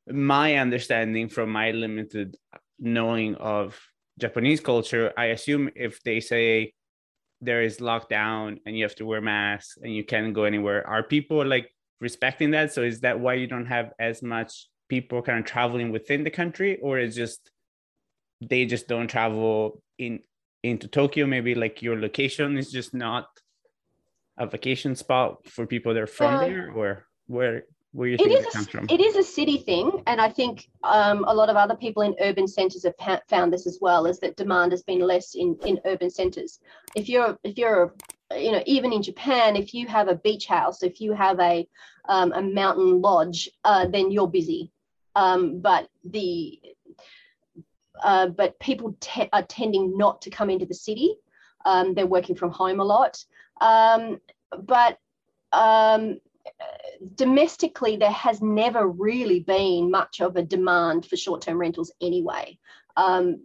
My 0.08 0.56
understanding 0.56 1.30
from 1.30 1.52
my 1.52 1.72
limited 1.72 2.38
knowing 2.80 3.36
of 3.36 3.80
Japanese 4.18 4.62
culture, 4.62 5.14
I 5.18 5.26
assume 5.26 5.70
if 5.76 6.02
they 6.04 6.20
say 6.20 6.74
there 7.42 7.64
is 7.64 7.78
lockdown 7.78 8.60
and 8.66 8.78
you 8.78 8.84
have 8.84 8.96
to 8.96 9.06
wear 9.06 9.22
masks 9.22 9.78
and 9.82 9.94
you 9.94 10.04
can't 10.04 10.34
go 10.34 10.44
anywhere 10.44 10.88
are 10.88 11.02
people 11.02 11.44
like 11.44 11.74
respecting 12.00 12.52
that 12.52 12.72
so 12.72 12.84
is 12.84 13.00
that 13.02 13.20
why 13.20 13.34
you 13.34 13.48
don't 13.48 13.66
have 13.66 13.92
as 14.00 14.22
much 14.22 14.68
people 14.92 15.22
kind 15.22 15.40
of 15.40 15.46
traveling 15.46 15.90
within 15.90 16.22
the 16.26 16.30
country 16.30 16.78
or 16.82 17.00
is 17.00 17.16
just 17.16 17.50
they 18.42 18.66
just 18.66 18.90
don't 18.90 19.08
travel 19.08 19.82
in 19.98 20.20
into 20.64 20.88
Tokyo. 20.88 21.26
Maybe 21.26 21.56
like 21.56 21.82
your 21.82 21.98
location 22.08 22.58
is 22.58 22.70
just 22.70 22.94
not 22.94 23.26
a 24.38 24.46
vacation 24.48 24.94
spot 25.04 25.48
for 25.54 25.66
people 25.66 25.94
that 25.94 26.04
are 26.04 26.16
from 26.20 26.34
there, 26.46 26.72
or 26.76 26.90
where 27.28 27.64
where 27.94 28.10
you 28.10 28.18
think 28.18 28.32
it, 28.32 28.46
it 28.46 28.52
comes 28.52 28.68
from? 28.68 28.86
It 28.90 29.00
is 29.00 29.16
a 29.16 29.24
city 29.24 29.58
thing, 29.70 30.04
and 30.08 30.20
I 30.20 30.30
think 30.30 30.68
um, 30.84 31.24
a 31.26 31.34
lot 31.34 31.50
of 31.50 31.56
other 31.56 31.78
people 31.86 32.04
in 32.04 32.14
urban 32.20 32.48
centres 32.48 32.84
have 32.84 32.98
pa- 32.98 33.26
found 33.30 33.54
this 33.54 33.66
as 33.72 33.78
well. 33.86 34.06
Is 34.12 34.20
that 34.20 34.36
demand 34.36 34.74
has 34.74 34.84
been 34.84 35.02
less 35.14 35.36
in 35.36 35.58
in 35.70 35.80
urban 35.86 36.10
centres. 36.10 36.60
If 36.96 37.08
you're 37.08 37.38
if 37.50 37.58
you're 37.58 37.96
you 38.46 38.52
know 38.52 38.64
even 38.66 38.92
in 38.92 39.02
Japan, 39.10 39.56
if 39.56 39.74
you 39.74 39.88
have 39.88 40.10
a 40.10 40.22
beach 40.28 40.48
house, 40.48 40.84
if 40.84 41.00
you 41.00 41.14
have 41.14 41.40
a 41.40 41.56
um, 42.10 42.34
a 42.34 42.42
mountain 42.42 43.02
lodge, 43.02 43.50
uh, 43.64 43.88
then 43.88 44.12
you're 44.12 44.34
busy. 44.42 44.72
Um, 45.16 45.60
but 45.62 45.90
the 46.04 46.60
uh, 48.04 48.28
but 48.28 48.60
people 48.60 48.96
te- 49.00 49.30
are 49.32 49.44
tending 49.44 49.98
not 49.98 50.22
to 50.24 50.30
come 50.30 50.50
into 50.50 50.66
the 50.66 50.74
city. 50.74 51.16
Um, 51.66 51.94
they're 51.94 52.08
working 52.08 52.36
from 52.36 52.52
home 52.52 52.80
a 52.80 52.84
lot. 52.84 53.24
Um, 53.60 54.20
but 54.64 54.98
um, 55.52 56.20
domestically, 57.16 57.98
there 57.98 58.12
has 58.12 58.42
never 58.42 58.88
really 58.88 59.42
been 59.42 59.92
much 59.92 60.22
of 60.22 60.36
a 60.36 60.42
demand 60.42 61.06
for 61.06 61.16
short 61.16 61.42
term 61.42 61.58
rentals 61.58 61.92
anyway. 62.02 62.58
Um, 62.98 63.42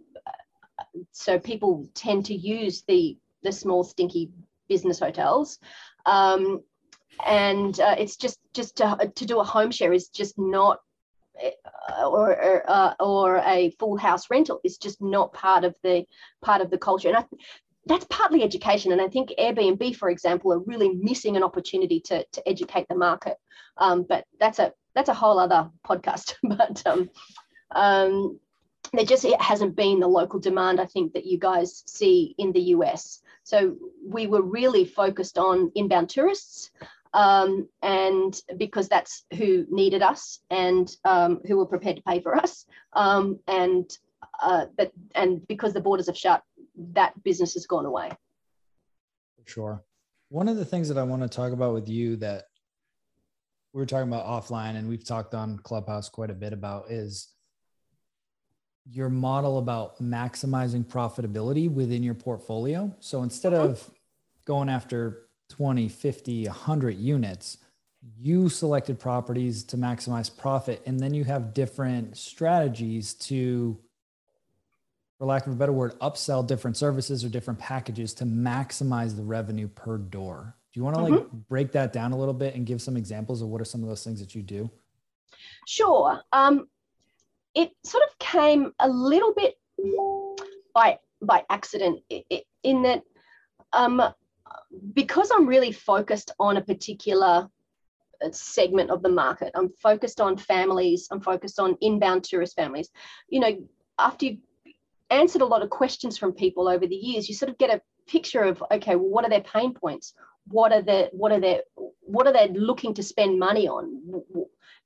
so 1.11 1.39
people 1.39 1.87
tend 1.93 2.25
to 2.25 2.33
use 2.33 2.83
the, 2.87 3.17
the 3.43 3.51
small, 3.51 3.83
stinky 3.83 4.31
business 4.67 4.99
hotels. 4.99 5.59
Um, 6.05 6.63
and 7.25 7.79
uh, 7.79 7.95
it's 7.97 8.15
just 8.15 8.39
just 8.53 8.77
to, 8.77 9.11
to 9.15 9.25
do 9.25 9.39
a 9.39 9.43
home 9.43 9.71
share 9.71 9.91
is 9.91 10.09
just 10.09 10.37
not 10.37 10.79
or 12.03 12.69
uh, 12.69 12.93
or 12.99 13.37
a 13.45 13.71
full 13.79 13.97
house 13.97 14.29
rental 14.29 14.59
is 14.63 14.77
just 14.77 15.01
not 15.01 15.33
part 15.33 15.63
of 15.63 15.75
the 15.83 16.05
part 16.41 16.61
of 16.61 16.69
the 16.69 16.77
culture 16.77 17.09
and 17.09 17.17
I, 17.17 17.25
that's 17.87 18.05
partly 18.09 18.43
education. 18.43 18.91
And 18.91 19.01
I 19.01 19.07
think 19.07 19.31
Airbnb, 19.39 19.95
for 19.95 20.09
example, 20.09 20.53
are 20.53 20.59
really 20.59 20.89
missing 20.89 21.37
an 21.37 21.43
opportunity 21.43 21.99
to, 22.01 22.25
to 22.33 22.47
educate 22.47 22.87
the 22.89 22.95
market. 22.95 23.37
Um, 23.77 24.05
but 24.07 24.25
that's 24.39 24.59
a 24.59 24.73
that's 24.93 25.09
a 25.09 25.13
whole 25.13 25.39
other 25.39 25.69
podcast. 25.87 26.35
but 26.43 26.85
um, 26.85 27.09
um, 27.71 28.39
there 28.93 29.05
just 29.05 29.25
it 29.25 29.41
hasn't 29.41 29.75
been 29.75 29.99
the 29.99 30.07
local 30.07 30.39
demand 30.39 30.79
I 30.79 30.85
think 30.85 31.13
that 31.13 31.25
you 31.25 31.37
guys 31.37 31.83
see 31.87 32.35
in 32.37 32.51
the 32.51 32.61
US. 32.75 33.21
So 33.43 33.77
we 34.05 34.27
were 34.27 34.41
really 34.41 34.85
focused 34.85 35.37
on 35.37 35.71
inbound 35.75 36.09
tourists. 36.09 36.71
Um, 37.17 37.67
and 37.81 38.39
because 38.57 38.87
that's 38.87 39.25
who 39.35 39.65
needed 39.71 40.03
us 40.03 40.39
and 40.51 40.87
um, 41.03 41.41
who 41.47 41.57
were 41.57 41.65
prepared 41.65 41.95
to 41.95 42.03
pay 42.03 42.21
for 42.21 42.37
us. 42.37 42.65
Um, 42.93 43.39
and 43.47 43.89
uh, 44.39 44.67
but 44.77 44.91
and 45.15 45.45
because 45.47 45.73
the 45.73 45.81
borders 45.81 46.05
have 46.05 46.17
shut, 46.17 46.43
that 46.93 47.21
business 47.23 47.55
has 47.55 47.65
gone 47.65 47.87
away. 47.87 48.11
For 49.35 49.49
sure. 49.49 49.83
One 50.29 50.47
of 50.47 50.57
the 50.57 50.65
things 50.65 50.89
that 50.89 50.97
I 50.99 51.03
want 51.03 51.23
to 51.23 51.27
talk 51.27 51.53
about 51.53 51.73
with 51.73 51.89
you 51.89 52.17
that 52.17 52.43
we 53.73 53.81
are 53.81 53.87
talking 53.87 54.09
about 54.11 54.27
offline 54.27 54.75
and 54.75 54.87
we've 54.87 55.05
talked 55.05 55.33
on 55.33 55.57
Clubhouse 55.59 56.09
quite 56.09 56.29
a 56.29 56.35
bit 56.35 56.53
about 56.53 56.91
is 56.91 57.29
your 58.89 59.09
model 59.09 59.57
about 59.57 59.99
maximizing 60.01 60.85
profitability 60.85 61.69
within 61.69 62.03
your 62.03 62.13
portfolio. 62.13 62.95
So 62.99 63.23
instead 63.23 63.53
mm-hmm. 63.53 63.71
of 63.71 63.89
going 64.45 64.69
after 64.69 65.26
20, 65.49 65.87
50, 65.89 66.47
100 66.47 66.97
units, 66.97 67.57
you 68.17 68.49
selected 68.49 68.99
properties 68.99 69.63
to 69.65 69.77
maximize 69.77 70.35
profit 70.35 70.81
and 70.85 70.99
then 70.99 71.13
you 71.13 71.23
have 71.23 71.53
different 71.53 72.15
strategies 72.17 73.13
to 73.13 73.77
for 75.17 75.25
lack 75.25 75.47
of 75.47 75.53
a 75.53 75.55
better 75.55 75.71
word, 75.71 75.97
upsell 75.99 76.45
different 76.45 76.77
services 76.77 77.25
or 77.25 77.29
different 77.29 77.59
packages 77.59 78.13
to 78.13 78.25
maximize 78.25 79.15
the 79.15 79.23
revenue 79.23 79.67
per 79.67 79.97
door. 79.97 80.55
Do 80.71 80.79
you 80.79 80.83
want 80.83 80.95
to 80.95 81.01
mm-hmm. 81.01 81.13
like 81.15 81.31
break 81.47 81.71
that 81.71 81.91
down 81.91 82.11
a 82.11 82.17
little 82.17 82.35
bit 82.35 82.53
and 82.53 82.67
give 82.67 82.81
some 82.81 82.95
examples 82.95 83.41
of 83.41 83.47
what 83.47 83.59
are 83.59 83.65
some 83.65 83.81
of 83.81 83.89
those 83.89 84.03
things 84.03 84.19
that 84.19 84.35
you 84.35 84.43
do? 84.43 84.69
Sure. 85.65 86.21
Um, 86.31 86.67
it 87.55 87.71
sort 87.83 88.03
of 88.03 88.19
came 88.19 88.73
a 88.79 88.87
little 88.87 89.33
bit 89.33 89.57
by 90.73 90.99
by 91.19 91.43
accident 91.49 92.03
in 92.63 92.83
that 92.83 93.01
um, 93.73 94.13
because 94.93 95.31
I'm 95.33 95.47
really 95.47 95.71
focused 95.71 96.31
on 96.39 96.57
a 96.57 96.61
particular 96.61 97.49
uh, 98.23 98.31
segment 98.31 98.89
of 98.89 99.01
the 99.01 99.09
market. 99.09 99.51
I'm 99.55 99.69
focused 99.69 100.19
on 100.19 100.37
families. 100.37 101.07
I'm 101.11 101.21
focused 101.21 101.59
on 101.59 101.77
inbound 101.81 102.23
tourist 102.23 102.55
families. 102.55 102.89
You 103.29 103.39
know, 103.39 103.57
after 103.99 104.25
you've 104.25 104.39
answered 105.09 105.41
a 105.41 105.45
lot 105.45 105.61
of 105.61 105.69
questions 105.69 106.17
from 106.17 106.33
people 106.33 106.67
over 106.67 106.87
the 106.87 106.95
years, 106.95 107.29
you 107.29 107.35
sort 107.35 107.49
of 107.49 107.57
get 107.57 107.69
a 107.69 107.81
picture 108.07 108.43
of 108.43 108.63
okay, 108.71 108.95
well, 108.95 109.09
what 109.09 109.25
are 109.25 109.29
their 109.29 109.41
pain 109.41 109.73
points? 109.73 110.13
What 110.47 110.71
are 110.71 110.81
they 110.81 111.09
what 111.11 111.31
are 111.31 111.39
their 111.39 111.61
what 112.01 112.27
are 112.27 112.33
they 112.33 112.49
looking 112.49 112.93
to 112.95 113.03
spend 113.03 113.39
money 113.39 113.67
on? 113.67 114.01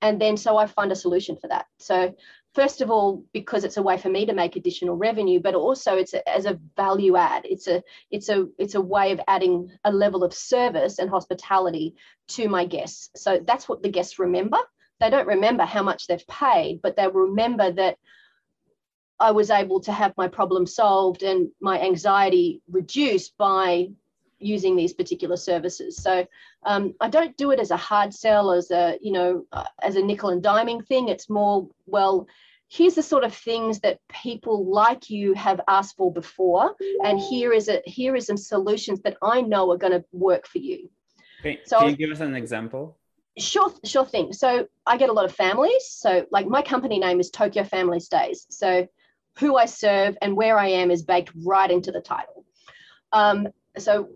And 0.02 0.20
then 0.20 0.36
so 0.36 0.58
I 0.58 0.66
find 0.66 0.92
a 0.92 0.96
solution 0.96 1.38
for 1.38 1.48
that. 1.48 1.66
So 1.78 2.14
first 2.54 2.82
of 2.82 2.92
all, 2.92 3.24
because 3.34 3.64
it's 3.64 3.78
a 3.78 3.82
way 3.82 3.98
for 3.98 4.10
me 4.10 4.26
to 4.26 4.34
make 4.34 4.56
additional 4.56 4.96
revenue, 4.96 5.40
but 5.40 5.56
also 5.56 5.96
it's 5.96 6.14
a, 6.14 6.28
as 6.30 6.46
a 6.46 6.60
value 6.76 7.16
add. 7.16 7.46
It's 7.46 7.68
a 7.68 7.82
it's 8.10 8.30
a 8.30 8.48
it's 8.58 8.76
a 8.76 8.82
way 8.82 9.12
of 9.12 9.22
adding 9.28 9.70
a 9.84 9.92
level 9.92 10.24
of 10.24 10.34
service 10.34 11.00
and 11.00 11.10
hospitality 11.10 11.96
to 12.30 12.50
my 12.50 12.66
guests. 12.66 13.10
So 13.16 13.40
that's 13.46 13.70
what 13.70 13.82
the 13.82 13.90
guests 13.90 14.20
remember. 14.20 14.58
They 15.00 15.10
don't 15.10 15.28
remember 15.28 15.64
how 15.64 15.84
much 15.84 16.08
they've 16.08 16.28
paid, 16.28 16.82
but 16.84 16.96
they 16.96 17.08
remember 17.08 17.72
that 17.72 17.98
I 19.20 19.32
was 19.32 19.50
able 19.50 19.80
to 19.82 19.92
have 19.92 20.14
my 20.18 20.28
problem 20.28 20.66
solved 20.66 21.24
and 21.24 21.50
my 21.60 21.80
anxiety 21.80 22.62
reduced 22.70 23.38
by 23.38 23.90
using 24.42 24.76
these 24.76 24.94
particular 24.94 25.38
services. 25.38 25.98
So 25.98 26.26
um, 26.66 26.94
I 27.00 27.10
don't 27.10 27.36
do 27.38 27.52
it 27.52 27.60
as 27.60 27.72
a 27.72 27.78
hard 27.78 28.14
sell, 28.14 28.52
as 28.52 28.72
a 28.72 28.98
you 29.02 29.12
know, 29.12 29.46
uh, 29.52 29.66
as 29.82 29.96
a 29.96 30.02
nickel 30.02 30.30
and 30.30 30.44
diming 30.44 30.86
thing. 30.86 31.10
It's 31.10 31.30
more 31.30 31.68
well. 31.86 32.28
Here's 32.70 32.96
the 32.96 33.04
sort 33.04 33.26
of 33.26 33.34
things 33.34 33.82
that 33.82 34.00
people 34.10 34.72
like 34.72 35.10
you 35.10 35.34
have 35.34 35.60
asked 35.68 35.98
for 35.98 36.12
before, 36.14 36.74
and 37.04 37.20
here 37.20 37.52
is 37.52 37.68
a 37.68 37.82
here 37.86 38.16
is 38.16 38.28
some 38.28 38.38
solutions 38.38 39.02
that 39.02 39.18
I 39.22 39.42
know 39.42 39.72
are 39.72 39.78
going 39.78 39.92
to 39.92 40.06
work 40.14 40.48
for 40.48 40.60
you. 40.60 40.90
Okay. 41.42 41.60
So 41.66 41.80
can 41.80 41.90
you 41.90 41.96
give 41.98 42.12
us 42.12 42.22
an 42.22 42.36
example? 42.36 42.98
Sure, 43.38 43.74
sure 43.86 44.06
thing. 44.06 44.34
So 44.34 44.68
I 44.86 44.98
get 44.98 45.10
a 45.10 45.14
lot 45.14 45.26
of 45.26 45.34
families. 45.34 45.88
So 45.90 46.26
like 46.32 46.48
my 46.48 46.62
company 46.62 47.00
name 47.00 47.20
is 47.20 47.30
Tokyo 47.30 47.64
Family 47.64 48.00
Stays. 48.00 48.46
So 48.50 48.88
who 49.40 49.56
I 49.56 49.66
serve 49.66 50.18
and 50.22 50.36
where 50.36 50.58
I 50.58 50.68
am 50.68 50.92
is 50.92 51.04
baked 51.04 51.32
right 51.46 51.72
into 51.72 51.92
the 51.92 52.02
title. 52.02 52.46
Um, 53.14 53.48
so 53.78 54.10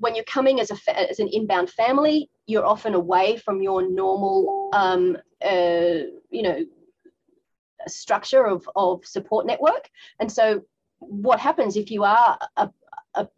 when 0.00 0.14
you're 0.14 0.24
coming 0.24 0.60
as, 0.60 0.70
a, 0.70 1.10
as 1.10 1.20
an 1.20 1.28
inbound 1.28 1.70
family, 1.70 2.30
you're 2.46 2.66
often 2.66 2.94
away 2.94 3.36
from 3.36 3.62
your 3.62 3.88
normal, 3.88 4.70
um, 4.72 5.16
uh, 5.44 6.08
you 6.30 6.42
know, 6.42 6.64
structure 7.86 8.46
of, 8.46 8.68
of 8.74 9.04
support 9.04 9.46
network. 9.46 9.88
And 10.18 10.32
so 10.32 10.62
what 10.98 11.38
happens 11.38 11.76
if 11.76 11.90
you 11.90 12.04
are 12.04 12.38
a, 12.56 12.70
a 13.14 13.28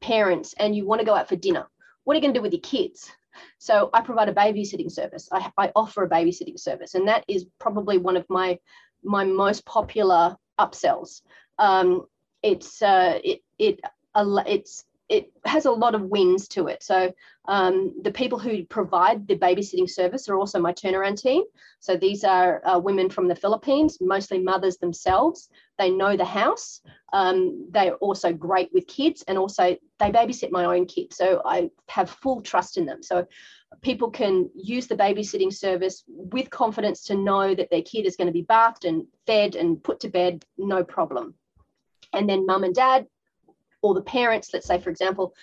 parent 0.00 0.54
and 0.58 0.74
you 0.74 0.86
want 0.86 1.00
to 1.00 1.06
go 1.06 1.14
out 1.14 1.28
for 1.28 1.36
dinner? 1.36 1.66
What 2.02 2.14
are 2.14 2.16
you 2.16 2.22
going 2.22 2.34
to 2.34 2.38
do 2.38 2.42
with 2.42 2.52
your 2.52 2.62
kids? 2.62 3.10
So 3.58 3.88
I 3.94 4.00
provide 4.00 4.28
a 4.28 4.34
babysitting 4.34 4.90
service. 4.90 5.28
I, 5.30 5.52
I 5.56 5.70
offer 5.76 6.02
a 6.02 6.10
babysitting 6.10 6.58
service, 6.58 6.94
and 6.94 7.06
that 7.06 7.24
is 7.28 7.46
probably 7.60 7.98
one 7.98 8.16
of 8.16 8.26
my 8.28 8.58
my 9.04 9.24
most 9.24 9.64
popular 9.64 10.36
upsells. 10.58 11.22
Um, 11.58 12.06
it's 12.42 12.82
uh, 12.82 13.20
it 13.22 13.42
it 13.58 13.78
it's 14.16 14.84
it 15.08 15.32
has 15.44 15.64
a 15.64 15.70
lot 15.70 15.94
of 15.94 16.02
wings 16.02 16.48
to 16.48 16.66
it. 16.66 16.82
So 16.82 17.12
um, 17.46 17.94
the 18.02 18.12
people 18.12 18.38
who 18.38 18.64
provide 18.64 19.26
the 19.26 19.36
babysitting 19.36 19.88
service 19.88 20.28
are 20.28 20.36
also 20.36 20.58
my 20.58 20.72
turnaround 20.72 21.20
team. 21.20 21.44
So 21.80 21.96
these 21.96 22.24
are 22.24 22.60
uh, 22.66 22.78
women 22.78 23.08
from 23.08 23.26
the 23.26 23.34
Philippines, 23.34 23.98
mostly 24.00 24.38
mothers 24.38 24.76
themselves. 24.76 25.48
They 25.78 25.90
know 25.90 26.16
the 26.16 26.26
house. 26.26 26.82
Um, 27.14 27.68
they're 27.70 27.94
also 27.94 28.32
great 28.34 28.70
with 28.74 28.86
kids, 28.86 29.24
and 29.26 29.38
also 29.38 29.76
they 29.98 30.10
babysit 30.10 30.50
my 30.50 30.66
own 30.66 30.84
kids. 30.84 31.16
So 31.16 31.40
I 31.44 31.70
have 31.88 32.10
full 32.10 32.42
trust 32.42 32.76
in 32.76 32.84
them. 32.84 33.02
So 33.02 33.26
people 33.80 34.10
can 34.10 34.50
use 34.54 34.86
the 34.86 34.96
babysitting 34.96 35.52
service 35.52 36.04
with 36.06 36.50
confidence 36.50 37.04
to 37.04 37.14
know 37.14 37.54
that 37.54 37.70
their 37.70 37.82
kid 37.82 38.04
is 38.04 38.16
going 38.16 38.26
to 38.26 38.32
be 38.32 38.42
bathed 38.42 38.84
and 38.84 39.06
fed 39.26 39.54
and 39.56 39.82
put 39.82 40.00
to 40.00 40.08
bed, 40.08 40.44
no 40.58 40.84
problem. 40.84 41.34
And 42.12 42.28
then 42.28 42.46
mum 42.46 42.64
and 42.64 42.74
dad 42.74 43.06
or 43.88 43.94
the 43.94 44.02
parents, 44.02 44.50
let's 44.52 44.66
say, 44.66 44.78
for 44.80 44.90
example, 44.90 45.34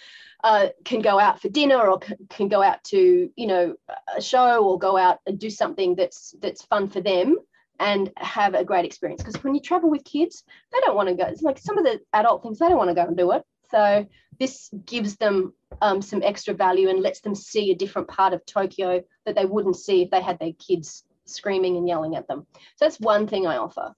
uh, 0.43 0.67
can 0.84 1.01
go 1.01 1.19
out 1.19 1.41
for 1.41 1.49
dinner 1.49 1.81
or 1.89 1.99
can 2.29 2.47
go 2.47 2.62
out 2.62 2.84
to, 2.84 3.29
you 3.36 3.47
know, 3.47 3.75
a 4.17 4.21
show 4.21 4.63
or 4.63 4.77
go 4.77 4.95
out 4.97 5.19
and 5.25 5.39
do 5.39 5.49
something 5.49 5.95
that's 5.95 6.36
that's 6.41 6.63
fun 6.63 6.88
for 6.88 7.01
them 7.01 7.38
and 7.79 8.12
have 8.17 8.53
a 8.53 8.63
great 8.63 8.86
experience. 8.86 9.21
Because 9.23 9.43
when 9.43 9.55
you 9.55 9.62
travel 9.62 9.89
with 9.89 10.03
kids, 10.03 10.43
they 10.71 10.79
don't 10.81 10.95
want 10.95 11.10
to 11.10 11.15
go. 11.15 11.25
It's 11.25 11.41
like 11.41 11.58
some 11.58 11.77
of 11.77 11.84
the 11.84 11.99
adult 12.13 12.43
things, 12.43 12.60
they 12.60 12.69
don't 12.69 12.77
want 12.77 12.89
to 12.89 13.01
go 13.01 13.08
and 13.08 13.17
do 13.17 13.31
it. 13.31 13.43
So 13.71 14.05
this 14.39 14.69
gives 14.86 15.15
them 15.17 15.53
um, 15.81 16.01
some 16.01 16.21
extra 16.23 16.53
value 16.53 16.89
and 16.89 17.01
lets 17.01 17.21
them 17.21 17.36
see 17.36 17.71
a 17.71 17.75
different 17.75 18.08
part 18.08 18.34
of 18.34 18.45
Tokyo 18.45 19.01
that 19.25 19.36
they 19.36 19.45
wouldn't 19.45 19.77
see 19.77 20.03
if 20.03 20.10
they 20.12 20.21
had 20.21 20.39
their 20.39 20.53
kids 20.53 21.03
screaming 21.25 21.75
and 21.77 21.88
yelling 21.88 22.15
at 22.15 22.27
them. 22.27 22.45
So 22.75 22.86
that's 22.86 22.99
one 22.99 23.27
thing 23.27 23.47
I 23.47 23.58
offer. 23.58 23.95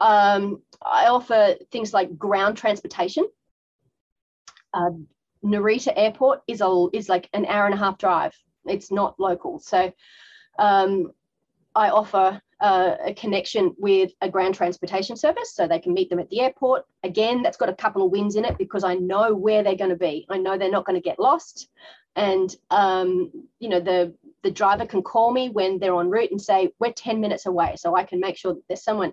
um, 0.00 0.62
I 0.82 1.06
offer 1.08 1.56
things 1.72 1.92
like 1.92 2.16
ground 2.16 2.56
transportation. 2.56 3.24
Uh, 4.74 4.90
Narita 5.44 5.92
Airport 5.96 6.42
is 6.48 6.60
a 6.60 6.86
is 6.92 7.08
like 7.08 7.28
an 7.32 7.46
hour 7.46 7.66
and 7.66 7.74
a 7.74 7.78
half 7.78 7.98
drive. 7.98 8.34
It's 8.66 8.90
not 8.90 9.18
local, 9.18 9.58
so 9.60 9.92
um, 10.58 11.12
I 11.74 11.90
offer 11.90 12.40
uh, 12.60 12.96
a 13.04 13.14
connection 13.14 13.74
with 13.78 14.12
a 14.20 14.28
ground 14.28 14.54
transportation 14.54 15.16
service 15.16 15.54
so 15.54 15.66
they 15.66 15.78
can 15.78 15.94
meet 15.94 16.10
them 16.10 16.18
at 16.18 16.28
the 16.28 16.40
airport. 16.40 16.84
Again, 17.04 17.42
that's 17.42 17.56
got 17.56 17.68
a 17.68 17.74
couple 17.74 18.04
of 18.04 18.10
wins 18.10 18.34
in 18.34 18.44
it 18.44 18.58
because 18.58 18.82
I 18.82 18.94
know 18.94 19.32
where 19.32 19.62
they're 19.62 19.76
going 19.76 19.90
to 19.90 19.96
be. 19.96 20.26
I 20.28 20.38
know 20.38 20.58
they're 20.58 20.70
not 20.70 20.84
going 20.84 21.00
to 21.00 21.08
get 21.08 21.20
lost, 21.20 21.68
and 22.16 22.54
um, 22.70 23.30
you 23.60 23.68
know 23.68 23.80
the 23.80 24.14
the 24.42 24.50
driver 24.50 24.86
can 24.86 25.02
call 25.02 25.32
me 25.32 25.50
when 25.50 25.78
they're 25.78 25.98
en 25.98 26.10
route 26.10 26.30
and 26.30 26.40
say 26.40 26.70
we're 26.78 26.92
10 26.92 27.20
minutes 27.20 27.46
away, 27.46 27.74
so 27.76 27.96
I 27.96 28.04
can 28.04 28.20
make 28.20 28.36
sure 28.36 28.54
that 28.54 28.62
there's 28.68 28.82
someone 28.82 29.12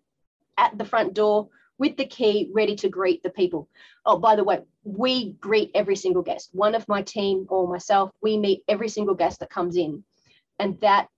at 0.58 0.78
the 0.78 0.86
front 0.86 1.14
door 1.14 1.50
with 1.78 1.98
the 1.98 2.06
key 2.06 2.50
ready 2.54 2.76
to 2.78 2.90
greet 2.90 3.22
the 3.24 3.30
people. 3.30 3.68
Oh, 4.06 4.18
by 4.18 4.36
the 4.36 4.44
way, 4.44 4.62
we 4.84 5.34
greet 5.34 5.72
every 5.74 5.96
single 5.96 6.22
guest. 6.22 6.50
One 6.54 6.76
of 6.76 6.88
my 6.88 7.02
team 7.02 7.46
or 7.50 7.68
myself, 7.68 8.12
we 8.22 8.38
meet 8.38 8.64
every 8.68 8.90
single 8.90 9.16
guest 9.16 9.40
that 9.40 9.50
comes 9.50 9.76
in. 9.76 10.04
And 10.60 10.80
that 10.82 11.10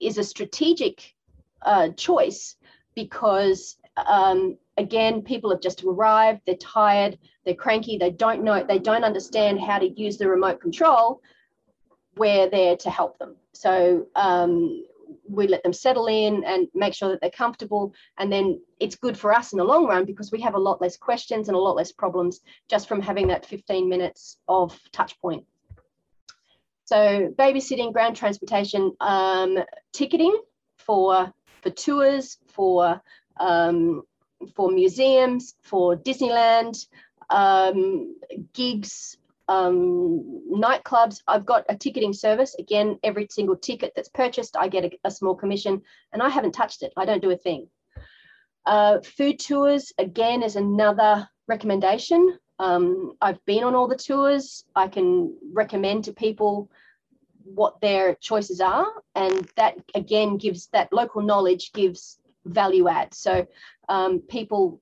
is 0.00 0.18
a 0.18 0.24
strategic 0.24 1.14
uh, 1.62 1.88
choice 1.90 2.56
because 2.94 3.76
um, 4.06 4.56
again 4.78 5.22
people 5.22 5.50
have 5.50 5.60
just 5.60 5.84
arrived 5.84 6.40
they're 6.46 6.56
tired 6.56 7.18
they're 7.44 7.54
cranky 7.54 7.98
they 7.98 8.10
don't 8.10 8.42
know 8.42 8.64
they 8.66 8.78
don't 8.78 9.04
understand 9.04 9.60
how 9.60 9.78
to 9.78 9.88
use 10.00 10.16
the 10.16 10.26
remote 10.26 10.60
control 10.60 11.20
we're 12.16 12.48
there 12.48 12.76
to 12.76 12.90
help 12.90 13.18
them 13.18 13.36
so 13.52 14.06
um, 14.16 14.84
we 15.28 15.46
let 15.46 15.62
them 15.62 15.72
settle 15.72 16.06
in 16.06 16.44
and 16.44 16.68
make 16.74 16.94
sure 16.94 17.10
that 17.10 17.20
they're 17.20 17.30
comfortable. 17.30 17.92
And 18.18 18.32
then 18.32 18.60
it's 18.80 18.96
good 18.96 19.16
for 19.16 19.32
us 19.32 19.52
in 19.52 19.58
the 19.58 19.64
long 19.64 19.86
run 19.86 20.04
because 20.04 20.30
we 20.32 20.40
have 20.40 20.54
a 20.54 20.58
lot 20.58 20.80
less 20.80 20.96
questions 20.96 21.48
and 21.48 21.56
a 21.56 21.60
lot 21.60 21.76
less 21.76 21.92
problems 21.92 22.40
just 22.68 22.88
from 22.88 23.00
having 23.00 23.28
that 23.28 23.46
15 23.46 23.88
minutes 23.88 24.38
of 24.48 24.78
touch 24.92 25.20
point. 25.20 25.44
So 26.84 27.32
babysitting 27.38 27.92
ground 27.92 28.16
transportation 28.16 28.92
um, 29.00 29.58
ticketing 29.92 30.36
for 30.78 31.32
for 31.62 31.70
tours, 31.70 32.38
for 32.48 33.00
um, 33.38 34.02
for 34.54 34.70
museums, 34.70 35.54
for 35.62 35.96
Disneyland, 35.96 36.86
um, 37.30 38.16
gigs, 38.52 39.16
um, 39.52 40.42
nightclubs. 40.50 41.20
I've 41.26 41.46
got 41.46 41.64
a 41.68 41.76
ticketing 41.76 42.12
service. 42.12 42.54
Again, 42.58 42.98
every 43.02 43.26
single 43.30 43.56
ticket 43.56 43.92
that's 43.94 44.08
purchased, 44.08 44.56
I 44.56 44.68
get 44.68 44.84
a, 44.84 44.90
a 45.04 45.10
small 45.10 45.34
commission, 45.34 45.82
and 46.12 46.22
I 46.22 46.28
haven't 46.28 46.52
touched 46.52 46.82
it. 46.82 46.92
I 46.96 47.04
don't 47.04 47.22
do 47.22 47.30
a 47.30 47.36
thing. 47.36 47.68
Uh, 48.64 49.00
food 49.00 49.38
tours, 49.38 49.92
again, 49.98 50.42
is 50.42 50.56
another 50.56 51.28
recommendation. 51.48 52.38
Um, 52.58 53.14
I've 53.20 53.44
been 53.44 53.64
on 53.64 53.74
all 53.74 53.88
the 53.88 53.96
tours. 53.96 54.64
I 54.74 54.88
can 54.88 55.36
recommend 55.52 56.04
to 56.04 56.12
people 56.12 56.70
what 57.44 57.80
their 57.80 58.14
choices 58.14 58.60
are 58.60 58.86
and 59.16 59.48
that 59.56 59.74
again 59.96 60.36
gives 60.36 60.68
that 60.68 60.92
local 60.92 61.20
knowledge 61.20 61.72
gives 61.72 62.20
value 62.44 62.86
add 62.86 63.12
so 63.12 63.44
um, 63.88 64.20
people 64.20 64.80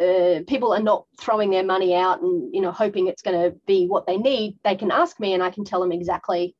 uh, 0.00 0.40
people 0.46 0.72
are 0.72 0.82
not 0.82 1.06
throwing 1.18 1.50
their 1.50 1.64
money 1.64 1.94
out 1.94 2.22
and 2.22 2.54
you 2.54 2.60
know 2.60 2.72
hoping 2.72 3.06
it's 3.06 3.22
going 3.22 3.38
to 3.38 3.56
be 3.66 3.86
what 3.86 4.06
they 4.06 4.16
need 4.16 4.58
they 4.64 4.74
can 4.74 4.90
ask 4.90 5.20
me 5.20 5.34
and 5.34 5.42
i 5.42 5.50
can 5.50 5.64
tell 5.64 5.80
them 5.80 5.92
exactly 5.92 6.54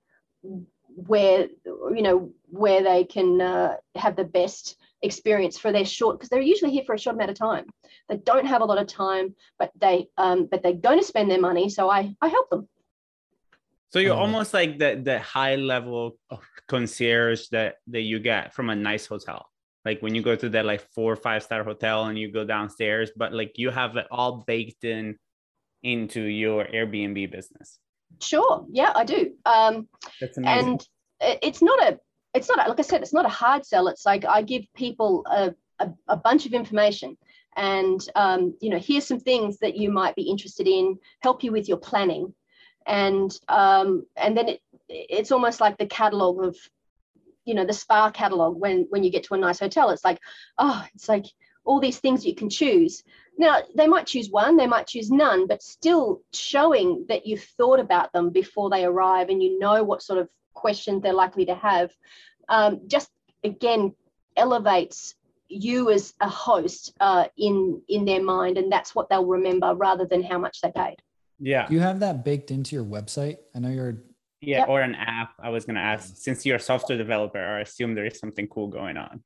where 1.06 1.46
you 1.94 2.02
know 2.02 2.30
where 2.46 2.82
they 2.82 3.04
can 3.04 3.40
uh, 3.40 3.76
have 3.94 4.16
the 4.16 4.24
best 4.24 4.76
experience 5.02 5.56
for 5.58 5.72
their 5.72 5.84
short 5.84 6.18
because 6.18 6.28
they're 6.28 6.40
usually 6.40 6.70
here 6.70 6.82
for 6.84 6.94
a 6.94 6.98
short 6.98 7.16
amount 7.16 7.30
of 7.30 7.38
time. 7.38 7.64
They 8.08 8.18
don't 8.18 8.46
have 8.46 8.60
a 8.60 8.64
lot 8.64 8.78
of 8.78 8.86
time 8.86 9.34
but 9.58 9.70
they 9.80 10.08
um, 10.18 10.48
but 10.50 10.62
they're 10.62 10.72
going 10.72 10.98
to 10.98 11.04
spend 11.04 11.30
their 11.30 11.40
money 11.40 11.68
so 11.68 11.90
i 11.90 12.14
i 12.20 12.28
help 12.28 12.50
them. 12.50 12.68
So 13.90 13.98
you're 13.98 14.14
um, 14.14 14.20
almost 14.20 14.52
like 14.54 14.78
the 14.78 15.00
the 15.02 15.18
high 15.20 15.56
level 15.56 16.18
of 16.30 16.40
concierge 16.68 17.48
that 17.48 17.76
that 17.88 18.02
you 18.02 18.18
get 18.18 18.52
from 18.54 18.70
a 18.70 18.76
nice 18.76 19.06
hotel. 19.06 19.49
Like 19.84 20.00
when 20.00 20.14
you 20.14 20.22
go 20.22 20.36
to 20.36 20.48
that 20.50 20.64
like 20.64 20.86
four 20.92 21.12
or 21.12 21.16
five 21.16 21.42
star 21.42 21.64
hotel 21.64 22.04
and 22.06 22.18
you 22.18 22.30
go 22.30 22.44
downstairs, 22.44 23.10
but 23.16 23.32
like 23.32 23.52
you 23.56 23.70
have 23.70 23.96
it 23.96 24.06
all 24.10 24.44
baked 24.46 24.84
in 24.84 25.18
into 25.82 26.20
your 26.22 26.64
Airbnb 26.64 27.30
business. 27.30 27.78
Sure. 28.20 28.66
Yeah, 28.70 28.92
I 28.94 29.04
do. 29.04 29.32
Um, 29.46 29.88
That's 30.20 30.36
amazing. 30.36 30.68
And 30.68 30.88
it's 31.42 31.62
not 31.62 31.82
a 31.82 31.98
it's 32.34 32.48
not 32.48 32.64
a, 32.64 32.68
like 32.68 32.78
I 32.78 32.82
said, 32.82 33.02
it's 33.02 33.14
not 33.14 33.26
a 33.26 33.30
hard 33.30 33.64
sell. 33.64 33.88
It's 33.88 34.06
like 34.06 34.24
I 34.24 34.42
give 34.42 34.64
people 34.74 35.24
a, 35.28 35.54
a, 35.78 35.90
a 36.08 36.16
bunch 36.16 36.46
of 36.46 36.52
information 36.52 37.16
and 37.56 38.00
um, 38.14 38.54
you 38.60 38.70
know 38.70 38.78
here's 38.78 39.06
some 39.06 39.20
things 39.20 39.58
that 39.58 39.76
you 39.76 39.90
might 39.90 40.14
be 40.14 40.22
interested 40.22 40.66
in 40.66 40.98
help 41.20 41.42
you 41.42 41.52
with 41.52 41.68
your 41.68 41.76
planning 41.76 42.32
and 42.86 43.32
um, 43.48 44.06
and 44.16 44.36
then 44.36 44.48
it 44.48 44.60
it's 44.88 45.32
almost 45.32 45.60
like 45.60 45.78
the 45.78 45.86
catalog 45.86 46.44
of 46.44 46.56
you 47.44 47.54
know 47.54 47.64
the 47.64 47.72
spa 47.72 48.10
catalog 48.10 48.58
when 48.58 48.86
when 48.90 49.02
you 49.02 49.10
get 49.10 49.24
to 49.24 49.34
a 49.34 49.38
nice 49.38 49.58
hotel 49.58 49.90
it's 49.90 50.04
like 50.04 50.18
oh 50.58 50.84
it's 50.94 51.08
like 51.08 51.26
all 51.64 51.80
these 51.80 51.98
things 51.98 52.24
you 52.24 52.34
can 52.34 52.48
choose 52.48 53.02
now 53.38 53.58
they 53.76 53.86
might 53.86 54.06
choose 54.06 54.30
one 54.30 54.56
they 54.56 54.66
might 54.66 54.86
choose 54.86 55.10
none 55.10 55.46
but 55.46 55.62
still 55.62 56.22
showing 56.32 57.04
that 57.08 57.26
you've 57.26 57.44
thought 57.56 57.78
about 57.78 58.12
them 58.12 58.30
before 58.30 58.70
they 58.70 58.84
arrive 58.84 59.28
and 59.28 59.42
you 59.42 59.58
know 59.58 59.82
what 59.82 60.02
sort 60.02 60.18
of 60.18 60.28
questions 60.54 61.02
they're 61.02 61.12
likely 61.12 61.44
to 61.44 61.54
have 61.54 61.90
um, 62.48 62.80
just 62.86 63.08
again 63.44 63.94
elevates 64.36 65.14
you 65.48 65.90
as 65.90 66.14
a 66.20 66.28
host 66.28 66.92
uh, 67.00 67.26
in 67.36 67.82
in 67.88 68.04
their 68.04 68.22
mind 68.22 68.56
and 68.58 68.70
that's 68.70 68.94
what 68.94 69.08
they'll 69.08 69.26
remember 69.26 69.74
rather 69.74 70.06
than 70.06 70.22
how 70.22 70.38
much 70.38 70.60
they 70.60 70.70
paid 70.70 70.96
yeah. 71.40 71.66
Do 71.66 71.74
you 71.74 71.80
have 71.80 72.00
that 72.00 72.24
baked 72.24 72.50
into 72.50 72.76
your 72.76 72.84
website? 72.84 73.38
I 73.54 73.58
know 73.58 73.70
you're. 73.70 74.02
Yeah, 74.40 74.60
yep. 74.60 74.68
or 74.68 74.80
an 74.80 74.94
app. 74.94 75.34
I 75.42 75.50
was 75.50 75.64
going 75.64 75.76
to 75.76 75.82
ask, 75.82 76.16
since 76.16 76.46
you're 76.46 76.56
a 76.56 76.60
software 76.60 76.96
developer, 76.96 77.38
I 77.38 77.60
assume 77.60 77.94
there 77.94 78.06
is 78.06 78.18
something 78.18 78.48
cool 78.48 78.68
going 78.68 78.96
on. 78.96 79.22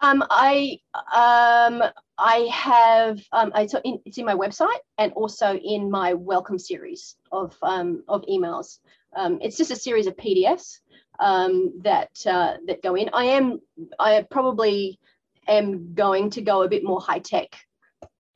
Um, 0.00 0.24
I 0.30 0.78
um, 1.14 1.82
I 2.18 2.48
have 2.52 3.20
um, 3.30 3.52
I, 3.54 3.68
in, 3.84 4.00
it's 4.04 4.18
in 4.18 4.24
my 4.24 4.34
website 4.34 4.80
and 4.98 5.12
also 5.12 5.54
in 5.54 5.90
my 5.90 6.14
welcome 6.14 6.58
series 6.58 7.16
of 7.30 7.56
um, 7.62 8.02
of 8.08 8.22
emails. 8.22 8.78
Um, 9.14 9.38
it's 9.40 9.56
just 9.56 9.70
a 9.70 9.76
series 9.76 10.08
of 10.08 10.16
PDFs 10.16 10.80
um, 11.20 11.80
that 11.84 12.10
uh, 12.26 12.54
that 12.66 12.82
go 12.82 12.96
in. 12.96 13.10
I 13.12 13.26
am 13.26 13.60
I 14.00 14.26
probably 14.28 14.98
am 15.46 15.94
going 15.94 16.30
to 16.30 16.42
go 16.42 16.62
a 16.62 16.68
bit 16.68 16.82
more 16.82 17.00
high 17.00 17.20
tech 17.20 17.54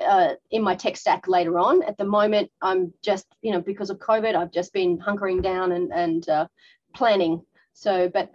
uh, 0.04 0.34
in 0.50 0.62
my 0.62 0.74
tech 0.74 0.96
stack 0.96 1.28
later 1.28 1.58
on. 1.58 1.82
At 1.82 1.98
the 1.98 2.04
moment, 2.04 2.50
I'm 2.62 2.92
just, 3.02 3.26
you 3.42 3.52
know, 3.52 3.60
because 3.60 3.90
of 3.90 3.98
COVID, 3.98 4.34
I've 4.34 4.52
just 4.52 4.72
been 4.72 4.98
hunkering 4.98 5.42
down 5.42 5.72
and, 5.72 5.92
and 5.92 6.28
uh, 6.28 6.46
planning. 6.94 7.42
So, 7.72 8.08
but 8.08 8.30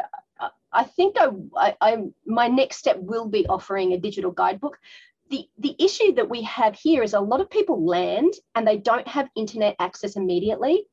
I 0.72 0.84
think 0.84 1.18
I, 1.20 1.30
I, 1.56 1.76
I, 1.82 1.98
my 2.26 2.48
next 2.48 2.78
step 2.78 2.98
will 3.00 3.28
be 3.28 3.46
offering 3.48 3.94
a 3.94 3.98
digital 3.98 4.32
guidebook. 4.32 4.80
The, 5.30 5.48
the 5.60 5.76
issue 5.80 6.14
that 6.14 6.30
we 6.30 6.44
have 6.44 6.76
here 6.76 7.04
is 7.04 7.14
a 7.14 7.20
lot 7.20 7.42
of 7.42 7.50
people 7.50 7.86
land 7.86 8.34
and 8.56 8.68
they 8.68 8.78
don't 8.78 9.08
have 9.08 9.30
internet 9.36 9.76
access 9.80 10.16
immediately. 10.16 10.86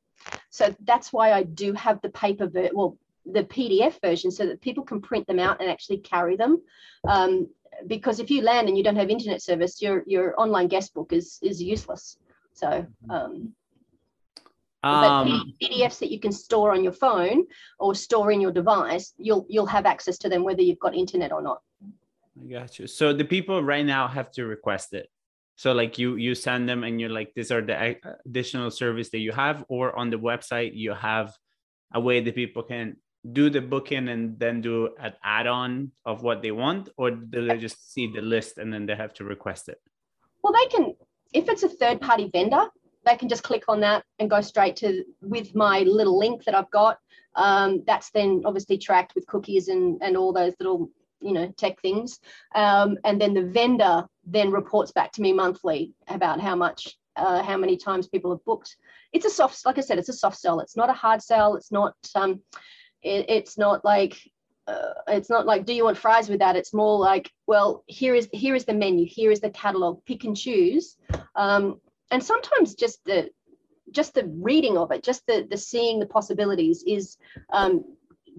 So 0.49 0.75
that's 0.81 1.13
why 1.13 1.31
I 1.31 1.43
do 1.43 1.73
have 1.73 2.01
the 2.01 2.09
paper, 2.09 2.47
ver- 2.47 2.71
well, 2.73 2.97
the 3.25 3.43
PDF 3.43 3.99
version 4.01 4.31
so 4.31 4.45
that 4.47 4.61
people 4.61 4.83
can 4.83 5.01
print 5.01 5.27
them 5.27 5.39
out 5.39 5.61
and 5.61 5.69
actually 5.69 5.99
carry 5.99 6.35
them. 6.35 6.61
Um, 7.07 7.47
because 7.87 8.19
if 8.19 8.29
you 8.29 8.41
land 8.41 8.67
and 8.67 8.77
you 8.77 8.83
don't 8.83 8.95
have 8.95 9.09
internet 9.09 9.41
service, 9.41 9.81
your 9.81 10.03
your 10.05 10.39
online 10.39 10.67
guest 10.67 10.93
book 10.93 11.11
is 11.13 11.39
is 11.41 11.61
useless. 11.61 12.17
So 12.53 12.67
mm-hmm. 12.67 13.11
um, 13.11 13.53
um, 14.83 15.53
PDFs 15.61 15.99
that 15.99 16.11
you 16.11 16.19
can 16.19 16.31
store 16.31 16.71
on 16.73 16.83
your 16.83 16.93
phone 16.93 17.45
or 17.79 17.95
store 17.95 18.31
in 18.31 18.41
your 18.41 18.51
device, 18.51 19.13
you'll 19.17 19.45
you'll 19.49 19.65
have 19.65 19.85
access 19.85 20.17
to 20.19 20.29
them 20.29 20.43
whether 20.43 20.61
you've 20.61 20.79
got 20.79 20.95
internet 20.95 21.31
or 21.31 21.41
not. 21.41 21.61
I 22.39 22.51
got 22.51 22.79
you. 22.79 22.87
So 22.87 23.13
the 23.13 23.25
people 23.25 23.61
right 23.63 23.85
now 23.85 24.07
have 24.07 24.31
to 24.31 24.45
request 24.45 24.93
it. 24.93 25.09
So 25.55 25.73
like 25.73 25.99
you 25.99 26.15
you 26.15 26.35
send 26.35 26.69
them 26.69 26.83
and 26.83 26.99
you're 26.99 27.09
like 27.09 27.33
these 27.35 27.51
are 27.51 27.61
the 27.61 27.97
additional 28.25 28.71
service 28.71 29.09
that 29.09 29.19
you 29.19 29.33
have, 29.33 29.65
or 29.67 29.95
on 29.97 30.09
the 30.09 30.17
website 30.17 30.71
you 30.73 30.93
have 30.93 31.35
a 31.93 31.99
way 31.99 32.21
that 32.21 32.35
people 32.35 32.63
can 32.63 32.95
do 33.33 33.49
the 33.49 33.61
booking 33.61 34.07
and 34.07 34.39
then 34.39 34.61
do 34.61 34.89
an 34.99 35.13
add-on 35.23 35.91
of 36.05 36.23
what 36.23 36.41
they 36.41 36.51
want 36.51 36.89
or 36.97 37.11
do 37.11 37.45
they 37.47 37.57
just 37.57 37.93
see 37.93 38.07
the 38.07 38.21
list 38.21 38.57
and 38.57 38.73
then 38.73 38.85
they 38.85 38.95
have 38.95 39.13
to 39.13 39.23
request 39.23 39.69
it? 39.69 39.79
Well 40.43 40.53
they 40.53 40.67
can 40.75 40.95
if 41.33 41.49
it's 41.49 41.63
a 41.63 41.69
third 41.69 42.01
party 42.01 42.29
vendor 42.31 42.67
they 43.05 43.15
can 43.15 43.29
just 43.29 43.43
click 43.43 43.63
on 43.67 43.81
that 43.81 44.03
and 44.19 44.29
go 44.29 44.41
straight 44.41 44.75
to 44.77 45.03
with 45.21 45.55
my 45.55 45.79
little 45.81 46.17
link 46.17 46.43
that 46.45 46.55
i've 46.55 46.71
got. 46.71 46.97
Um, 47.35 47.83
that's 47.85 48.09
then 48.11 48.41
obviously 48.45 48.77
tracked 48.77 49.15
with 49.15 49.27
cookies 49.27 49.67
and 49.67 50.01
and 50.01 50.17
all 50.17 50.33
those 50.33 50.53
little 50.59 50.89
you 51.21 51.33
know 51.33 51.51
tech 51.57 51.81
things. 51.81 52.19
Um, 52.55 52.97
and 53.03 53.19
then 53.19 53.33
the 53.33 53.43
vendor 53.43 54.07
then 54.25 54.51
reports 54.51 54.91
back 54.91 55.11
to 55.13 55.21
me 55.21 55.33
monthly 55.33 55.93
about 56.07 56.39
how 56.39 56.55
much 56.55 56.97
uh, 57.15 57.43
how 57.43 57.57
many 57.57 57.77
times 57.77 58.07
people 58.07 58.31
have 58.31 58.43
booked. 58.45 58.75
It's 59.11 59.25
a 59.25 59.29
soft 59.29 59.65
like 59.65 59.77
i 59.77 59.81
said 59.81 59.99
it's 59.99 60.09
a 60.09 60.13
soft 60.13 60.37
sell. 60.37 60.59
It's 60.59 60.77
not 60.77 60.89
a 60.89 60.93
hard 60.93 61.21
sell. 61.21 61.55
It's 61.55 61.71
not 61.71 61.95
um, 62.15 62.41
it, 63.01 63.29
it's 63.29 63.57
not 63.57 63.83
like 63.85 64.19
uh, 64.67 64.93
it's 65.07 65.29
not 65.29 65.45
like 65.45 65.65
do 65.65 65.73
you 65.73 65.83
want 65.83 65.97
fries 65.97 66.29
with 66.29 66.39
that? 66.39 66.55
It's 66.55 66.73
more 66.73 66.99
like 66.99 67.31
well 67.47 67.83
here 67.87 68.15
is 68.15 68.29
here 68.31 68.55
is 68.55 68.65
the 68.65 68.73
menu 68.73 69.05
here 69.05 69.31
is 69.31 69.39
the 69.39 69.49
catalog 69.49 70.03
pick 70.05 70.23
and 70.23 70.37
choose. 70.37 70.97
Um, 71.35 71.79
and 72.11 72.23
sometimes 72.23 72.75
just 72.75 73.03
the 73.05 73.29
just 73.91 74.13
the 74.13 74.25
reading 74.25 74.77
of 74.77 74.91
it 74.91 75.03
just 75.03 75.25
the 75.25 75.47
the 75.49 75.57
seeing 75.57 75.99
the 75.99 76.05
possibilities 76.05 76.83
is 76.85 77.17
um, 77.51 77.83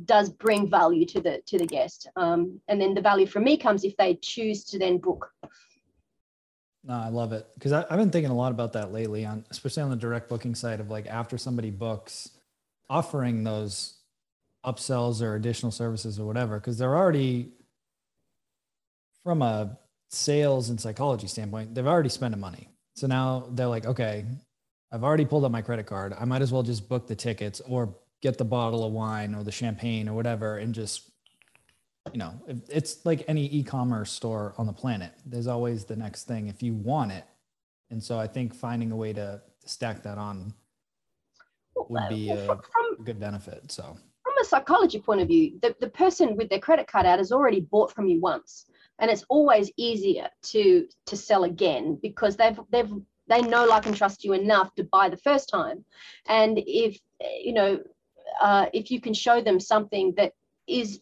does 0.05 0.31
bring 0.31 0.71
value 0.71 1.05
to 1.07 1.21
the 1.21 1.43
to 1.47 1.59
the 1.59 1.67
guest. 1.67 2.09
Um, 2.17 2.61
and 2.69 2.81
then 2.81 2.95
the 2.95 3.01
value 3.01 3.27
for 3.27 3.41
me 3.41 3.57
comes 3.57 3.85
if 3.85 3.97
they 3.97 4.15
choose 4.15 4.65
to 4.67 4.79
then 4.79 4.99
book. 4.99 5.33
No 6.85 6.95
i 6.95 7.09
love 7.09 7.33
it. 7.33 7.47
Because 7.55 7.73
i've 7.73 7.89
been 7.89 8.11
thinking 8.11 8.31
a 8.31 8.37
lot 8.37 8.53
about 8.53 8.75
that 8.75 8.93
lately 8.93 9.25
on 9.27 9.45
especially 9.51 9.83
on 9.83 9.91
the 9.91 9.97
direct 9.97 10.29
booking 10.29 10.55
side 10.55 10.81
of 10.81 10.91
like 10.91 11.07
after 11.07 11.37
somebody 11.37 11.71
books 11.71 12.31
offering 12.89 13.45
those 13.45 14.00
upsells 14.65 15.23
or 15.23 15.37
additional 15.37 15.73
services 15.73 16.19
or 16.19 16.27
whatever 16.27 16.59
because 16.59 16.77
they're 16.77 16.97
already 16.97 17.51
from 19.25 19.43
a 19.43 19.79
sales 20.11 20.71
and 20.71 20.81
psychology 20.81 21.27
standpoint 21.27 21.75
they've 21.75 21.87
already 21.87 22.09
spent 22.09 22.33
the 22.33 22.39
money. 22.39 22.69
So 22.97 23.07
now 23.07 23.47
they're 23.53 23.67
like 23.67 23.87
okay 23.87 24.25
i've 24.93 25.05
already 25.05 25.25
pulled 25.25 25.45
up 25.45 25.53
my 25.53 25.63
credit 25.63 25.87
card. 25.87 26.15
I 26.19 26.25
might 26.25 26.43
as 26.43 26.53
well 26.53 26.63
just 26.63 26.89
book 26.89 27.07
the 27.07 27.15
tickets 27.15 27.61
or 27.67 27.95
get 28.21 28.37
the 28.37 28.45
bottle 28.45 28.85
of 28.85 28.93
wine 28.93 29.35
or 29.35 29.45
the 29.45 29.53
champagne 29.53 30.09
or 30.09 30.15
whatever 30.15 30.59
and 30.59 30.75
just 30.75 31.11
you 32.13 32.19
know 32.19 32.35
it's 32.69 33.05
like 33.07 33.25
any 33.29 33.47
e-commerce 33.47 34.11
store 34.11 34.55
on 34.59 34.67
the 34.67 34.73
planet. 34.73 35.13
There's 35.25 35.47
always 35.47 35.85
the 35.85 35.97
next 35.97 36.25
thing 36.25 36.49
if 36.49 36.63
you 36.63 36.75
want 36.75 37.13
it. 37.13 37.25
And 37.91 38.03
so 38.03 38.19
i 38.19 38.27
think 38.27 38.55
finding 38.55 38.93
a 38.93 38.97
way 38.97 39.13
to 39.15 39.41
stack 39.65 40.03
that 40.03 40.19
on 40.19 40.53
would 41.89 42.09
be 42.09 42.31
a, 42.31 42.53
a 42.53 42.59
good 43.05 43.19
benefit 43.19 43.71
so 43.71 43.97
a 44.41 44.45
psychology 44.45 45.01
point 45.01 45.21
of 45.21 45.29
view 45.29 45.59
the, 45.63 45.75
the 45.81 45.89
person 45.89 46.37
with 46.37 46.49
their 46.49 46.59
credit 46.59 46.87
card 46.87 47.07
out 47.07 47.19
has 47.19 47.33
already 47.33 47.61
bought 47.61 47.93
from 47.93 48.07
you 48.07 48.21
once. 48.21 48.67
And 48.99 49.11
it's 49.11 49.25
always 49.29 49.71
easier 49.77 50.29
to 50.43 50.87
to 51.07 51.17
sell 51.17 51.45
again 51.45 51.99
because 52.03 52.37
they've 52.37 52.61
they've 52.71 52.93
they 53.29 53.41
know 53.43 53.65
like 53.65 53.87
and 53.87 53.97
trust 53.97 54.25
you 54.25 54.33
enough 54.33 54.75
to 54.75 54.85
buy 54.85 55.09
the 55.09 55.17
first 55.17 55.49
time. 55.49 55.85
And 56.27 56.63
if 56.67 56.99
you 57.43 57.53
know 57.53 57.81
uh, 58.41 58.67
if 58.73 58.91
you 58.91 59.01
can 59.01 59.15
show 59.15 59.41
them 59.41 59.59
something 59.59 60.15
that 60.17 60.33
is 60.67 61.01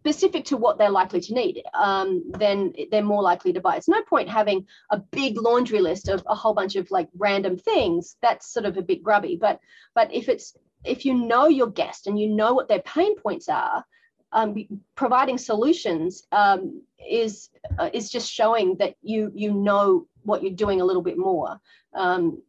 specific 0.00 0.46
to 0.46 0.56
what 0.56 0.78
they're 0.78 0.90
likely 0.90 1.20
to 1.20 1.34
need, 1.34 1.62
um, 1.74 2.24
then 2.38 2.72
they're 2.90 3.02
more 3.02 3.22
likely 3.22 3.52
to 3.52 3.60
buy. 3.60 3.76
It's 3.76 3.88
no 3.88 4.02
point 4.02 4.28
having 4.30 4.66
a 4.90 4.98
big 4.98 5.38
laundry 5.38 5.80
list 5.80 6.08
of 6.08 6.22
a 6.26 6.34
whole 6.34 6.54
bunch 6.54 6.76
of 6.76 6.90
like 6.90 7.08
random 7.16 7.58
things. 7.58 8.16
That's 8.22 8.50
sort 8.52 8.64
of 8.64 8.78
a 8.78 8.82
bit 8.82 9.02
grubby. 9.02 9.36
But 9.36 9.60
but 9.94 10.12
if 10.12 10.28
it's 10.28 10.56
if 10.84 11.04
you 11.04 11.14
know 11.14 11.48
your 11.48 11.68
guest 11.68 12.06
and 12.06 12.18
you 12.18 12.28
know 12.28 12.54
what 12.54 12.68
their 12.68 12.80
pain 12.80 13.14
points 13.16 13.50
are, 13.50 13.84
um, 14.32 14.56
providing 14.94 15.36
solutions 15.36 16.22
um, 16.32 16.82
is 17.06 17.50
uh, 17.78 17.90
is 17.92 18.10
just 18.10 18.32
showing 18.32 18.76
that 18.78 18.94
you 19.02 19.30
you 19.34 19.52
know 19.52 20.06
what 20.22 20.42
you're 20.42 20.52
doing 20.52 20.80
a 20.80 20.84
little 20.84 21.02
bit 21.02 21.18
more. 21.18 21.60
Um, 21.94 22.42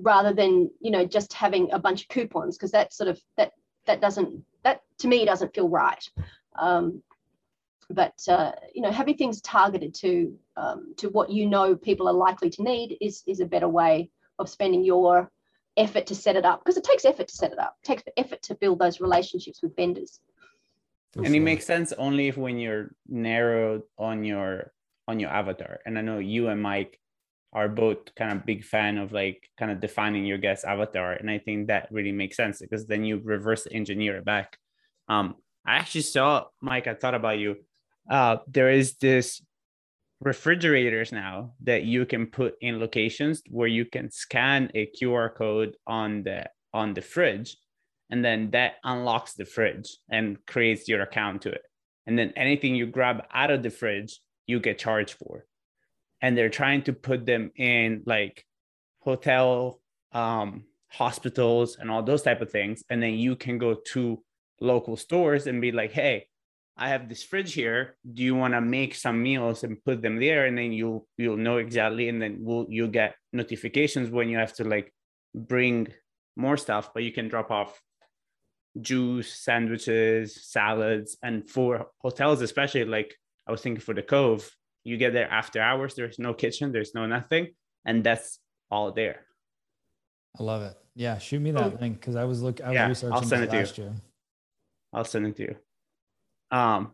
rather 0.00 0.32
than 0.32 0.70
you 0.80 0.92
know 0.92 1.04
just 1.04 1.32
having 1.32 1.72
a 1.72 1.78
bunch 1.78 2.02
of 2.02 2.08
coupons 2.08 2.56
because 2.56 2.70
that 2.70 2.92
sort 2.92 3.08
of 3.08 3.20
that 3.36 3.50
that 3.86 4.00
doesn't 4.00 4.44
that 4.62 4.82
to 4.98 5.08
me 5.08 5.24
doesn't 5.24 5.52
feel 5.54 5.68
right 5.68 6.08
um, 6.60 7.02
but 7.90 8.14
uh, 8.28 8.52
you 8.74 8.82
know 8.82 8.90
having 8.90 9.16
things 9.16 9.40
targeted 9.40 9.94
to 9.94 10.34
um, 10.56 10.94
to 10.96 11.08
what 11.08 11.30
you 11.30 11.46
know 11.46 11.74
people 11.74 12.08
are 12.08 12.14
likely 12.14 12.50
to 12.50 12.62
need 12.62 12.96
is 13.00 13.22
is 13.26 13.40
a 13.40 13.46
better 13.46 13.68
way 13.68 14.10
of 14.38 14.48
spending 14.48 14.84
your 14.84 15.30
effort 15.76 16.06
to 16.06 16.14
set 16.14 16.36
it 16.36 16.44
up 16.44 16.60
because 16.60 16.76
it 16.76 16.84
takes 16.84 17.04
effort 17.04 17.28
to 17.28 17.36
set 17.36 17.52
it 17.52 17.58
up 17.58 17.76
it 17.82 17.86
takes 17.86 18.02
effort 18.16 18.42
to 18.42 18.54
build 18.56 18.78
those 18.78 19.00
relationships 19.00 19.60
with 19.62 19.74
vendors. 19.76 20.20
And 21.16 21.26
sure. 21.26 21.36
it 21.36 21.40
makes 21.40 21.64
sense 21.64 21.92
only 21.94 22.28
if 22.28 22.36
when 22.36 22.58
you're 22.58 22.90
narrowed 23.08 23.82
on 23.96 24.24
your 24.24 24.72
on 25.06 25.18
your 25.20 25.30
avatar. 25.30 25.80
And 25.86 25.98
i 25.98 26.02
know 26.02 26.18
you 26.18 26.48
and 26.48 26.62
mike 26.62 26.98
are 27.54 27.68
both 27.68 28.14
kind 28.14 28.30
of 28.32 28.44
big 28.44 28.62
fan 28.62 28.98
of 28.98 29.12
like 29.12 29.48
kind 29.58 29.70
of 29.70 29.80
defining 29.80 30.26
your 30.26 30.36
guest 30.36 30.66
avatar. 30.66 31.12
And 31.12 31.30
i 31.30 31.38
think 31.38 31.68
that 31.68 31.88
really 31.90 32.12
makes 32.12 32.36
sense 32.36 32.60
because 32.60 32.86
then 32.86 33.04
you 33.04 33.22
reverse 33.24 33.66
engineer 33.70 34.18
it 34.18 34.26
back. 34.26 34.58
Um 35.08 35.36
i 35.68 35.76
actually 35.76 36.06
saw 36.14 36.44
mike 36.60 36.86
i 36.86 36.94
thought 36.94 37.14
about 37.14 37.38
you. 37.38 37.56
Uh 38.10 38.36
there 38.56 38.70
is 38.70 38.96
this 38.96 39.42
refrigerators 40.20 41.12
now 41.12 41.52
that 41.62 41.82
you 41.84 42.06
can 42.12 42.26
put 42.26 42.54
in 42.60 42.80
locations 42.80 43.42
where 43.50 43.68
you 43.68 43.84
can 43.84 44.10
scan 44.10 44.70
a 44.74 44.90
qr 44.96 45.34
code 45.34 45.76
on 45.86 46.22
the 46.26 46.40
on 46.72 46.94
the 46.94 47.02
fridge 47.02 47.56
and 48.10 48.24
then 48.24 48.50
that 48.50 48.74
unlocks 48.84 49.34
the 49.34 49.44
fridge 49.44 49.96
and 50.10 50.38
creates 50.46 50.88
your 50.88 51.02
account 51.02 51.42
to 51.42 51.50
it. 51.50 51.62
And 52.06 52.18
then 52.18 52.32
anything 52.36 52.74
you 52.74 52.86
grab 52.86 53.24
out 53.32 53.50
of 53.50 53.62
the 53.62 53.70
fridge 53.70 54.20
you 54.46 54.60
get 54.60 54.78
charged 54.78 55.14
for. 55.14 55.44
And 56.22 56.36
they're 56.36 56.48
trying 56.48 56.82
to 56.84 56.92
put 56.92 57.26
them 57.26 57.52
in 57.56 58.02
like 58.06 58.44
hotel 59.00 59.80
um, 60.12 60.64
hospitals 60.88 61.76
and 61.78 61.90
all 61.90 62.02
those 62.02 62.22
type 62.22 62.40
of 62.40 62.50
things. 62.50 62.82
And 62.88 63.02
then 63.02 63.14
you 63.14 63.36
can 63.36 63.58
go 63.58 63.76
to 63.92 64.22
local 64.60 64.96
stores 64.96 65.46
and 65.46 65.60
be 65.60 65.72
like 65.72 65.92
hey 65.92 66.26
i 66.76 66.88
have 66.88 67.08
this 67.08 67.24
fridge 67.24 67.54
here. 67.54 67.96
Do 68.14 68.22
you 68.22 68.34
want 68.36 68.54
to 68.54 68.60
make 68.60 68.94
some 68.94 69.20
meals 69.20 69.64
and 69.64 69.82
put 69.84 70.00
them 70.00 70.20
there? 70.20 70.46
And 70.46 70.56
then 70.56 70.72
you'll 70.72 71.08
you'll 71.16 71.36
know 71.36 71.56
exactly 71.56 72.08
and 72.08 72.22
then 72.22 72.38
we'll 72.40 72.66
you'll 72.68 72.96
get 73.02 73.16
notifications 73.32 74.10
when 74.10 74.28
you 74.28 74.38
have 74.38 74.54
to 74.54 74.64
like 74.64 74.92
bring 75.34 75.88
more 76.36 76.56
stuff 76.56 76.90
but 76.94 77.02
you 77.02 77.12
can 77.12 77.28
drop 77.28 77.50
off 77.50 77.80
juice 78.80 79.32
sandwiches 79.32 80.46
salads 80.46 81.16
and 81.22 81.50
for 81.50 81.88
hotels 82.00 82.40
especially 82.40 82.84
like 82.84 83.14
i 83.46 83.50
was 83.50 83.60
thinking 83.60 83.80
for 83.80 83.92
the 83.92 84.02
cove 84.02 84.48
you 84.84 84.96
get 84.96 85.12
there 85.12 85.30
after 85.30 85.60
hours 85.60 85.94
there's 85.94 86.18
no 86.18 86.32
kitchen 86.32 86.70
there's 86.70 86.94
no 86.94 87.06
nothing 87.06 87.48
and 87.84 88.04
that's 88.04 88.38
all 88.70 88.92
there. 88.92 89.24
I 90.38 90.42
love 90.42 90.62
it. 90.62 90.76
Yeah 90.94 91.18
shoot 91.18 91.40
me 91.40 91.50
that 91.52 91.72
oh. 91.74 91.78
link 91.80 92.00
because 92.00 92.16
i 92.16 92.24
was 92.24 92.42
look 92.42 92.60
i 92.60 92.68
was 92.68 92.74
yeah, 92.74 92.88
researching 92.88 93.14
I'll 93.14 93.22
send 93.22 93.44
it 93.44 93.52
last 93.52 93.76
to 93.76 93.82
you. 93.82 93.88
year 93.88 93.96
i'll 94.92 95.04
send 95.04 95.26
it 95.26 95.36
to 95.36 95.42
you. 95.42 95.56
Um 96.50 96.92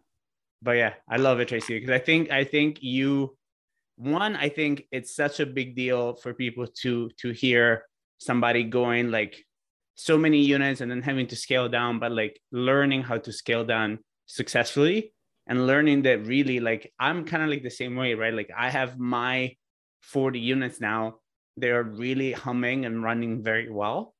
but 0.62 0.72
yeah 0.72 0.94
i 1.09 1.16
love 1.16 1.40
it 1.40 1.48
tracy 1.48 1.78
because 1.78 1.90
i 1.90 1.98
think 1.98 2.30
i 2.30 2.42
think 2.42 2.83
you 2.83 3.37
one 3.96 4.35
i 4.35 4.48
think 4.48 4.87
it's 4.90 5.14
such 5.14 5.38
a 5.38 5.46
big 5.46 5.76
deal 5.76 6.14
for 6.14 6.33
people 6.33 6.66
to 6.66 7.11
to 7.18 7.30
hear 7.30 7.85
somebody 8.18 8.64
going 8.64 9.11
like 9.11 9.44
so 9.94 10.16
many 10.16 10.38
units 10.38 10.80
and 10.80 10.90
then 10.90 11.02
having 11.02 11.26
to 11.26 11.37
scale 11.37 11.68
down 11.68 11.98
but 11.98 12.11
like 12.11 12.40
learning 12.50 13.02
how 13.02 13.18
to 13.18 13.30
scale 13.30 13.64
down 13.64 13.98
successfully 14.26 15.12
and 15.46 15.66
learning 15.66 16.02
that 16.02 16.26
really 16.26 16.59
like 16.59 16.92
i'm 16.98 17.24
kind 17.24 17.42
of 17.42 17.50
like 17.50 17.62
the 17.62 17.70
same 17.70 17.94
way 17.94 18.14
right? 18.14 18.35
Like 18.35 18.50
i 18.57 18.70
have 18.70 18.98
my 18.98 19.54
40 20.04 20.38
units 20.38 20.80
now. 20.80 21.16
They're 21.57 21.83
really 21.83 22.33
humming 22.33 22.85
and 22.85 23.02
running 23.02 23.42
very 23.42 23.70
well. 23.70 24.14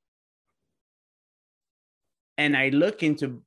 And 2.39 2.57
i 2.57 2.69
look 2.69 3.03
into 3.03 3.43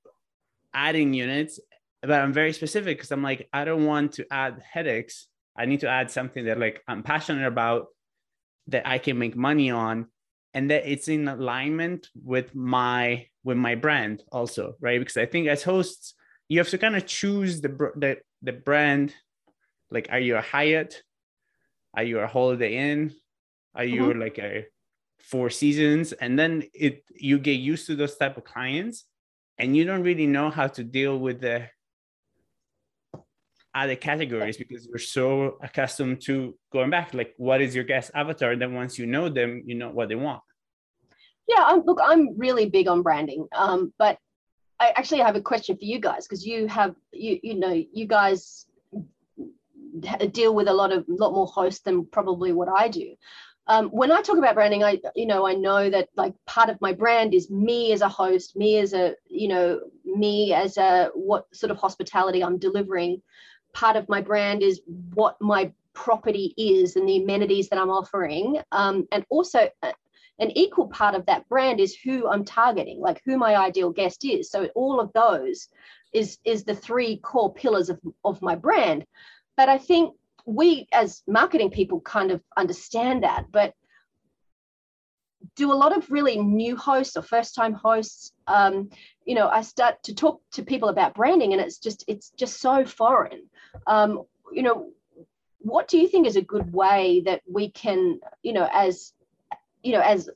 adding 0.78 1.14
units 1.14 1.60
but 2.02 2.22
i'm 2.22 2.34
very 2.34 2.54
specific 2.54 2.98
because 2.98 3.12
i'm 3.12 3.24
like 3.24 3.50
i 3.52 3.66
don't 3.66 3.86
want 3.86 4.14
to 4.14 4.26
add 4.32 4.62
headaches 4.74 5.28
i 5.58 5.66
need 5.66 5.80
to 5.80 5.90
add 5.90 6.12
something 6.12 6.46
that 6.46 6.60
like 6.60 6.84
i'm 6.88 7.02
passionate 7.02 7.48
about 7.48 7.88
that 8.68 8.88
i 8.88 8.98
can 8.98 9.18
make 9.18 9.36
money 9.36 9.72
on 9.72 10.06
and 10.54 10.70
that 10.72 10.90
it's 10.90 11.08
in 11.08 11.28
alignment 11.28 12.08
with 12.24 12.54
my 12.54 13.26
with 13.44 13.58
my 13.58 13.76
brand 13.76 14.24
also 14.32 14.76
right 14.80 15.00
because 15.00 15.18
i 15.18 15.26
think 15.26 15.48
as 15.48 15.64
hosts 15.64 16.14
you 16.50 16.60
have 16.60 16.70
to 16.70 16.78
kind 16.78 16.96
of 16.96 17.06
choose 17.06 17.62
the 17.62 17.70
the 17.96 18.18
the 18.42 18.54
brand. 18.54 19.14
Like, 19.90 20.10
are 20.12 20.20
you 20.20 20.36
a 20.36 20.42
Hyatt? 20.42 21.02
Are 21.94 22.04
you 22.04 22.20
a 22.20 22.28
Holiday 22.28 22.78
Inn? 22.78 23.14
Are 23.74 23.86
you 23.86 24.04
mm-hmm. 24.04 24.20
like 24.20 24.40
a 24.40 24.66
Four 25.20 25.50
Seasons? 25.50 26.14
And 26.14 26.38
then 26.38 26.64
it 26.74 27.04
you 27.16 27.40
get 27.40 27.60
used 27.60 27.88
to 27.88 27.96
those 27.96 28.18
type 28.18 28.38
of 28.38 28.44
clients, 28.44 29.06
and 29.60 29.76
you 29.76 29.86
don't 29.86 30.04
really 30.04 30.28
know 30.28 30.50
how 30.50 30.68
to 30.68 30.84
deal 30.84 31.18
with 31.18 31.42
the 31.42 31.68
other 33.74 33.96
categories 33.96 34.58
because 34.58 34.88
you're 34.88 34.98
so 34.98 35.58
accustomed 35.62 36.22
to 36.22 36.58
going 36.72 36.90
back. 36.90 37.14
Like, 37.14 37.34
what 37.38 37.62
is 37.62 37.76
your 37.76 37.84
guest 37.84 38.12
avatar? 38.16 38.52
And 38.52 38.62
then 38.62 38.74
once 38.74 38.98
you 38.98 39.06
know 39.06 39.30
them, 39.30 39.64
you 39.66 39.76
know 39.76 39.90
what 39.90 40.10
they 40.10 40.16
want. 40.16 40.42
Yeah, 41.48 41.64
I'm, 41.64 41.82
look, 41.86 42.00
I'm 42.04 42.38
really 42.38 42.70
big 42.70 42.88
on 42.88 43.04
branding, 43.04 43.48
um, 43.56 43.94
but 43.98 44.18
I 44.80 44.94
actually 44.96 45.22
have 45.22 45.36
a 45.36 45.42
question 45.42 45.78
for 45.78 45.86
you 45.86 46.00
guys 46.00 46.28
because 46.28 46.46
you 46.46 46.68
have 46.68 46.94
you 47.12 47.40
you 47.42 47.56
know 47.56 47.72
you 47.72 48.06
guys 48.06 48.66
deal 50.32 50.54
with 50.54 50.68
a 50.68 50.74
lot 50.74 50.92
of 50.92 51.06
lot 51.08 51.34
more 51.34 51.48
hosts 51.48 51.82
than 51.82 52.06
probably 52.06 52.52
what 52.52 52.70
I 52.70 52.88
do. 52.88 53.16
Um, 53.70 53.90
when 53.90 54.12
I 54.12 54.22
talk 54.22 54.38
about 54.38 54.56
branding, 54.56 54.84
I 54.84 55.00
you 55.16 55.26
know 55.26 55.48
I 55.48 55.54
know 55.54 55.90
that 55.90 56.10
like 56.16 56.34
part 56.46 56.70
of 56.70 56.80
my 56.80 56.94
brand 56.94 57.34
is 57.34 57.50
me 57.50 57.92
as 57.92 58.02
a 58.02 58.10
host, 58.10 58.56
me 58.56 58.78
as 58.78 58.94
a 58.94 59.16
you 59.38 59.48
know 59.48 59.80
me 60.06 60.54
as 60.54 60.78
a 60.78 61.10
what 61.14 61.46
sort 61.54 61.72
of 61.72 61.78
hospitality 61.78 62.44
I'm 62.44 62.58
delivering. 62.58 63.22
Part 63.74 63.96
of 63.96 64.10
my 64.10 64.22
brand 64.22 64.64
is 64.64 64.82
what 65.14 65.38
my 65.40 65.72
property 65.94 66.54
is 66.58 66.96
and 66.96 67.08
the 67.08 67.24
amenities 67.24 67.70
that 67.70 67.80
I'm 67.80 67.90
offering, 67.90 68.60
um, 68.72 69.08
and 69.12 69.26
also 69.30 69.70
uh, 69.84 69.92
an 70.40 70.56
equal 70.56 70.88
part 70.88 71.16
of 71.16 71.26
that 71.26 71.48
brand 71.50 71.80
is 71.80 71.96
who 71.96 72.28
i'm 72.30 72.46
targeting 72.46 73.00
like 73.00 73.22
who 73.26 73.38
my 73.38 73.56
ideal 73.56 73.90
guest 73.90 74.24
is 74.24 74.50
so 74.52 74.66
all 74.76 75.00
of 75.00 75.12
those 75.14 75.68
is 76.14 76.38
is 76.46 76.64
the 76.64 76.76
three 76.76 77.18
core 77.18 77.54
pillars 77.54 77.90
of, 77.90 78.00
of 78.24 78.42
my 78.42 78.56
brand 78.56 79.06
but 79.56 79.70
i 79.70 79.78
think 79.78 80.14
we 80.46 80.88
as 80.94 81.24
marketing 81.28 81.70
people 81.70 82.00
kind 82.02 82.32
of 82.32 82.42
understand 82.56 83.24
that 83.24 83.46
but 83.52 83.74
do 85.56 85.72
a 85.72 85.76
lot 85.76 85.96
of 85.96 86.10
really 86.10 86.38
new 86.38 86.76
hosts 86.76 87.18
or 87.18 87.22
first 87.22 87.56
time 87.56 87.74
hosts 87.74 88.32
um, 88.48 88.90
you 89.26 89.36
know 89.36 89.48
i 89.50 89.62
start 89.62 90.02
to 90.04 90.14
talk 90.14 90.42
to 90.52 90.64
people 90.64 90.90
about 90.90 91.14
branding 91.14 91.54
and 91.54 91.62
it's 91.62 91.78
just 91.78 92.04
it's 92.08 92.30
just 92.32 92.60
so 92.60 92.86
foreign. 92.86 93.44
Um, 93.86 94.24
you 94.52 94.64
know 94.64 94.92
what 95.60 95.88
do 95.88 95.98
you 95.98 96.08
think 96.08 96.28
is 96.28 96.36
a 96.36 96.42
good 96.42 96.72
way 96.72 97.22
that 97.26 97.42
we 97.52 97.70
can 97.70 98.20
you 98.44 98.54
know 98.54 98.70
as 98.72 99.14
you 99.84 99.94
know 99.94 100.02
as 100.02 100.30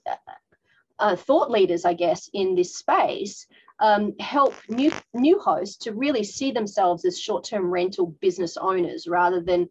uh, 1.00 1.16
thought 1.16 1.50
leaders 1.50 1.86
i 1.86 1.94
guess 1.94 2.30
in 2.34 2.56
this 2.56 2.76
space 2.76 3.48
um, 3.80 4.14
help 4.20 4.54
new 4.70 4.92
new 5.14 5.40
hosts 5.40 5.78
to 5.78 5.94
really 5.94 6.24
see 6.24 6.52
themselves 6.52 7.06
as 7.06 7.20
short-term 7.20 7.72
rental 7.72 8.08
business 8.22 8.58
owners 8.58 9.08
rather 9.08 9.42
than 9.42 9.70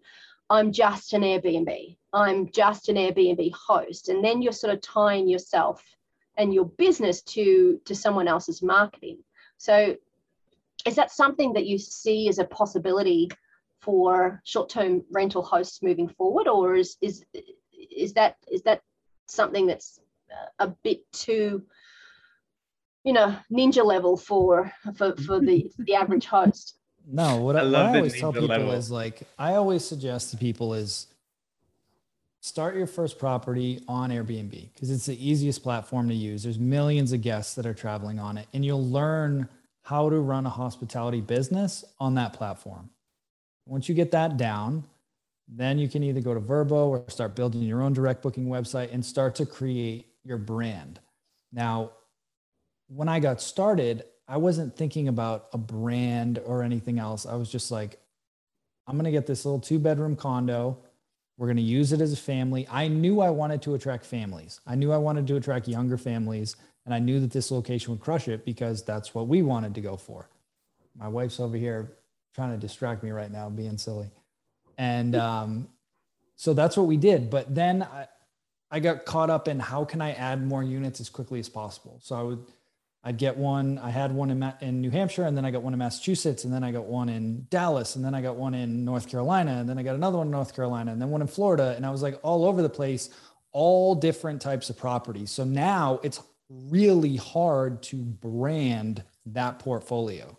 i'm 0.49 0.73
just 0.73 1.13
an 1.13 1.23
airbnb 1.23 1.97
i'm 2.13 2.51
just 2.51 2.89
an 2.89 2.97
airbnb 2.97 3.53
host. 3.53 4.09
And 4.09 4.25
then 4.25 4.43
you're 4.43 4.53
sort 4.53 4.73
of 4.75 4.81
tying 4.81 5.29
yourself 5.29 5.83
and 6.37 6.55
your 6.55 6.67
business 6.67 7.23
to 7.23 7.81
to 7.85 7.95
someone 7.95 8.29
else's 8.29 8.63
marketing. 8.63 9.19
So 9.59 9.97
is 10.87 10.97
that 10.97 11.11
something 11.11 11.53
that 11.53 11.67
you 11.67 11.79
see 11.79 12.29
as 12.29 12.39
a 12.39 12.45
possibility 12.45 13.31
for 13.81 14.41
short-term 14.45 15.05
rental 15.11 15.43
hosts 15.43 15.83
moving 15.83 16.09
forward? 16.09 16.49
Or 16.49 16.75
is 16.75 16.97
is 17.01 17.25
is 17.73 18.15
that 18.15 18.37
is 18.51 18.63
that 18.63 18.83
something 19.27 19.67
that's 19.67 20.01
a 20.59 20.69
bit 20.69 21.11
too 21.13 21.63
you 23.05 23.13
know 23.13 23.35
ninja 23.51 23.85
level 23.85 24.17
for 24.17 24.73
for 24.95 25.17
for 25.17 25.41
the 25.41 25.71
the 25.79 25.95
average 25.95 26.27
host? 26.27 26.77
No 27.13 27.39
what 27.39 27.57
i, 27.57 27.61
I, 27.61 27.65
what 27.65 27.75
I 27.75 27.97
always 27.97 28.21
tell 28.21 28.33
people 28.33 28.49
level. 28.49 28.73
is 28.73 28.91
like 28.91 29.23
i 29.39 29.55
always 29.55 29.83
suggest 29.85 30.31
to 30.31 30.37
people 30.37 30.75
is 30.75 31.07
start 32.41 32.75
your 32.77 32.87
first 32.87 33.19
property 33.19 33.83
on 33.89 34.11
airbnb 34.11 34.73
because 34.73 34.91
it's 34.91 35.07
the 35.07 35.29
easiest 35.29 35.63
platform 35.63 36.09
to 36.09 36.15
use 36.15 36.43
there's 36.43 36.59
millions 36.59 37.13
of 37.13 37.21
guests 37.21 37.55
that 37.55 37.67
are 37.67 37.75
traveling 37.75 38.19
on 38.19 38.39
it 38.39 38.47
and 38.53 38.65
you'll 38.65 38.89
learn 38.89 39.49
how 39.83 40.09
to 40.09 40.19
run 40.19 40.47
a 40.47 40.51
hospitality 40.51 41.21
business 41.21 41.85
on 41.99 42.15
that 42.15 42.33
platform 42.33 42.91
once 43.67 43.89
you 43.89 43.95
get 43.95 44.11
that 44.11 44.37
down 44.37 44.85
then 45.53 45.79
you 45.79 45.89
can 45.89 46.05
either 46.05 46.21
go 46.21 46.33
to 46.33 46.41
Vrbo 46.41 46.87
or 46.87 47.05
start 47.09 47.35
building 47.35 47.63
your 47.63 47.83
own 47.83 47.93
direct 47.93 48.23
booking 48.23 48.47
website 48.47 48.93
and 48.93 49.05
start 49.05 49.35
to 49.37 49.47
create 49.47 50.07
your 50.25 50.39
brand. 50.39 51.01
Now, 51.53 51.91
when 52.87 53.09
I 53.09 53.19
got 53.19 53.41
started, 53.41 54.05
I 54.29 54.37
wasn't 54.37 54.77
thinking 54.77 55.09
about 55.09 55.49
a 55.53 55.59
brand 55.59 56.41
or 56.45 56.63
anything 56.63 57.01
else. 57.01 57.27
I 57.27 57.35
was 57.35 57.51
just 57.51 57.71
like, 57.73 57.99
I'm 58.87 58.95
going 58.95 59.07
to 59.07 59.11
get 59.11 59.27
this 59.27 59.45
little 59.45 59.61
two 59.61 59.81
bedroom 59.81 60.15
condo. 60.15 60.79
We're 61.41 61.47
going 61.47 61.57
to 61.57 61.63
use 61.63 61.95
it 61.95 62.03
as 62.03 62.13
a 62.13 62.19
family. 62.19 62.69
I 62.71 62.89
knew 62.89 63.23
I 63.23 63.31
wanted 63.31 63.63
to 63.63 63.75
attract 63.75 64.05
families. 64.05 64.61
I 64.67 64.75
knew 64.75 64.93
I 64.93 64.99
wanted 64.99 65.27
to 65.29 65.37
attract 65.37 65.69
younger 65.69 65.97
families. 65.97 66.55
And 66.85 66.93
I 66.93 66.99
knew 66.99 67.19
that 67.19 67.31
this 67.31 67.51
location 67.51 67.93
would 67.93 68.01
crush 68.01 68.29
it 68.29 68.45
because 68.45 68.85
that's 68.85 69.15
what 69.15 69.27
we 69.27 69.41
wanted 69.41 69.75
to 69.77 69.81
go 69.81 69.97
for. 69.97 70.29
My 70.99 71.09
wife's 71.09 71.41
over 71.41 71.57
here 71.57 71.93
trying 72.35 72.51
to 72.51 72.59
distract 72.59 73.03
me 73.03 73.11
right 73.11 73.33
now, 73.33 73.49
being 73.49 73.79
silly. 73.79 74.11
And 74.77 75.17
um, 75.17 75.69
so 76.37 76.53
that's 76.53 76.77
what 76.77 76.87
we 76.87 76.99
did. 76.99 77.31
But 77.31 77.55
then 77.55 77.85
I, 77.85 78.07
I 78.71 78.81
got 78.81 79.07
caught 79.07 79.31
up 79.31 79.49
in 79.49 79.61
how 79.61 79.87
can 79.87 80.03
I 80.03 80.13
add 80.13 80.47
more 80.47 80.63
units 80.63 81.01
as 81.01 81.09
quickly 81.09 81.41
as 81.41 81.49
possible. 81.49 82.01
So 82.03 82.17
I 82.17 82.23
would, 82.23 82.45
I'd 83.03 83.17
get 83.17 83.37
one. 83.37 83.79
I 83.79 83.91
had 83.91 84.13
one 84.13 84.31
in, 84.31 84.53
in 84.61 84.81
New 84.81 84.91
Hampshire, 84.91 85.25
and 85.25 85.37
then 85.37 85.45
I 85.45 85.51
got 85.51 85.63
one 85.63 85.73
in 85.73 85.79
Massachusetts, 85.79 86.45
and 86.45 86.53
then 86.53 86.63
I 86.63 86.71
got 86.71 86.85
one 86.85 87.09
in 87.09 87.47
Dallas, 87.49 87.97
and 87.97 88.05
then 88.05 88.15
I 88.15 88.21
got 88.21 88.37
one 88.37 88.55
in 88.55 88.85
North 88.85 89.09
Carolina, 89.09 89.53
and 89.53 89.69
then 89.69 89.79
I 89.79 89.83
got 89.83 89.95
another 89.95 90.19
one 90.19 90.27
in 90.27 90.33
North 90.33 90.55
Carolina, 90.55 90.93
and 90.93 91.01
then 91.01 91.11
one 91.11 91.23
in 91.23 91.27
Florida, 91.27 91.75
and 91.77 91.87
I 91.87 91.91
was 91.91 92.03
like 92.03 92.21
all 92.23 92.45
over 92.45 92.61
the 92.61 92.69
place, 92.69 93.09
all 93.53 93.95
different 93.95 94.43
types 94.43 94.69
of 94.69 94.77
properties. 94.77 95.31
So 95.31 95.45
now 95.45 96.01
it's 96.03 96.21
really 96.51 97.17
hard 97.17 97.83
to 97.85 97.97
brand 97.97 99.03
that 99.27 99.61
portfolio. 99.61 100.37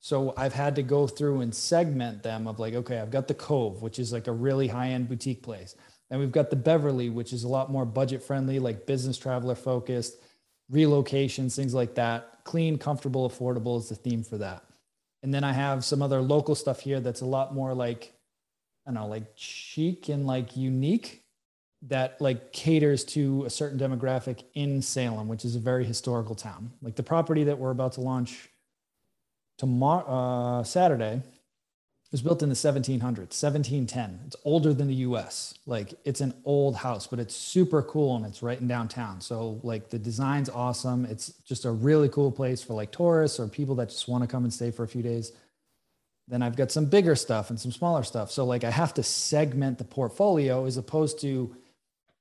So 0.00 0.34
I've 0.36 0.52
had 0.52 0.76
to 0.76 0.82
go 0.82 1.06
through 1.06 1.40
and 1.40 1.54
segment 1.54 2.22
them 2.22 2.46
of 2.46 2.58
like, 2.58 2.74
okay, 2.74 2.98
I've 2.98 3.10
got 3.10 3.26
the 3.26 3.34
Cove, 3.34 3.82
which 3.82 3.98
is 3.98 4.12
like 4.12 4.26
a 4.26 4.32
really 4.32 4.68
high 4.68 4.90
end 4.90 5.08
boutique 5.08 5.42
place. 5.42 5.74
And 6.10 6.20
we've 6.20 6.30
got 6.30 6.50
the 6.50 6.56
Beverly, 6.56 7.08
which 7.08 7.32
is 7.32 7.44
a 7.44 7.48
lot 7.48 7.72
more 7.72 7.86
budget 7.86 8.22
friendly, 8.22 8.58
like 8.58 8.86
business 8.86 9.16
traveler 9.16 9.54
focused, 9.54 10.18
relocations, 10.72 11.54
things 11.54 11.74
like 11.74 11.94
that. 11.94 12.44
Clean, 12.44 12.78
comfortable, 12.78 13.28
affordable 13.28 13.78
is 13.78 13.88
the 13.88 13.94
theme 13.94 14.22
for 14.22 14.38
that. 14.38 14.64
And 15.22 15.32
then 15.32 15.44
I 15.44 15.52
have 15.52 15.84
some 15.84 16.02
other 16.02 16.20
local 16.20 16.54
stuff 16.54 16.80
here 16.80 17.00
that's 17.00 17.22
a 17.22 17.26
lot 17.26 17.54
more 17.54 17.74
like, 17.74 18.12
I 18.86 18.90
don't 18.90 19.02
know, 19.02 19.08
like 19.08 19.24
chic 19.34 20.08
and 20.08 20.26
like 20.26 20.56
unique 20.56 21.22
that 21.86 22.20
like 22.20 22.52
caters 22.52 23.04
to 23.04 23.44
a 23.44 23.50
certain 23.50 23.78
demographic 23.78 24.44
in 24.54 24.80
Salem, 24.82 25.28
which 25.28 25.44
is 25.44 25.56
a 25.56 25.60
very 25.60 25.84
historical 25.84 26.34
town. 26.34 26.70
Like 26.82 26.96
the 26.96 27.02
property 27.02 27.44
that 27.44 27.58
we're 27.58 27.70
about 27.70 27.92
to 27.92 28.00
launch 28.00 28.48
tomorrow, 29.58 30.04
uh, 30.06 30.62
Saturday, 30.64 31.22
was 32.14 32.22
built 32.22 32.44
in 32.44 32.48
the 32.48 32.54
1700s, 32.54 33.00
1710. 33.02 34.20
It's 34.28 34.36
older 34.44 34.72
than 34.72 34.86
the 34.86 34.94
US. 34.94 35.52
Like 35.66 35.94
it's 36.04 36.20
an 36.20 36.32
old 36.44 36.76
house, 36.76 37.08
but 37.08 37.18
it's 37.18 37.34
super 37.34 37.82
cool 37.82 38.14
and 38.14 38.24
it's 38.24 38.40
right 38.40 38.60
in 38.60 38.68
downtown. 38.68 39.20
So 39.20 39.58
like 39.64 39.90
the 39.90 39.98
design's 39.98 40.48
awesome. 40.48 41.06
It's 41.06 41.30
just 41.44 41.64
a 41.64 41.72
really 41.72 42.08
cool 42.08 42.30
place 42.30 42.62
for 42.62 42.74
like 42.74 42.92
tourists 42.92 43.40
or 43.40 43.48
people 43.48 43.74
that 43.74 43.88
just 43.88 44.06
want 44.06 44.22
to 44.22 44.28
come 44.28 44.44
and 44.44 44.54
stay 44.54 44.70
for 44.70 44.84
a 44.84 44.86
few 44.86 45.02
days. 45.02 45.32
Then 46.28 46.40
I've 46.40 46.54
got 46.54 46.70
some 46.70 46.84
bigger 46.84 47.16
stuff 47.16 47.50
and 47.50 47.58
some 47.58 47.72
smaller 47.72 48.04
stuff. 48.04 48.30
So 48.30 48.44
like 48.44 48.62
I 48.62 48.70
have 48.70 48.94
to 48.94 49.02
segment 49.02 49.78
the 49.78 49.84
portfolio 49.84 50.66
as 50.66 50.76
opposed 50.76 51.20
to 51.22 51.56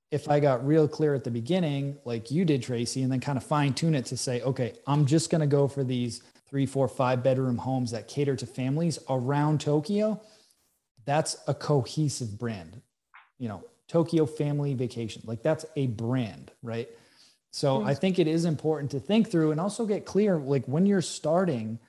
if 0.09 0.27
I 0.27 0.39
got 0.39 0.65
real 0.65 0.87
clear 0.87 1.13
at 1.13 1.23
the 1.23 1.29
beginning, 1.29 1.99
like 2.03 2.31
you 2.31 2.45
did, 2.45 2.63
Tracy, 2.63 3.03
and 3.03 3.11
then 3.11 3.19
kind 3.19 3.37
of 3.37 3.43
fine 3.43 3.75
tune 3.75 3.93
it 3.93 4.05
to 4.05 4.17
say, 4.17 4.41
okay, 4.41 4.73
I'm 4.87 5.05
just 5.05 5.29
going 5.29 5.41
to 5.41 5.47
go 5.47 5.67
for 5.67 5.83
these 5.83 6.23
three, 6.53 6.67
four, 6.67 6.87
five 6.87 7.23
bedroom 7.23 7.57
homes 7.57 7.89
that 7.89 8.07
cater 8.07 8.35
to 8.35 8.45
families 8.45 8.99
around 9.09 9.59
Tokyo, 9.59 10.21
that's 11.03 11.35
a 11.47 11.53
cohesive 11.55 12.37
brand. 12.37 12.79
You 13.39 13.47
know, 13.47 13.63
Tokyo 13.87 14.27
Family 14.27 14.75
Vacation, 14.75 15.23
like 15.25 15.41
that's 15.41 15.65
a 15.75 15.87
brand, 15.87 16.51
right? 16.61 16.87
So 17.49 17.79
mm-hmm. 17.79 17.87
I 17.87 17.95
think 17.95 18.19
it 18.19 18.27
is 18.27 18.45
important 18.45 18.91
to 18.91 18.99
think 18.99 19.31
through 19.31 19.49
and 19.49 19.59
also 19.59 19.87
get 19.87 20.05
clear 20.05 20.37
like 20.37 20.63
when 20.67 20.85
you're 20.85 21.01
starting, 21.01 21.79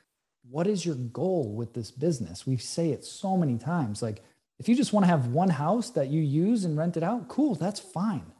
what 0.48 0.66
is 0.66 0.86
your 0.86 0.94
goal 0.94 1.52
with 1.54 1.74
this 1.74 1.90
business? 1.90 2.46
We 2.46 2.56
say 2.56 2.88
it 2.88 3.04
so 3.04 3.36
many 3.36 3.58
times. 3.58 4.00
Like, 4.00 4.22
if 4.58 4.66
you 4.66 4.74
just 4.74 4.94
want 4.94 5.04
to 5.04 5.08
have 5.08 5.26
one 5.26 5.50
house 5.50 5.90
that 5.90 6.08
you 6.08 6.22
use 6.22 6.64
and 6.64 6.74
rent 6.74 6.96
it 6.96 7.02
out, 7.02 7.28
cool, 7.28 7.54
that's 7.54 7.80
fine. 7.80 8.32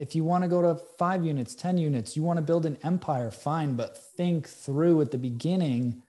If 0.00 0.16
you 0.16 0.24
want 0.24 0.42
to 0.42 0.48
go 0.48 0.62
to 0.62 0.74
five 0.98 1.24
units, 1.24 1.54
10 1.54 1.78
units, 1.78 2.16
you 2.16 2.24
want 2.24 2.38
to 2.38 2.42
build 2.42 2.66
an 2.66 2.78
empire, 2.82 3.30
fine, 3.30 3.74
but 3.76 3.96
think 3.96 4.48
through 4.48 5.00
at 5.02 5.12
the 5.12 5.18
beginning 5.18 6.02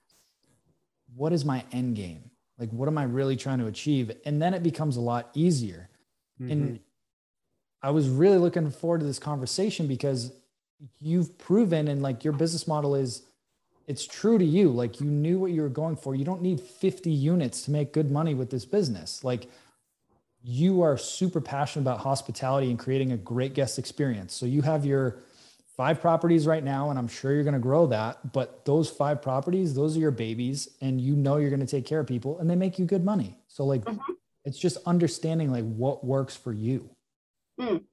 what 1.15 1.33
is 1.33 1.45
my 1.45 1.63
end 1.71 1.95
game? 1.95 2.31
Like, 2.57 2.69
what 2.69 2.87
am 2.87 2.97
I 2.97 3.03
really 3.03 3.35
trying 3.35 3.59
to 3.59 3.67
achieve? 3.67 4.11
And 4.25 4.41
then 4.41 4.53
it 4.53 4.63
becomes 4.63 4.95
a 4.95 5.01
lot 5.01 5.29
easier. 5.33 5.89
Mm-hmm. 6.41 6.51
And 6.51 6.79
I 7.83 7.91
was 7.91 8.07
really 8.07 8.37
looking 8.37 8.69
forward 8.71 8.99
to 8.99 9.05
this 9.05 9.19
conversation 9.19 9.87
because 9.87 10.31
you've 10.99 11.37
proven 11.37 11.87
and 11.87 12.01
like 12.01 12.23
your 12.23 12.33
business 12.33 12.67
model 12.67 12.95
is 12.95 13.23
it's 13.87 14.05
true 14.05 14.37
to 14.37 14.45
you 14.45 14.69
like 14.69 14.99
you 14.99 15.05
knew 15.05 15.37
what 15.37 15.51
you 15.51 15.61
were 15.61 15.69
going 15.69 15.95
for 15.95 16.15
you 16.15 16.25
don't 16.25 16.41
need 16.41 16.59
50 16.59 17.11
units 17.11 17.63
to 17.63 17.71
make 17.71 17.93
good 17.93 18.09
money 18.09 18.33
with 18.33 18.49
this 18.49 18.65
business 18.65 19.23
like 19.23 19.47
you 20.43 20.81
are 20.81 20.97
super 20.97 21.39
passionate 21.41 21.83
about 21.83 21.99
hospitality 21.99 22.69
and 22.69 22.79
creating 22.79 23.11
a 23.11 23.17
great 23.17 23.53
guest 23.53 23.77
experience. 23.77 24.33
So 24.33 24.45
you 24.45 24.61
have 24.61 24.85
your 24.85 25.23
five 25.77 26.01
properties 26.01 26.47
right 26.47 26.63
now, 26.63 26.89
and 26.89 26.97
I'm 26.97 27.07
sure 27.07 27.33
you're 27.33 27.43
going 27.43 27.53
to 27.53 27.59
grow 27.59 27.87
that. 27.87 28.33
But 28.33 28.65
those 28.65 28.89
five 28.89 29.21
properties, 29.21 29.73
those 29.73 29.95
are 29.95 29.99
your 29.99 30.11
babies, 30.11 30.69
and 30.81 30.99
you 30.99 31.15
know 31.15 31.37
you're 31.37 31.49
going 31.49 31.59
to 31.59 31.65
take 31.65 31.85
care 31.85 31.99
of 31.99 32.07
people, 32.07 32.39
and 32.39 32.49
they 32.49 32.55
make 32.55 32.79
you 32.79 32.85
good 32.85 33.05
money. 33.05 33.37
So 33.47 33.65
like, 33.65 33.83
mm-hmm. 33.83 34.13
it's 34.45 34.57
just 34.57 34.77
understanding 34.85 35.51
like 35.51 35.65
what 35.65 36.03
works 36.03 36.35
for 36.35 36.53
you. 36.53 36.89
Mm. 37.59 37.83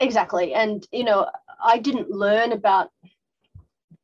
Exactly, 0.00 0.54
and 0.54 0.86
you 0.90 1.04
know, 1.04 1.28
I 1.62 1.78
didn't 1.78 2.10
learn 2.10 2.52
about 2.52 2.90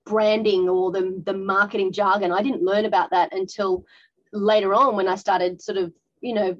branding 0.05 0.69
or 0.69 0.93
the 0.93 1.23
the 1.25 1.33
marketing 1.33 1.93
jargon. 1.93 2.31
I 2.31 2.43
didn't 2.43 2.63
learn 2.63 2.85
about 2.85 3.11
that 3.11 3.33
until 3.35 3.85
later 4.33 4.75
on 4.75 4.95
when 4.95 5.09
I 5.09 5.17
started 5.17 5.61
sort 5.61 5.79
of 5.79 5.93
you 6.21 6.35
know 6.35 6.57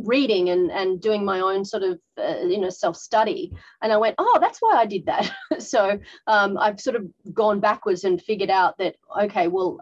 reading 0.00 0.50
and 0.50 0.70
and 0.70 1.00
doing 1.00 1.24
my 1.24 1.40
own 1.40 1.64
sort 1.64 1.82
of 1.82 1.98
uh, 2.18 2.40
you 2.46 2.58
know 2.60 2.68
self 2.68 2.96
study 2.96 3.50
and 3.80 3.92
i 3.92 3.96
went 3.96 4.14
oh 4.18 4.38
that's 4.40 4.58
why 4.60 4.76
i 4.76 4.84
did 4.84 5.06
that. 5.06 5.30
So 5.58 5.98
um, 6.26 6.58
i've 6.58 6.80
sort 6.80 6.96
of 6.96 7.06
gone 7.32 7.60
backwards 7.60 8.04
and 8.04 8.20
figured 8.20 8.50
out 8.50 8.78
that 8.78 8.96
okay 9.22 9.48
well 9.48 9.80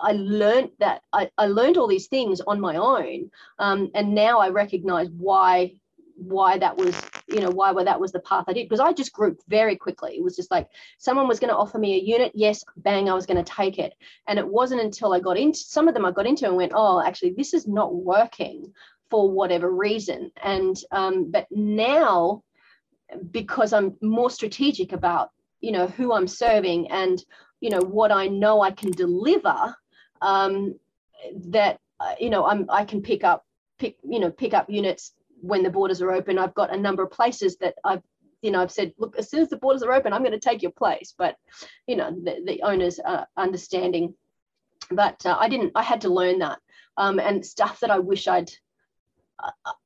I 0.00 0.12
learned 0.12 0.70
that 0.80 1.02
I, 1.12 1.30
I 1.38 1.46
learned 1.46 1.78
all 1.78 1.86
these 1.86 2.08
things 2.08 2.40
on 2.40 2.60
my 2.60 2.76
own, 2.76 3.30
um, 3.58 3.90
and 3.94 4.14
now 4.14 4.40
I 4.40 4.50
recognize 4.50 5.08
why 5.10 5.74
why 6.16 6.58
that 6.58 6.76
was 6.76 6.94
you 7.26 7.40
know 7.40 7.50
why 7.50 7.72
that 7.82 8.00
was 8.00 8.12
the 8.12 8.20
path 8.20 8.44
i 8.48 8.52
did. 8.52 8.68
Because 8.68 8.80
i 8.80 8.92
just 8.92 9.12
grew 9.12 9.36
very 9.48 9.76
quickly. 9.76 10.16
It 10.16 10.22
was 10.22 10.36
just 10.36 10.50
like 10.50 10.68
someone 10.98 11.28
was 11.28 11.40
going 11.40 11.50
to 11.50 11.56
offer 11.56 11.78
me 11.78 11.94
a 11.94 12.02
unit. 12.02 12.32
Yes 12.34 12.64
bang 12.76 13.08
i 13.08 13.14
was 13.14 13.26
going 13.26 13.42
to 13.42 13.52
take 13.52 13.78
it. 13.78 13.94
And 14.28 14.38
it 14.38 14.46
wasn't 14.46 14.80
until 14.80 15.12
i 15.12 15.20
got 15.20 15.36
into 15.36 15.58
some 15.58 15.88
of 15.88 15.94
them 15.94 16.04
i 16.04 16.10
got 16.12 16.26
into 16.26 16.46
and 16.46 16.56
went 16.56 16.72
oh 16.74 17.02
actually 17.04 17.34
this 17.36 17.54
is 17.54 17.66
not 17.66 17.94
working 17.94 18.72
for 19.14 19.30
whatever 19.30 19.70
reason 19.70 20.32
and 20.42 20.76
um, 20.90 21.30
but 21.30 21.46
now 21.52 22.42
because 23.30 23.72
i'm 23.72 23.94
more 24.02 24.28
strategic 24.28 24.92
about 24.92 25.30
you 25.60 25.70
know 25.70 25.86
who 25.86 26.12
i'm 26.12 26.26
serving 26.26 26.90
and 26.90 27.24
you 27.60 27.70
know 27.70 27.78
what 27.80 28.10
i 28.10 28.26
know 28.26 28.60
i 28.60 28.72
can 28.72 28.90
deliver 28.90 29.72
um, 30.20 30.74
that 31.46 31.78
uh, 32.00 32.14
you 32.18 32.28
know 32.28 32.44
i'm 32.44 32.66
i 32.70 32.84
can 32.84 33.00
pick 33.00 33.22
up 33.22 33.44
pick 33.78 33.96
you 34.02 34.18
know 34.18 34.30
pick 34.30 34.52
up 34.52 34.68
units 34.68 35.12
when 35.44 35.62
the 35.62 35.70
borders 35.70 36.00
are 36.00 36.10
open. 36.10 36.38
I've 36.38 36.54
got 36.54 36.72
a 36.72 36.76
number 36.76 37.02
of 37.02 37.10
places 37.10 37.56
that 37.58 37.74
I've 37.84 38.02
you 38.40 38.50
know, 38.50 38.60
I've 38.60 38.70
said, 38.70 38.92
look, 38.98 39.16
as 39.16 39.30
soon 39.30 39.40
as 39.40 39.48
the 39.48 39.56
borders 39.56 39.82
are 39.82 39.94
open, 39.94 40.12
I'm 40.12 40.20
going 40.20 40.38
to 40.38 40.38
take 40.38 40.60
your 40.60 40.70
place. 40.72 41.14
But, 41.16 41.36
you 41.86 41.96
know, 41.96 42.10
the, 42.10 42.42
the 42.44 42.62
owners 42.62 42.98
are 42.98 43.26
understanding. 43.38 44.12
But 44.90 45.24
uh, 45.24 45.38
I 45.40 45.48
didn't, 45.48 45.72
I 45.74 45.82
had 45.82 46.02
to 46.02 46.12
learn 46.12 46.40
that. 46.40 46.58
Um, 46.98 47.18
and 47.18 47.44
stuff 47.44 47.80
that 47.80 47.90
I 47.90 48.00
wish 48.00 48.28
I'd, 48.28 48.50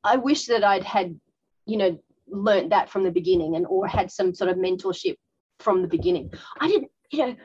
I, 0.05 0.17
wish 0.17 0.47
that 0.47 0.65
I'd 0.65 0.85
had, 0.85 1.19
you 1.67 1.77
know, 1.77 1.99
learned 2.29 2.73
that 2.73 2.91
from 2.91 3.05
the 3.05 3.11
beginning 3.11 3.57
and 3.57 3.67
or 3.67 3.87
had 3.87 4.11
some 4.11 4.35
sort 4.35 4.51
of 4.51 4.57
mentorship 4.57 5.17
from 5.59 5.83
the 5.83 5.89
beginning. 5.89 6.33
I 6.61 6.69
didn't, 6.69 6.91
you 7.11 7.27
know, 7.27 7.37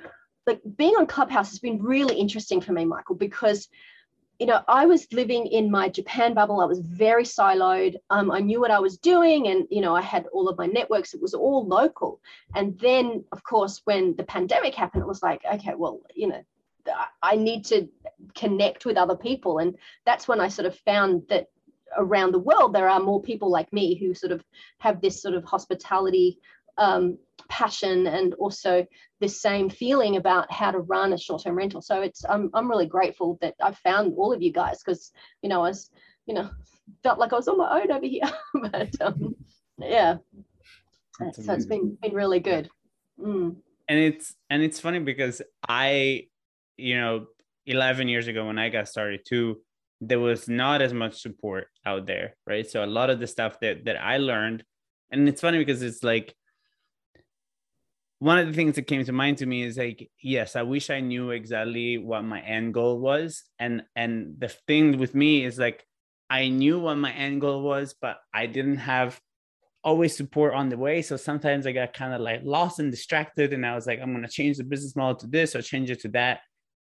like 0.45 0.61
being 0.77 0.95
on 0.95 1.07
Clubhouse 1.07 1.49
has 1.49 1.59
been 1.59 1.81
really 1.81 2.15
interesting 2.17 2.59
for 2.61 2.73
me, 2.73 2.85
Michael, 2.85 3.15
because 3.15 3.67
you 4.39 4.47
know, 4.47 4.61
I 4.67 4.85
was 4.85 5.07
living 5.13 5.45
in 5.45 5.69
my 5.69 5.87
Japan 5.89 6.33
bubble. 6.33 6.59
I 6.59 6.65
was 6.65 6.79
very 6.79 7.23
siloed. 7.23 7.95
Um, 8.09 8.31
I 8.31 8.39
knew 8.39 8.59
what 8.59 8.71
I 8.71 8.79
was 8.79 8.97
doing, 8.97 9.47
and 9.47 9.67
you 9.69 9.79
know, 9.79 9.95
I 9.95 10.01
had 10.01 10.25
all 10.33 10.49
of 10.49 10.57
my 10.57 10.65
networks. 10.65 11.13
It 11.13 11.21
was 11.21 11.33
all 11.33 11.65
local. 11.65 12.19
And 12.55 12.77
then, 12.79 13.23
of 13.31 13.43
course, 13.43 13.81
when 13.85 14.15
the 14.15 14.23
pandemic 14.23 14.73
happened, 14.73 15.03
it 15.03 15.07
was 15.07 15.21
like, 15.21 15.41
okay, 15.53 15.75
well, 15.75 16.01
you 16.15 16.27
know, 16.27 16.43
I 17.21 17.35
need 17.35 17.63
to 17.65 17.87
connect 18.35 18.85
with 18.85 18.97
other 18.97 19.15
people, 19.15 19.59
and 19.59 19.77
that's 20.05 20.27
when 20.27 20.41
I 20.41 20.47
sort 20.47 20.65
of 20.65 20.77
found 20.79 21.23
that 21.29 21.47
around 21.97 22.31
the 22.31 22.39
world 22.39 22.73
there 22.73 22.89
are 22.89 22.99
more 22.99 23.21
people 23.21 23.49
like 23.49 23.71
me 23.73 23.95
who 23.95 24.13
sort 24.13 24.31
of 24.31 24.43
have 24.79 25.01
this 25.01 25.21
sort 25.21 25.35
of 25.35 25.43
hospitality 25.43 26.39
um, 26.77 27.17
passion 27.49 28.07
and 28.07 28.33
also 28.35 28.85
this 29.19 29.41
same 29.41 29.69
feeling 29.69 30.15
about 30.15 30.51
how 30.51 30.71
to 30.71 30.79
run 30.79 31.13
a 31.13 31.17
short-term 31.17 31.55
rental. 31.55 31.81
So 31.81 32.01
it's 32.01 32.25
I'm 32.27 32.49
I'm 32.53 32.69
really 32.69 32.87
grateful 32.87 33.37
that 33.41 33.55
I 33.61 33.71
found 33.73 34.13
all 34.17 34.33
of 34.33 34.41
you 34.41 34.51
guys 34.51 34.81
because 34.83 35.11
you 35.41 35.49
know 35.49 35.59
I 35.63 35.69
was 35.69 35.91
you 36.25 36.33
know 36.33 36.49
felt 37.03 37.19
like 37.19 37.31
I 37.31 37.35
was 37.35 37.47
on 37.47 37.57
my 37.57 37.81
own 37.81 37.91
over 37.91 38.05
here, 38.05 38.23
but 38.71 39.01
um, 39.01 39.35
yeah. 39.77 40.17
That's 41.19 41.45
so 41.45 41.53
it's 41.53 41.65
been 41.65 41.97
been 42.01 42.13
really 42.13 42.39
good. 42.39 42.69
Mm. 43.19 43.55
And 43.87 43.99
it's 43.99 44.35
and 44.49 44.63
it's 44.63 44.79
funny 44.79 44.99
because 44.99 45.41
I, 45.67 46.27
you 46.77 46.97
know, 46.97 47.27
11 47.67 48.07
years 48.07 48.27
ago 48.27 48.47
when 48.47 48.57
I 48.57 48.69
got 48.69 48.87
started 48.87 49.21
too, 49.25 49.61
there 50.07 50.19
was 50.19 50.47
not 50.47 50.81
as 50.81 50.93
much 50.93 51.21
support 51.21 51.67
out 51.85 52.05
there, 52.05 52.35
right? 52.45 52.69
So 52.69 52.83
a 52.83 52.85
lot 52.85 53.09
of 53.09 53.19
the 53.19 53.27
stuff 53.27 53.59
that 53.61 53.85
that 53.85 54.01
I 54.01 54.17
learned, 54.17 54.63
and 55.11 55.27
it's 55.27 55.41
funny 55.41 55.57
because 55.57 55.81
it's 55.81 56.03
like 56.03 56.35
one 58.23 58.37
of 58.37 58.47
the 58.47 58.53
things 58.53 58.75
that 58.75 58.87
came 58.87 59.03
to 59.03 59.11
mind 59.11 59.37
to 59.37 59.45
me 59.45 59.63
is 59.63 59.77
like 59.77 60.09
yes 60.21 60.55
i 60.55 60.61
wish 60.61 60.89
i 60.89 61.01
knew 61.01 61.31
exactly 61.31 61.97
what 61.97 62.23
my 62.23 62.39
end 62.39 62.73
goal 62.73 62.97
was. 62.97 63.43
And 63.59 63.83
and 63.97 64.35
the 64.39 64.47
thing 64.47 64.97
with 64.97 65.13
me 65.13 65.43
is 65.43 65.59
like 65.59 65.83
i 66.29 66.47
knew 66.47 66.79
what 66.79 66.95
my 66.95 67.11
end 67.11 67.41
goal 67.41 67.61
was 67.61 67.95
but 68.01 68.19
i 68.33 68.45
didn't 68.45 68.77
have 68.77 69.19
always 69.83 70.15
support 70.15 70.53
on 70.53 70.69
the 70.69 70.77
way. 70.77 71.01
So 71.01 71.17
sometimes 71.17 71.67
i 71.67 71.73
got 71.73 71.93
kind 71.93 72.13
of 72.13 72.21
like 72.21 72.39
lost 72.45 72.79
and 72.79 72.89
distracted 72.89 73.51
and 73.51 73.65
i 73.65 73.75
was 73.75 73.85
like 73.85 73.99
i'm 73.99 74.13
going 74.13 74.23
to 74.23 74.31
change 74.39 74.55
the 74.55 74.63
business 74.63 74.95
model 74.95 75.15
to 75.15 75.27
this 75.27 75.53
or 75.53 75.61
change 75.61 75.89
it 75.91 75.99
to 76.03 76.07
that. 76.09 76.39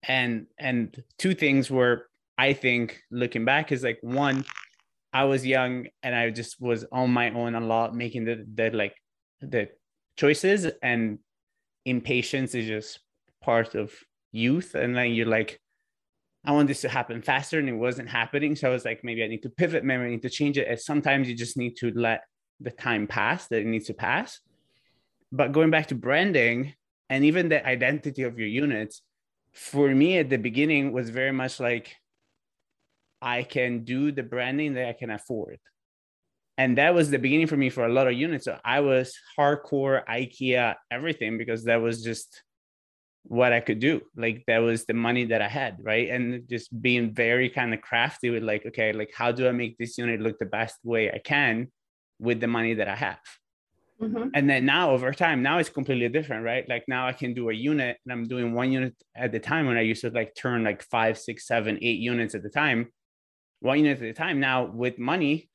And 0.08 0.46
and 0.60 1.02
two 1.18 1.34
things 1.34 1.72
were 1.72 2.08
i 2.38 2.54
think 2.54 3.00
looking 3.12 3.46
back 3.46 3.72
is 3.72 3.84
like 3.84 4.00
one 4.02 4.44
i 5.12 5.24
was 5.24 5.46
young 5.46 5.88
and 6.02 6.16
i 6.16 6.30
just 6.30 6.60
was 6.60 6.86
on 6.92 7.10
my 7.10 7.32
own 7.32 7.56
a 7.56 7.60
lot 7.60 7.96
making 7.96 8.26
the 8.26 8.46
the 8.56 8.70
like 8.72 8.96
the 9.42 9.70
choices 10.18 10.68
and 10.82 11.20
impatience 11.86 12.56
is 12.56 12.68
just 12.68 13.00
part 13.42 13.76
of 13.76 13.94
youth. 14.32 14.76
And 14.76 14.96
then 14.96 15.12
you're 15.12 15.28
like 15.28 15.60
i 16.46 16.52
want 16.52 16.68
this 16.68 16.82
to 16.82 16.90
happen 16.90 17.22
faster 17.22 17.58
and 17.58 17.70
it 17.70 17.74
wasn't 17.74 18.10
happening. 18.10 18.56
So 18.56 18.70
i 18.70 18.74
was 18.74 18.86
like 18.86 19.04
maybe 19.04 19.24
i 19.24 19.28
need 19.28 19.44
to 19.44 19.50
pivot 19.50 19.84
maybe 19.84 20.04
i 20.04 20.10
need 20.10 20.22
to 20.24 20.30
change 20.30 20.58
it. 20.58 20.68
And 20.68 20.80
sometimes 20.80 21.30
you 21.30 21.36
just 21.36 21.58
need 21.58 21.76
to 21.78 21.92
let 21.92 22.22
the 22.60 22.72
time 22.72 23.08
pass 23.08 23.48
that 23.48 23.60
it 23.60 23.66
needs 23.66 23.88
to 23.88 23.94
pass. 23.94 24.40
But 25.32 25.52
going 25.52 25.72
back 25.72 25.88
to 25.88 25.96
branding 25.96 26.74
and 27.10 27.26
even 27.26 27.50
the 27.50 27.66
identity 27.66 28.24
of 28.24 28.38
your 28.38 28.48
units 28.48 29.02
for 29.54 29.94
me 29.94 30.18
at 30.18 30.30
the 30.30 30.38
beginning 30.38 30.92
was 30.92 31.10
very 31.10 31.32
much 31.32 31.60
like 31.60 31.96
i 33.24 33.44
can 33.44 33.84
do 33.84 34.12
the 34.12 34.24
branding 34.24 34.74
that 34.74 34.88
i 34.88 34.94
can 34.94 35.10
afford 35.10 35.60
and 36.58 36.78
that 36.78 36.94
was 36.94 37.10
the 37.10 37.18
beginning 37.18 37.48
for 37.48 37.58
me 37.58 37.70
for 37.70 37.86
a 37.86 37.92
lot 37.92 38.08
of 38.08 38.14
units. 38.14 38.46
So 38.46 38.60
I 38.64 38.82
was 38.82 39.16
hardcore 39.38 40.06
IKEA 40.06 40.76
everything 40.92 41.38
because 41.38 41.64
that 41.66 41.82
was 41.82 42.04
just 42.04 42.44
what 43.24 43.54
I 43.54 43.60
could 43.60 43.80
do. 43.80 44.02
Like 44.16 44.44
that 44.48 44.60
was 44.60 44.86
the 44.86 44.94
money 44.94 45.26
that 45.26 45.42
I 45.42 45.48
had, 45.48 45.78
right? 45.82 46.10
And 46.10 46.48
just 46.48 46.70
being 46.82 47.14
very 47.14 47.50
kind 47.50 47.74
of 47.74 47.82
crafty 47.82 48.30
with 48.30 48.44
like, 48.44 48.66
okay, 48.68 48.94
like 48.94 49.12
how 49.16 49.32
do 49.32 49.48
I 49.48 49.52
make 49.52 49.78
this 49.78 49.98
unit 49.98 50.22
look 50.22 50.38
the 50.38 50.46
best 50.46 50.76
way 50.84 51.12
I 51.12 51.18
can 51.18 51.72
with 52.20 52.40
the 52.40 52.48
money 52.48 52.76
that 52.76 52.88
I 52.88 52.96
have? 52.96 53.20
Mm-hmm. 54.00 54.30
And 54.36 54.50
then 54.50 54.66
now 54.66 54.92
over 54.92 55.12
time, 55.14 55.42
now 55.42 55.58
it's 55.58 55.70
completely 55.70 56.10
different, 56.10 56.44
right? 56.44 56.68
Like 56.68 56.84
now 56.88 57.08
I 57.08 57.14
can 57.14 57.34
do 57.34 57.50
a 57.50 57.54
unit 57.54 57.98
and 58.06 58.12
I'm 58.12 58.28
doing 58.28 58.54
one 58.54 58.72
unit 58.72 58.96
at 59.16 59.32
the 59.32 59.40
time 59.40 59.66
when 59.66 59.78
I 59.78 59.82
used 59.82 60.02
to 60.02 60.12
like 60.12 60.36
turn 60.36 60.64
like 60.64 60.84
five, 60.84 61.18
six, 61.18 61.48
seven, 61.48 61.80
eight 61.82 62.00
units 62.00 62.36
at 62.36 62.44
the 62.44 62.50
time, 62.50 62.92
one 63.64 63.80
unit 63.80 64.02
at 64.02 64.08
a 64.08 64.14
time. 64.14 64.40
Now 64.40 64.66
with 64.66 65.00
money, 65.00 65.50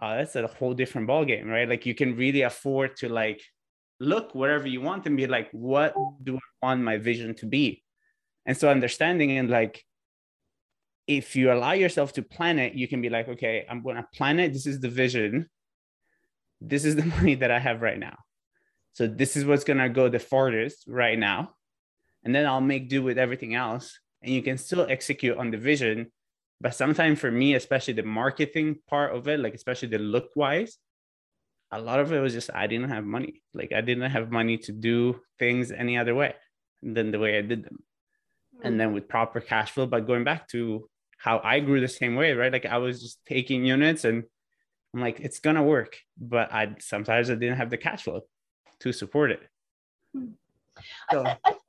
uh, 0.00 0.16
that's 0.16 0.34
a 0.34 0.46
whole 0.46 0.74
different 0.74 1.06
ball 1.06 1.24
game, 1.24 1.48
right? 1.48 1.68
Like 1.68 1.86
you 1.86 1.94
can 1.94 2.16
really 2.16 2.42
afford 2.42 2.96
to 2.96 3.08
like 3.08 3.40
look 4.00 4.34
wherever 4.34 4.66
you 4.66 4.80
want 4.80 5.06
and 5.06 5.16
be 5.16 5.26
like, 5.26 5.48
what 5.52 5.94
do 6.22 6.36
I 6.36 6.66
want 6.66 6.82
my 6.82 6.98
vision 6.98 7.34
to 7.36 7.46
be? 7.46 7.84
And 8.44 8.56
so 8.56 8.68
understanding 8.68 9.38
and 9.38 9.48
like 9.48 9.84
if 11.06 11.36
you 11.36 11.52
allow 11.52 11.72
yourself 11.72 12.12
to 12.14 12.22
plan 12.22 12.58
it, 12.58 12.74
you 12.74 12.88
can 12.88 13.00
be 13.00 13.08
like, 13.08 13.28
okay, 13.28 13.66
I'm 13.68 13.82
going 13.82 13.96
to 13.96 14.06
plan 14.14 14.40
it. 14.40 14.52
This 14.52 14.66
is 14.66 14.80
the 14.80 14.88
vision. 14.88 15.48
This 16.60 16.84
is 16.84 16.96
the 16.96 17.04
money 17.16 17.36
that 17.36 17.50
I 17.50 17.58
have 17.58 17.82
right 17.82 17.98
now. 17.98 18.16
So 18.94 19.06
this 19.06 19.36
is 19.36 19.44
what's 19.44 19.64
going 19.64 19.78
to 19.78 19.88
go 19.88 20.08
the 20.08 20.18
farthest 20.18 20.84
right 20.86 21.18
now. 21.18 21.54
And 22.24 22.34
then 22.34 22.46
I'll 22.46 22.60
make 22.60 22.88
do 22.88 23.02
with 23.02 23.18
everything 23.18 23.54
else. 23.54 23.98
And 24.22 24.32
you 24.32 24.42
can 24.42 24.58
still 24.58 24.86
execute 24.88 25.38
on 25.38 25.50
the 25.50 25.56
vision 25.58 26.12
but 26.62 26.76
sometimes 26.76 27.18
for 27.18 27.30
me, 27.30 27.54
especially 27.54 27.94
the 27.94 28.04
marketing 28.04 28.78
part 28.88 29.14
of 29.14 29.26
it, 29.26 29.40
like 29.40 29.52
especially 29.52 29.88
the 29.88 29.98
look 29.98 30.30
wise, 30.36 30.78
a 31.72 31.80
lot 31.80 31.98
of 31.98 32.12
it 32.12 32.20
was 32.20 32.32
just 32.32 32.50
I 32.54 32.68
didn't 32.68 32.90
have 32.90 33.04
money. 33.04 33.42
Like 33.52 33.72
I 33.72 33.80
didn't 33.80 34.08
have 34.08 34.30
money 34.30 34.58
to 34.58 34.72
do 34.72 35.20
things 35.40 35.72
any 35.72 35.98
other 35.98 36.14
way 36.14 36.36
than 36.80 37.10
the 37.10 37.18
way 37.18 37.36
I 37.36 37.42
did 37.42 37.64
them. 37.64 37.82
Mm-hmm. 38.54 38.66
And 38.66 38.80
then 38.80 38.92
with 38.92 39.08
proper 39.08 39.40
cash 39.40 39.72
flow, 39.72 39.86
but 39.86 40.06
going 40.06 40.22
back 40.22 40.46
to 40.50 40.88
how 41.18 41.40
I 41.42 41.58
grew 41.58 41.80
the 41.80 41.88
same 41.88 42.14
way, 42.14 42.32
right? 42.32 42.52
Like 42.52 42.66
I 42.66 42.78
was 42.78 43.02
just 43.02 43.18
taking 43.26 43.64
units 43.64 44.04
and 44.04 44.22
I'm 44.94 45.00
like, 45.00 45.18
it's 45.18 45.40
gonna 45.40 45.64
work. 45.64 45.98
But 46.16 46.52
I 46.52 46.76
sometimes 46.78 47.28
I 47.28 47.34
didn't 47.34 47.56
have 47.56 47.70
the 47.70 47.76
cash 47.76 48.04
flow 48.04 48.20
to 48.80 48.92
support 48.92 49.32
it. 49.32 49.40
Hmm. 50.14 50.26
So, 51.10 51.26
I, 51.26 51.38
I, 51.44 51.52
I 51.52 51.52
think 51.52 51.52
being 51.52 51.61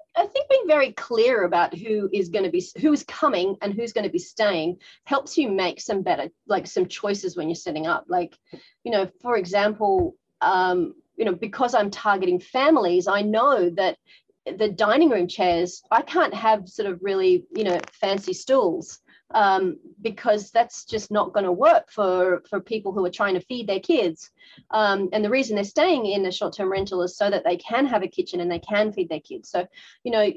very 0.67 0.91
clear 0.93 1.43
about 1.43 1.73
who 1.73 2.09
is 2.11 2.29
going 2.29 2.45
to 2.45 2.51
be 2.51 2.63
who 2.79 2.93
is 2.93 3.03
coming 3.03 3.55
and 3.61 3.73
who's 3.73 3.93
going 3.93 4.05
to 4.05 4.11
be 4.11 4.19
staying 4.19 4.77
helps 5.03 5.37
you 5.37 5.49
make 5.49 5.79
some 5.81 6.01
better 6.01 6.29
like 6.47 6.67
some 6.67 6.87
choices 6.87 7.35
when 7.35 7.47
you're 7.49 7.55
setting 7.55 7.87
up. 7.87 8.05
Like, 8.07 8.37
you 8.83 8.91
know, 8.91 9.09
for 9.21 9.37
example, 9.37 10.15
um, 10.41 10.95
you 11.15 11.25
know, 11.25 11.35
because 11.35 11.73
I'm 11.73 11.91
targeting 11.91 12.39
families, 12.39 13.07
I 13.07 13.21
know 13.21 13.69
that 13.71 13.97
the 14.45 14.69
dining 14.69 15.09
room 15.09 15.27
chairs, 15.27 15.83
I 15.89 16.01
can't 16.01 16.33
have 16.33 16.67
sort 16.67 16.89
of 16.89 16.99
really, 17.01 17.45
you 17.55 17.63
know, 17.63 17.79
fancy 17.93 18.33
stools 18.33 18.99
um, 19.33 19.79
because 20.01 20.51
that's 20.51 20.85
just 20.85 21.11
not 21.11 21.33
going 21.33 21.45
to 21.45 21.51
work 21.51 21.89
for 21.89 22.43
for 22.49 22.59
people 22.59 22.91
who 22.91 23.05
are 23.05 23.09
trying 23.09 23.33
to 23.33 23.41
feed 23.41 23.67
their 23.67 23.79
kids. 23.79 24.29
Um, 24.71 25.09
and 25.13 25.23
the 25.23 25.29
reason 25.29 25.55
they're 25.55 25.63
staying 25.63 26.05
in 26.05 26.25
a 26.25 26.31
short-term 26.31 26.71
rental 26.71 27.01
is 27.01 27.17
so 27.17 27.29
that 27.29 27.43
they 27.43 27.57
can 27.57 27.85
have 27.85 28.03
a 28.03 28.07
kitchen 28.07 28.39
and 28.39 28.51
they 28.51 28.59
can 28.59 28.91
feed 28.91 29.09
their 29.09 29.19
kids. 29.19 29.49
So, 29.49 29.67
you 30.03 30.11
know, 30.11 30.31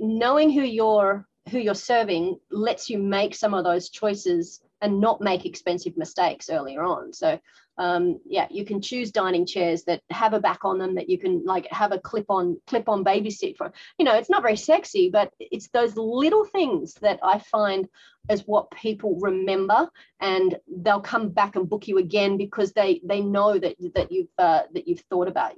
knowing 0.00 0.50
who 0.50 0.62
you're 0.62 1.26
who 1.50 1.58
you're 1.58 1.74
serving 1.74 2.38
lets 2.50 2.90
you 2.90 2.98
make 2.98 3.34
some 3.34 3.54
of 3.54 3.64
those 3.64 3.90
choices 3.90 4.60
and 4.82 5.00
not 5.00 5.20
make 5.20 5.44
expensive 5.44 5.96
mistakes 5.96 6.48
earlier 6.48 6.82
on. 6.82 7.12
So, 7.12 7.38
um, 7.76 8.20
yeah, 8.24 8.46
you 8.50 8.64
can 8.64 8.80
choose 8.80 9.10
dining 9.10 9.46
chairs 9.46 9.84
that 9.84 10.02
have 10.10 10.32
a 10.32 10.40
back 10.40 10.64
on 10.64 10.78
them 10.78 10.94
that 10.94 11.08
you 11.08 11.18
can 11.18 11.44
like 11.44 11.66
have 11.70 11.92
a 11.92 11.98
clip 11.98 12.26
on 12.28 12.58
clip 12.66 12.88
on 12.88 13.04
baby 13.04 13.30
seat 13.30 13.56
for. 13.56 13.72
You 13.98 14.04
know, 14.04 14.16
it's 14.16 14.30
not 14.30 14.42
very 14.42 14.56
sexy, 14.56 15.10
but 15.10 15.32
it's 15.38 15.68
those 15.68 15.96
little 15.96 16.44
things 16.44 16.94
that 17.00 17.18
I 17.22 17.38
find 17.38 17.88
as 18.28 18.46
what 18.46 18.70
people 18.70 19.18
remember, 19.20 19.88
and 20.20 20.56
they'll 20.68 21.00
come 21.00 21.30
back 21.30 21.56
and 21.56 21.68
book 21.68 21.88
you 21.88 21.98
again 21.98 22.36
because 22.36 22.72
they 22.72 23.00
they 23.04 23.20
know 23.20 23.58
that 23.58 23.76
that 23.94 24.12
you've 24.12 24.28
uh, 24.38 24.62
that 24.72 24.86
you've 24.86 25.04
thought 25.10 25.28
about 25.28 25.54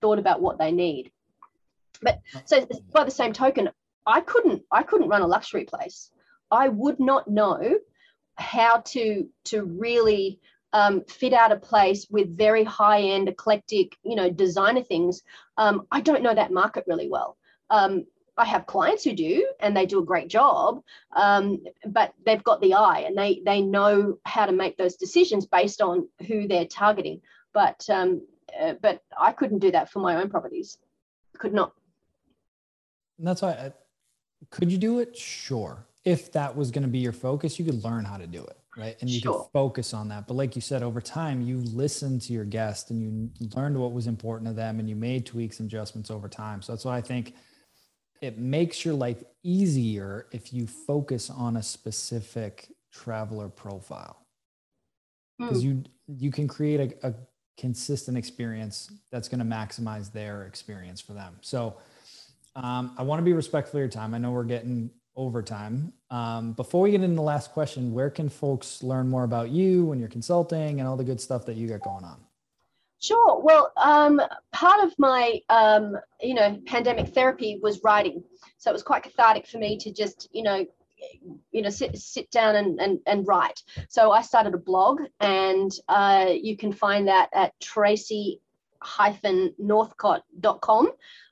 thought 0.00 0.18
about 0.18 0.40
what 0.40 0.58
they 0.58 0.72
need. 0.72 1.10
But 2.02 2.20
so 2.44 2.66
by 2.92 3.04
the 3.04 3.10
same 3.10 3.32
token, 3.32 3.70
I 4.06 4.20
couldn't 4.20 4.62
I 4.70 4.82
couldn't 4.82 5.08
run 5.08 5.22
a 5.22 5.26
luxury 5.26 5.64
place. 5.64 6.10
I 6.50 6.68
would 6.68 7.00
not 7.00 7.28
know 7.28 7.78
how 8.36 8.78
to 8.78 9.28
to 9.44 9.64
really 9.64 10.40
um, 10.72 11.04
fit 11.04 11.32
out 11.32 11.52
a 11.52 11.56
place 11.56 12.06
with 12.10 12.36
very 12.36 12.64
high 12.64 13.00
end, 13.00 13.28
eclectic, 13.28 13.96
you 14.02 14.16
know, 14.16 14.28
designer 14.28 14.82
things. 14.82 15.22
Um, 15.56 15.86
I 15.92 16.00
don't 16.00 16.22
know 16.22 16.34
that 16.34 16.52
market 16.52 16.84
really 16.88 17.08
well. 17.08 17.36
Um, 17.70 18.06
I 18.36 18.44
have 18.44 18.66
clients 18.66 19.04
who 19.04 19.12
do, 19.12 19.48
and 19.60 19.76
they 19.76 19.86
do 19.86 20.00
a 20.00 20.04
great 20.04 20.28
job, 20.28 20.82
um, 21.14 21.62
but 21.86 22.12
they've 22.26 22.42
got 22.42 22.60
the 22.60 22.74
eye 22.74 23.04
and 23.06 23.16
they 23.16 23.40
they 23.46 23.60
know 23.60 24.18
how 24.24 24.46
to 24.46 24.52
make 24.52 24.76
those 24.76 24.96
decisions 24.96 25.46
based 25.46 25.80
on 25.80 26.08
who 26.26 26.48
they're 26.48 26.66
targeting. 26.66 27.20
But 27.52 27.88
um, 27.88 28.22
uh, 28.60 28.74
but 28.82 29.02
I 29.16 29.32
couldn't 29.32 29.60
do 29.60 29.70
that 29.70 29.90
for 29.90 30.00
my 30.00 30.16
own 30.16 30.28
properties. 30.28 30.78
Could 31.38 31.54
not. 31.54 31.72
And 33.18 33.28
that's 33.28 33.42
why. 33.42 33.72
Could 34.50 34.70
you 34.70 34.78
do 34.78 34.98
it? 35.00 35.16
Sure. 35.16 35.86
If 36.04 36.32
that 36.32 36.54
was 36.54 36.70
going 36.70 36.82
to 36.82 36.88
be 36.88 36.98
your 36.98 37.12
focus, 37.12 37.58
you 37.58 37.64
could 37.64 37.82
learn 37.82 38.04
how 38.04 38.18
to 38.18 38.26
do 38.26 38.42
it 38.42 38.58
right 38.76 38.96
and 39.00 39.08
you 39.08 39.20
sure. 39.20 39.32
can 39.32 39.50
focus 39.52 39.94
on 39.94 40.08
that 40.08 40.26
but 40.26 40.34
like 40.34 40.54
you 40.54 40.60
said 40.60 40.82
over 40.82 41.00
time 41.00 41.40
you 41.40 41.58
listened 41.58 42.20
to 42.20 42.32
your 42.32 42.44
guest 42.44 42.90
and 42.90 43.30
you 43.38 43.48
learned 43.54 43.78
what 43.78 43.92
was 43.92 44.06
important 44.06 44.48
to 44.48 44.54
them 44.54 44.78
and 44.78 44.88
you 44.88 44.96
made 44.96 45.24
tweaks 45.24 45.60
and 45.60 45.68
adjustments 45.68 46.10
over 46.10 46.28
time 46.28 46.62
so 46.62 46.72
that's 46.72 46.84
why 46.84 46.96
i 46.96 47.00
think 47.00 47.34
it 48.20 48.38
makes 48.38 48.84
your 48.84 48.94
life 48.94 49.22
easier 49.42 50.26
if 50.32 50.52
you 50.52 50.66
focus 50.66 51.30
on 51.30 51.56
a 51.56 51.62
specific 51.62 52.68
traveler 52.92 53.48
profile 53.48 54.26
because 55.38 55.62
hmm. 55.62 55.68
you 55.68 55.84
you 56.06 56.30
can 56.30 56.46
create 56.46 56.94
a, 57.02 57.08
a 57.08 57.14
consistent 57.56 58.16
experience 58.16 58.90
that's 59.12 59.28
going 59.28 59.38
to 59.38 59.44
maximize 59.44 60.12
their 60.12 60.44
experience 60.44 61.00
for 61.00 61.12
them 61.12 61.36
so 61.40 61.76
um, 62.56 62.94
i 62.98 63.02
want 63.02 63.18
to 63.18 63.24
be 63.24 63.32
respectful 63.32 63.78
of 63.78 63.82
your 63.82 63.88
time 63.88 64.14
i 64.14 64.18
know 64.18 64.30
we're 64.30 64.44
getting 64.44 64.90
overtime. 65.16 65.92
Um, 66.10 66.52
before 66.52 66.82
we 66.82 66.90
get 66.90 67.02
into 67.02 67.16
the 67.16 67.22
last 67.22 67.52
question, 67.52 67.92
where 67.92 68.10
can 68.10 68.28
folks 68.28 68.82
learn 68.82 69.08
more 69.08 69.24
about 69.24 69.50
you 69.50 69.84
when 69.86 69.98
you're 69.98 70.08
consulting 70.08 70.80
and 70.80 70.88
all 70.88 70.96
the 70.96 71.04
good 71.04 71.20
stuff 71.20 71.46
that 71.46 71.56
you 71.56 71.68
got 71.68 71.82
going 71.82 72.04
on? 72.04 72.20
Sure. 73.00 73.40
Well, 73.40 73.72
um, 73.76 74.20
part 74.52 74.82
of 74.82 74.94
my, 74.98 75.40
um, 75.48 75.96
you 76.20 76.34
know, 76.34 76.58
pandemic 76.66 77.08
therapy 77.08 77.58
was 77.62 77.82
writing. 77.84 78.24
So 78.56 78.70
it 78.70 78.72
was 78.72 78.82
quite 78.82 79.02
cathartic 79.02 79.46
for 79.46 79.58
me 79.58 79.76
to 79.78 79.92
just, 79.92 80.28
you 80.32 80.42
know, 80.42 80.64
you 81.50 81.60
know, 81.60 81.68
sit, 81.68 81.98
sit 81.98 82.30
down 82.30 82.56
and, 82.56 82.80
and, 82.80 82.98
and 83.06 83.26
write. 83.26 83.62
So 83.90 84.10
I 84.10 84.22
started 84.22 84.54
a 84.54 84.58
blog 84.58 85.00
and 85.20 85.70
uh, 85.86 86.30
you 86.34 86.56
can 86.56 86.72
find 86.72 87.08
that 87.08 87.28
at 87.34 87.52
Tracy 87.60 88.40
northcott.com 89.58 90.90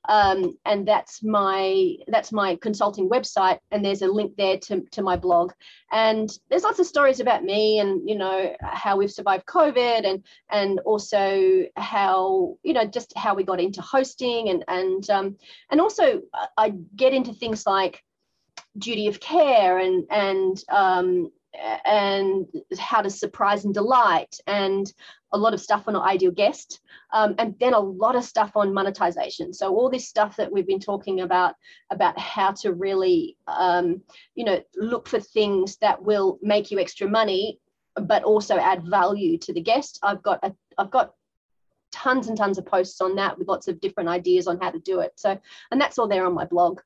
um, 0.09 0.59
and 0.65 0.87
that's 0.87 1.23
my 1.23 1.95
that's 2.09 2.33
my 2.33 2.57
consulting 2.57 3.09
website 3.09 3.59
and 3.71 3.85
there's 3.85 4.03
a 4.03 4.09
link 4.09 4.35
there 4.37 4.59
to, 4.59 4.81
to 4.91 5.03
my 5.03 5.17
blog. 5.17 5.53
And 5.93 6.31
there's 6.51 6.65
lots 6.65 6.81
of 6.81 6.87
stories 6.87 7.21
about 7.21 7.45
me 7.45 7.79
and 7.79 8.09
you 8.09 8.17
know 8.17 8.57
how 8.63 8.97
we've 8.97 9.13
survived 9.13 9.47
covid 9.47 10.07
and 10.07 10.25
and 10.51 10.81
also 10.81 11.65
how 11.77 12.57
you 12.63 12.73
know 12.73 12.85
just 12.85 13.13
how 13.17 13.35
we 13.35 13.45
got 13.45 13.61
into 13.61 13.81
hosting 13.81 14.49
and 14.49 14.65
and 14.69 15.09
um, 15.11 15.37
and 15.71 15.81
also 15.81 16.23
i 16.57 16.73
get 16.97 17.13
into 17.13 17.33
things 17.33 17.67
like 17.67 18.03
duty 18.79 19.07
of 19.07 19.21
care 19.21 19.79
and 19.79 20.05
and 20.11 20.65
um, 20.71 21.31
and 21.85 22.47
how 22.79 23.03
to 23.03 23.11
surprise 23.11 23.65
and 23.65 23.75
delight 23.75 24.39
and 24.47 24.93
a 25.33 25.39
lot 25.39 25.55
of 25.55 25.61
stuff 25.61 25.85
on 25.87 25.97
ideal 25.97 26.31
guest 26.31 26.81
um, 27.13 27.35
and 27.39 27.55
then 27.61 27.75
a 27.75 27.79
lot 27.79 28.17
of 28.17 28.25
stuff 28.25 28.53
on 28.57 28.73
monetization. 28.73 29.53
So 29.53 29.75
all 29.75 29.91
this 29.91 30.09
stuff 30.09 30.37
that 30.37 30.51
we've 30.51 30.67
been 30.67 30.81
talking 30.81 31.21
about 31.21 31.55
about 31.91 32.19
how 32.19 32.53
to 32.53 32.73
really 32.73 33.37
um, 33.47 34.03
you 34.35 34.45
know 34.45 34.63
look 34.77 35.09
for 35.09 35.21
things 35.21 35.77
that 35.79 36.03
will 36.03 36.39
make 36.43 36.71
you 36.71 36.79
extra 36.79 37.09
money 37.09 37.59
but 37.95 38.25
also 38.25 38.57
add 38.57 38.85
value 38.87 39.37
to 39.39 39.53
the 39.53 39.61
guest. 39.61 39.99
I've 40.03 40.23
got 40.23 40.41
a 40.43 40.55
i've 40.79 40.91
got 40.91 41.15
tons 41.91 42.29
and 42.29 42.37
tons 42.39 42.57
of 42.57 42.65
posts 42.65 43.03
on 43.03 43.17
that 43.17 43.39
with 43.39 43.49
lots 43.49 43.69
of 43.69 43.81
different 43.81 44.09
ideas 44.09 44.47
on 44.47 44.59
how 44.59 44.71
to 44.71 44.79
do 44.79 45.01
it. 45.01 45.13
So 45.17 45.39
and 45.71 45.81
that's 45.81 45.99
all 45.99 46.09
there 46.09 46.25
on 46.25 46.35
my 46.35 46.47
blog. 46.47 46.81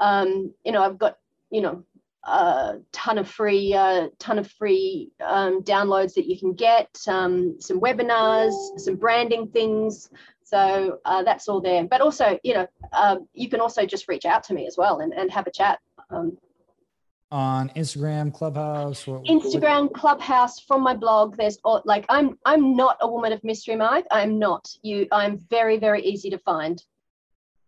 Um, 0.00 0.52
you 0.64 0.72
know 0.72 0.82
i've 0.82 0.98
got 0.98 1.16
you 1.50 1.62
know 1.62 1.84
a 2.26 2.78
ton 2.92 3.18
of 3.18 3.28
free 3.28 3.72
uh, 3.74 4.08
ton 4.18 4.38
of 4.38 4.50
free 4.50 5.10
um, 5.24 5.62
downloads 5.62 6.14
that 6.14 6.26
you 6.26 6.38
can 6.38 6.52
get 6.52 6.88
um, 7.06 7.56
some 7.60 7.80
webinars 7.80 8.52
some 8.78 8.96
branding 8.96 9.48
things. 9.48 10.10
So 10.42 10.98
uh, 11.04 11.22
that's 11.24 11.48
all 11.48 11.60
there. 11.60 11.84
But 11.84 12.00
also 12.00 12.38
you 12.42 12.54
know 12.54 12.66
um, 12.92 13.28
you 13.32 13.48
can 13.48 13.60
also 13.60 13.86
just 13.86 14.08
reach 14.08 14.24
out 14.24 14.42
to 14.44 14.54
me 14.54 14.66
as 14.66 14.76
well 14.76 15.00
and, 15.00 15.12
and 15.12 15.30
have 15.30 15.46
a 15.46 15.50
chat. 15.50 15.78
Um, 16.10 16.36
on 17.32 17.70
instagram 17.70 18.32
clubhouse 18.32 19.04
instagram 19.04 19.82
what? 19.82 19.94
clubhouse 19.94 20.60
from 20.60 20.80
my 20.80 20.94
blog 20.94 21.36
there's 21.36 21.58
all, 21.64 21.82
like 21.84 22.06
i'm 22.08 22.38
i'm 22.46 22.76
not 22.76 22.96
a 23.00 23.08
woman 23.10 23.32
of 23.32 23.42
mystery 23.42 23.74
mike. 23.74 24.06
I'm 24.12 24.38
not. 24.38 24.68
You 24.82 25.08
i'm 25.10 25.38
very 25.50 25.76
very 25.76 26.02
easy 26.02 26.30
to 26.30 26.38
find. 26.38 26.80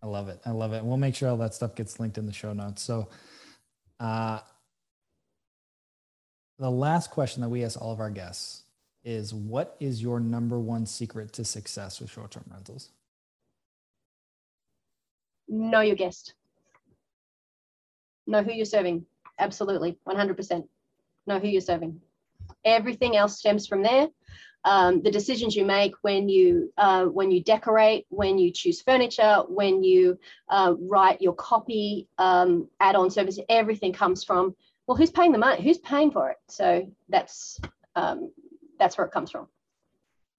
I 0.03 0.07
love 0.07 0.29
it. 0.29 0.41
I 0.47 0.53
love 0.53 0.73
it. 0.73 0.85
We'll 0.85 0.97
make 0.97 1.17
sure 1.17 1.29
all 1.29 1.37
that 1.39 1.55
stuff 1.55 1.75
gets 1.75 1.99
linked 1.99 2.19
in 2.19 2.27
the 2.27 2.33
show 2.33 2.53
notes. 2.53 2.83
So 2.83 3.09
uh, 4.01 4.41
the 6.59 6.71
last 6.71 7.11
question 7.11 7.43
that 7.43 7.49
we 7.49 7.65
ask 7.65 7.81
all 7.81 7.93
of 7.93 8.01
our 8.01 8.11
guests 8.11 8.63
is 9.05 9.33
what 9.33 9.77
is 9.81 10.03
your 10.03 10.21
number 10.21 10.59
one 10.59 10.87
secret 10.87 11.33
to 11.35 11.45
success 11.45 12.01
with 12.01 12.11
short 12.11 12.31
term 12.33 12.45
rentals? 12.51 12.91
Know 15.49 15.81
your 15.81 15.97
guest. 15.97 16.35
Know 18.27 18.43
who 18.43 18.53
you're 18.53 18.67
serving. 18.67 19.07
Absolutely, 19.39 19.99
100%. 20.07 20.69
Know 21.27 21.39
who 21.39 21.49
you're 21.49 21.61
serving. 21.61 22.01
Everything 22.65 23.17
else 23.17 23.39
stems 23.39 23.67
from 23.67 23.83
there. 23.83 24.09
Um, 24.65 25.03
the 25.03 25.11
decisions 25.11 25.55
you 25.55 25.65
make 25.65 25.95
when 26.03 26.29
you 26.29 26.73
uh, 26.77 27.05
when 27.05 27.31
you 27.31 27.43
decorate, 27.43 28.07
when 28.09 28.39
you 28.39 28.53
choose 28.53 28.83
furniture, 28.83 29.43
when 29.49 29.83
you 29.83 30.19
uh, 30.49 30.75
write 30.81 31.23
your 31.23 31.35
copy, 31.35 32.09
um, 32.19 32.69
add-on 32.81 33.11
service, 33.11 33.39
everything 33.49 33.93
comes 33.93 34.25
from 34.25 34.55
well, 34.89 34.97
who's 34.97 35.11
paying 35.11 35.33
the 35.33 35.39
money? 35.39 35.63
Who's 35.63 35.79
paying 35.79 36.11
for 36.11 36.31
it? 36.31 36.39
So 36.49 36.91
that's 37.09 37.61
um, 37.95 38.33
that's 38.79 38.97
where 38.97 39.07
it 39.07 39.13
comes 39.13 39.31
from. 39.31 39.47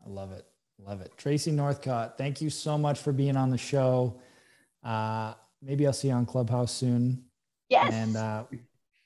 I 0.06 0.10
love 0.10 0.32
it. 0.32 0.46
Love 0.86 1.02
it. 1.02 1.12
Tracy 1.18 1.52
Northcott, 1.52 2.18
thank 2.18 2.42
you 2.42 2.50
so 2.50 2.78
much 2.78 3.00
for 3.00 3.12
being 3.12 3.36
on 3.36 3.50
the 3.50 3.58
show. 3.58 4.20
Uh, 4.84 5.34
maybe 5.62 5.86
I'll 5.86 5.94
see 5.94 6.08
you 6.08 6.14
on 6.14 6.26
Clubhouse 6.26 6.72
soon. 6.72 7.26
Yes. 7.70 7.94
And 7.94 8.16
uh, 8.16 8.46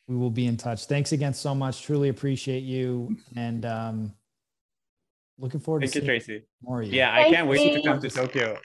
we 0.08 0.16
will 0.16 0.30
be 0.30 0.46
in 0.46 0.56
touch. 0.56 0.86
Thanks 0.86 1.12
again 1.12 1.34
so 1.34 1.56
much. 1.56 1.82
Truly 1.82 2.10
appreciate 2.10 2.64
you. 2.64 3.18
And 3.36 3.66
um, 3.66 4.14
looking 5.38 5.60
forward 5.60 5.82
Thank 5.82 5.94
to 5.94 6.00
you, 6.00 6.06
Tracy. 6.06 6.44
more. 6.62 6.84
Yeah, 6.84 7.14
I 7.14 7.30
can't 7.30 7.48
wait 7.48 7.74
to 7.74 7.82
come 7.82 8.00
to 8.00 8.10
Tokyo. 8.10 8.58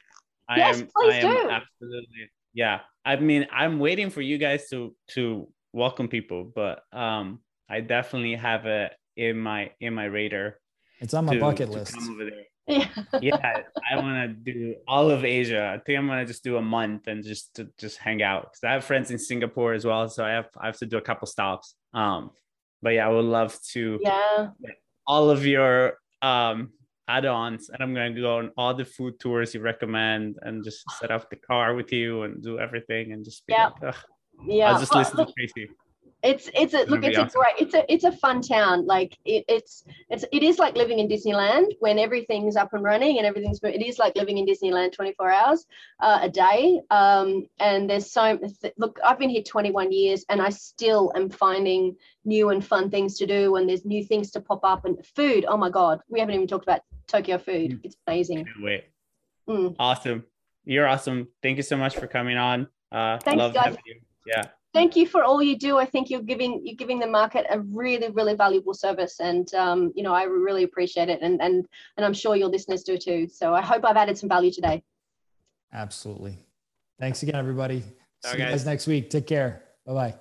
I 0.48 0.56
yes, 0.58 0.80
am, 0.80 0.88
please 0.96 1.14
I 1.14 1.16
am 1.18 1.36
do. 1.36 1.50
absolutely. 1.50 2.30
Yeah. 2.54 2.80
I 3.04 3.16
mean, 3.16 3.46
I'm 3.52 3.78
waiting 3.78 4.10
for 4.10 4.20
you 4.20 4.38
guys 4.38 4.68
to 4.70 4.94
to 5.08 5.48
welcome 5.72 6.08
people, 6.08 6.44
but 6.44 6.82
um, 6.92 7.40
I 7.68 7.80
definitely 7.80 8.34
have 8.36 8.66
it 8.66 8.92
in 9.16 9.38
my 9.38 9.70
in 9.80 9.94
my 9.94 10.04
radar. 10.04 10.58
It's 11.00 11.14
on 11.14 11.26
my 11.26 11.34
to, 11.34 11.40
bucket 11.40 11.68
list. 11.68 11.96
Yeah. 12.68 12.86
yeah, 13.22 13.62
I 13.90 13.96
want 13.96 14.44
to 14.44 14.52
do 14.52 14.74
all 14.86 15.10
of 15.10 15.24
Asia. 15.24 15.72
I 15.74 15.78
think 15.82 15.98
I'm 15.98 16.06
gonna 16.06 16.26
just 16.26 16.44
do 16.44 16.58
a 16.58 16.62
month 16.62 17.06
and 17.06 17.24
just 17.24 17.56
to 17.56 17.66
just 17.78 17.96
hang 17.96 18.22
out 18.22 18.42
because 18.42 18.62
I 18.62 18.72
have 18.72 18.84
friends 18.84 19.10
in 19.10 19.18
Singapore 19.18 19.72
as 19.72 19.86
well, 19.86 20.06
so 20.10 20.22
I 20.22 20.32
have 20.32 20.50
I 20.60 20.66
have 20.66 20.76
to 20.80 20.86
do 20.86 20.98
a 20.98 21.00
couple 21.00 21.26
stops. 21.26 21.76
Um, 21.94 22.30
but 22.82 22.90
yeah, 22.90 23.06
I 23.06 23.10
would 23.10 23.24
love 23.24 23.58
to. 23.72 23.98
Yeah. 24.02 24.48
All 25.06 25.30
of 25.30 25.46
your 25.46 25.94
um 26.22 26.72
add-ons, 27.08 27.70
and 27.70 27.82
I'm 27.82 27.94
gonna 27.94 28.20
go 28.20 28.36
on 28.38 28.52
all 28.56 28.74
the 28.74 28.84
food 28.84 29.18
tours 29.18 29.54
you 29.54 29.60
recommend, 29.60 30.38
and 30.42 30.62
just 30.62 30.84
set 31.00 31.10
up 31.10 31.30
the 31.30 31.36
car 31.36 31.74
with 31.74 31.92
you 31.92 32.22
and 32.22 32.42
do 32.42 32.58
everything, 32.58 33.12
and 33.12 33.24
just 33.24 33.46
be 33.46 33.54
yeah. 33.54 33.70
like, 33.80 33.94
yeah 34.46 34.72
I'll 34.72 34.80
just 34.80 34.94
listen 34.94 35.16
to 35.16 35.32
Tracy. 35.32 35.70
It's 36.22 36.50
it's 36.52 36.74
a 36.74 36.84
look 36.84 37.04
it's 37.04 37.16
a 37.16 37.26
great 37.26 37.54
it's 37.60 37.74
a 37.74 37.92
it's 37.92 38.04
a 38.04 38.10
fun 38.10 38.42
town. 38.42 38.84
Like 38.86 39.16
it, 39.24 39.44
it's 39.46 39.84
it's 40.10 40.24
it 40.32 40.42
is 40.42 40.58
like 40.58 40.76
living 40.76 40.98
in 40.98 41.08
disneyland 41.08 41.66
when 41.78 41.98
everything's 41.98 42.56
up 42.56 42.72
and 42.72 42.82
running 42.82 43.18
and 43.18 43.26
everything's 43.26 43.60
it 43.62 43.86
is 43.86 43.98
like 43.98 44.16
living 44.16 44.36
in 44.38 44.44
disneyland 44.44 44.92
24 44.92 45.30
hours 45.30 45.66
uh, 46.00 46.18
a 46.22 46.28
day. 46.28 46.80
Um, 46.90 47.46
and 47.60 47.88
there's 47.88 48.10
so 48.10 48.38
look 48.78 48.98
i've 49.04 49.18
been 49.18 49.30
here 49.30 49.42
21 49.42 49.92
years 49.92 50.24
and 50.28 50.42
i 50.42 50.48
still 50.48 51.12
am 51.14 51.30
finding 51.30 51.94
new 52.24 52.50
and 52.50 52.64
fun 52.64 52.90
things 52.90 53.16
to 53.18 53.26
do 53.26 53.56
and 53.56 53.68
there's 53.68 53.84
new 53.84 54.04
things 54.04 54.30
to 54.32 54.40
pop 54.40 54.64
up 54.64 54.84
and 54.84 55.04
food 55.06 55.44
oh 55.48 55.56
my 55.56 55.70
god 55.70 56.00
we 56.08 56.18
haven't 56.18 56.34
even 56.34 56.48
talked 56.48 56.64
about 56.64 56.80
tokyo 57.06 57.38
food. 57.38 57.72
Mm. 57.72 57.80
it's 57.84 57.96
amazing. 58.06 58.44
Wait. 58.60 58.84
Mm. 59.48 59.76
awesome. 59.78 60.24
You're 60.64 60.86
awesome. 60.86 61.28
Thank 61.42 61.56
you 61.56 61.62
so 61.62 61.76
much 61.76 61.94
for 61.94 62.08
coming 62.08 62.36
on. 62.36 62.66
Uh 62.90 63.18
Thanks, 63.18 63.38
love 63.38 63.54
guys. 63.54 63.76
you. 63.86 64.00
Yeah 64.26 64.48
thank 64.74 64.96
you 64.96 65.06
for 65.06 65.22
all 65.22 65.42
you 65.42 65.56
do. 65.56 65.78
I 65.78 65.84
think 65.84 66.10
you're 66.10 66.22
giving 66.22 66.60
you're 66.64 66.76
giving 66.76 66.98
the 66.98 67.06
market 67.06 67.46
a 67.50 67.60
really 67.60 68.10
really 68.10 68.34
valuable 68.34 68.74
service, 68.74 69.20
and 69.20 69.52
um, 69.54 69.92
you 69.94 70.02
know 70.02 70.14
I 70.14 70.24
really 70.24 70.64
appreciate 70.64 71.08
it, 71.08 71.20
and 71.22 71.40
and 71.40 71.66
and 71.96 72.06
I'm 72.06 72.14
sure 72.14 72.36
your 72.36 72.48
listeners 72.48 72.82
do 72.82 72.96
too. 72.98 73.28
So 73.28 73.54
I 73.54 73.62
hope 73.62 73.84
I've 73.84 73.96
added 73.96 74.18
some 74.18 74.28
value 74.28 74.52
today. 74.52 74.82
Absolutely. 75.72 76.38
Thanks 76.98 77.22
again, 77.22 77.36
everybody. 77.36 77.82
See 78.24 78.32
you 78.32 78.38
guys 78.38 78.66
next 78.66 78.86
week. 78.86 79.10
Take 79.10 79.26
care. 79.26 79.62
Bye 79.86 79.92
bye. 79.92 80.14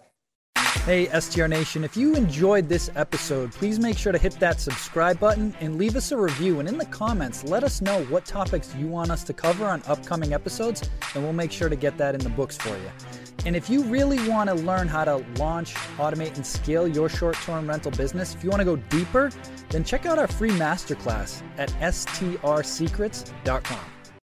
Hey, 0.85 1.07
STR 1.19 1.47
Nation, 1.47 1.83
if 1.83 1.97
you 1.97 2.15
enjoyed 2.15 2.69
this 2.69 2.89
episode, 2.95 3.51
please 3.51 3.77
make 3.77 3.97
sure 3.97 4.13
to 4.13 4.17
hit 4.17 4.39
that 4.39 4.61
subscribe 4.61 5.19
button 5.19 5.53
and 5.59 5.77
leave 5.77 5.97
us 5.97 6.13
a 6.13 6.17
review. 6.17 6.61
And 6.61 6.69
in 6.69 6.77
the 6.77 6.85
comments, 6.85 7.43
let 7.43 7.65
us 7.65 7.81
know 7.81 8.05
what 8.05 8.23
topics 8.23 8.73
you 8.75 8.87
want 8.87 9.11
us 9.11 9.25
to 9.25 9.33
cover 9.33 9.65
on 9.65 9.81
upcoming 9.87 10.33
episodes, 10.33 10.89
and 11.13 11.23
we'll 11.23 11.33
make 11.33 11.51
sure 11.51 11.67
to 11.67 11.75
get 11.75 11.97
that 11.97 12.15
in 12.15 12.21
the 12.21 12.29
books 12.29 12.55
for 12.55 12.69
you. 12.69 13.26
And 13.45 13.55
if 13.55 13.69
you 13.69 13.83
really 13.83 14.27
want 14.27 14.49
to 14.49 14.55
learn 14.55 14.87
how 14.87 15.05
to 15.05 15.23
launch, 15.37 15.75
automate, 15.97 16.35
and 16.35 16.45
scale 16.45 16.87
your 16.87 17.09
short 17.09 17.35
term 17.35 17.67
rental 17.67 17.91
business, 17.91 18.35
if 18.35 18.43
you 18.43 18.49
want 18.49 18.61
to 18.61 18.65
go 18.65 18.75
deeper, 18.75 19.31
then 19.69 19.83
check 19.83 20.05
out 20.05 20.19
our 20.19 20.27
free 20.27 20.51
masterclass 20.51 21.41
at 21.57 21.69
strsecrets.com. 21.69 23.96